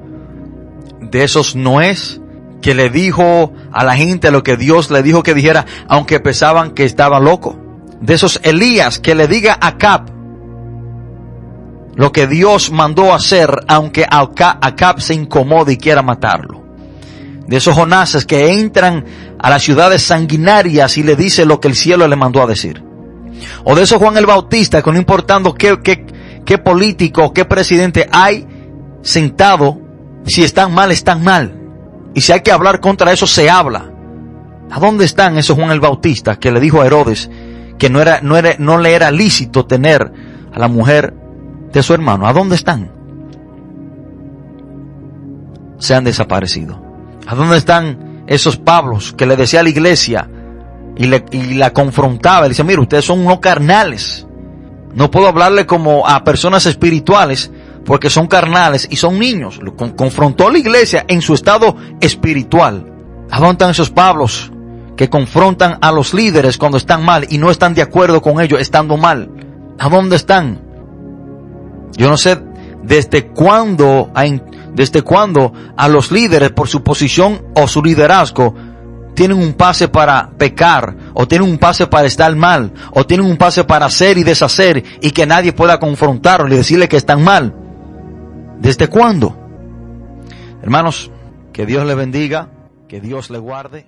De 1.01 1.24
esos 1.24 1.57
Noés 1.57 2.20
que 2.61 2.75
le 2.75 2.91
dijo 2.91 3.53
a 3.73 3.85
la 3.85 3.97
gente 3.97 4.31
lo 4.31 4.43
que 4.43 4.57
Dios 4.57 4.91
le 4.91 5.03
dijo 5.03 5.23
que 5.23 5.35
dijera, 5.35 5.67
aunque 5.89 6.21
pensaban 6.21 6.73
que 6.73 6.85
estaba 6.85 7.21
loco. 7.21 7.59
De 8.01 8.15
esos 8.15 8.41
Elías 8.43 8.99
que 8.99 9.15
le 9.15 9.27
diga 9.27 9.57
a 9.61 9.69
Acab 9.69 10.17
lo 11.97 12.13
que 12.13 12.27
Dios 12.27 12.71
mandó 12.71 13.15
hacer, 13.15 13.65
aunque 13.69 14.07
Acab 14.09 15.01
se 15.01 15.15
incomode 15.15 15.73
y 15.73 15.77
quiera 15.79 16.03
matarlo. 16.03 16.63
De 17.47 17.57
esos 17.57 17.75
Jonases 17.75 18.27
que 18.27 18.61
entran 18.61 19.05
a 19.39 19.49
las 19.49 19.63
ciudades 19.63 20.03
sanguinarias 20.03 20.99
y 20.99 21.03
le 21.03 21.17
dice 21.17 21.47
lo 21.47 21.59
que 21.59 21.69
el 21.69 21.75
cielo 21.75 22.07
le 22.07 22.17
mandó 22.17 22.43
a 22.43 22.47
decir. 22.47 22.83
O 23.65 23.75
de 23.75 23.83
esos 23.83 23.99
Juan 23.99 24.17
el 24.17 24.27
Bautista 24.27 24.83
que 24.83 24.93
no 24.93 24.99
importando 24.99 25.55
qué, 25.55 25.81
qué, 25.83 26.05
qué 26.45 26.59
político, 26.59 27.33
qué 27.33 27.45
presidente 27.47 28.09
hay 28.13 28.47
sentado, 29.03 29.79
si 30.27 30.45
están 30.45 30.75
mal, 30.75 30.93
están 30.93 31.25
mal. 31.25 31.66
Y 32.17 32.23
si 32.23 32.33
hay 32.33 32.41
que 32.41 32.51
hablar 32.51 32.81
contra 32.81 33.12
eso, 33.12 33.27
se 33.27 33.51
habla. 33.51 33.91
¿A 34.71 34.81
dónde 34.81 35.05
están 35.05 35.37
esos 35.37 35.55
Juan 35.55 35.71
el 35.71 35.81
Bautista 35.81 36.39
que 36.39 36.51
le 36.51 36.61
dijo 36.61 36.81
a 36.81 36.87
Herodes 36.87 37.31
que 37.79 37.91
no 37.91 38.01
era, 38.01 38.21
no 38.23 38.39
era, 38.39 38.55
no 38.59 38.79
le 38.79 38.95
era 38.95 39.11
lícito 39.11 39.67
tener 39.67 40.11
a 40.51 40.59
la 40.59 40.67
mujer 40.67 41.12
de 41.71 41.83
su 41.83 41.93
hermano? 41.93 42.27
¿A 42.27 42.33
dónde 42.33 42.55
están? 42.55 42.91
Se 45.77 45.95
han 45.95 46.05
desaparecido. 46.05 46.83
¿A 47.27 47.35
dónde 47.35 47.59
están 47.59 48.25
esos 48.27 48.57
Pablos 48.57 49.12
que 49.12 49.27
le 49.27 49.37
decía 49.37 49.61
a 49.61 49.64
la 49.64 49.69
iglesia 49.69 50.27
y, 50.97 51.09
le, 51.09 51.23
y 51.33 51.53
la 51.53 51.75
confrontaba? 51.75 52.45
Le 52.45 52.49
decía, 52.49 52.64
mire, 52.64 52.81
ustedes 52.81 53.05
son 53.05 53.27
unos 53.27 53.41
carnales. 53.41 54.27
No 54.95 55.11
puedo 55.11 55.29
hablarle 55.29 55.67
como 55.67 56.09
a 56.09 56.25
personas 56.25 56.64
espirituales 56.64 57.53
porque 57.87 58.11
son 58.11 58.26
carnales 58.26 58.87
y 58.91 58.97
son 58.97 59.18
niños. 59.18 59.61
Lo 59.62 59.76
confrontó 59.76 60.49
a 60.49 60.53
la 60.53 60.59
iglesia 60.59 61.05
en 61.09 61.22
su 61.22 61.32
estado 61.32 61.76
espiritual. 62.01 62.93
¿A 63.30 63.39
dónde 63.39 63.53
están 63.53 63.70
esos 63.70 63.91
Pablos 63.91 64.53
que 64.97 65.09
confrontan 65.09 65.78
a 65.80 65.93
los 65.93 66.12
líderes 66.12 66.59
cuando 66.59 66.78
están 66.78 67.05
mal 67.05 67.26
y 67.30 67.39
no 67.39 67.51
están 67.51 67.74
de 67.74 67.82
acuerdo 67.82 68.20
con 68.20 68.41
ellos 68.41 68.61
estando 68.61 68.97
mal? 68.97 69.30
¿A 69.78 69.89
dónde 69.89 70.16
están? 70.16 70.61
Yo 71.97 72.11
no 72.11 72.16
sé 72.16 72.39
desde 72.82 73.28
cuándo, 73.28 74.11
desde 74.74 75.03
cuándo 75.03 75.53
a 75.76 75.89
los 75.89 76.11
líderes 76.11 76.51
por 76.51 76.68
su 76.68 76.82
posición 76.82 77.43
o 77.55 77.68
su 77.68 77.82
liderazgo 77.82 78.55
tienen 79.14 79.39
un 79.39 79.55
pase 79.55 79.89
para 79.89 80.30
pecar, 80.37 80.95
o 81.14 81.26
tienen 81.26 81.49
un 81.49 81.57
pase 81.57 81.87
para 81.87 82.07
estar 82.07 82.37
mal, 82.37 82.72
o 82.93 83.07
tienen 83.07 83.26
un 83.26 83.39
pase 83.39 83.64
para 83.64 83.87
hacer 83.87 84.18
y 84.18 84.24
deshacer, 84.24 84.84
y 85.01 85.11
que 85.11 85.24
nadie 85.24 85.55
pueda 85.55 85.80
confrontarlo 85.80 86.53
y 86.53 86.59
decirle 86.59 86.87
que 86.87 86.99
están 86.99 87.24
mal. 87.24 87.66
¿Desde 88.61 88.89
cuándo? 88.89 89.37
Hermanos, 90.63 91.11
que 91.53 91.67
Dios 91.67 91.87
le 91.87 91.95
bendiga, 91.95 92.51
que 92.89 93.01
Dios 93.01 93.31
le 93.31 93.39
guarde. 93.39 93.87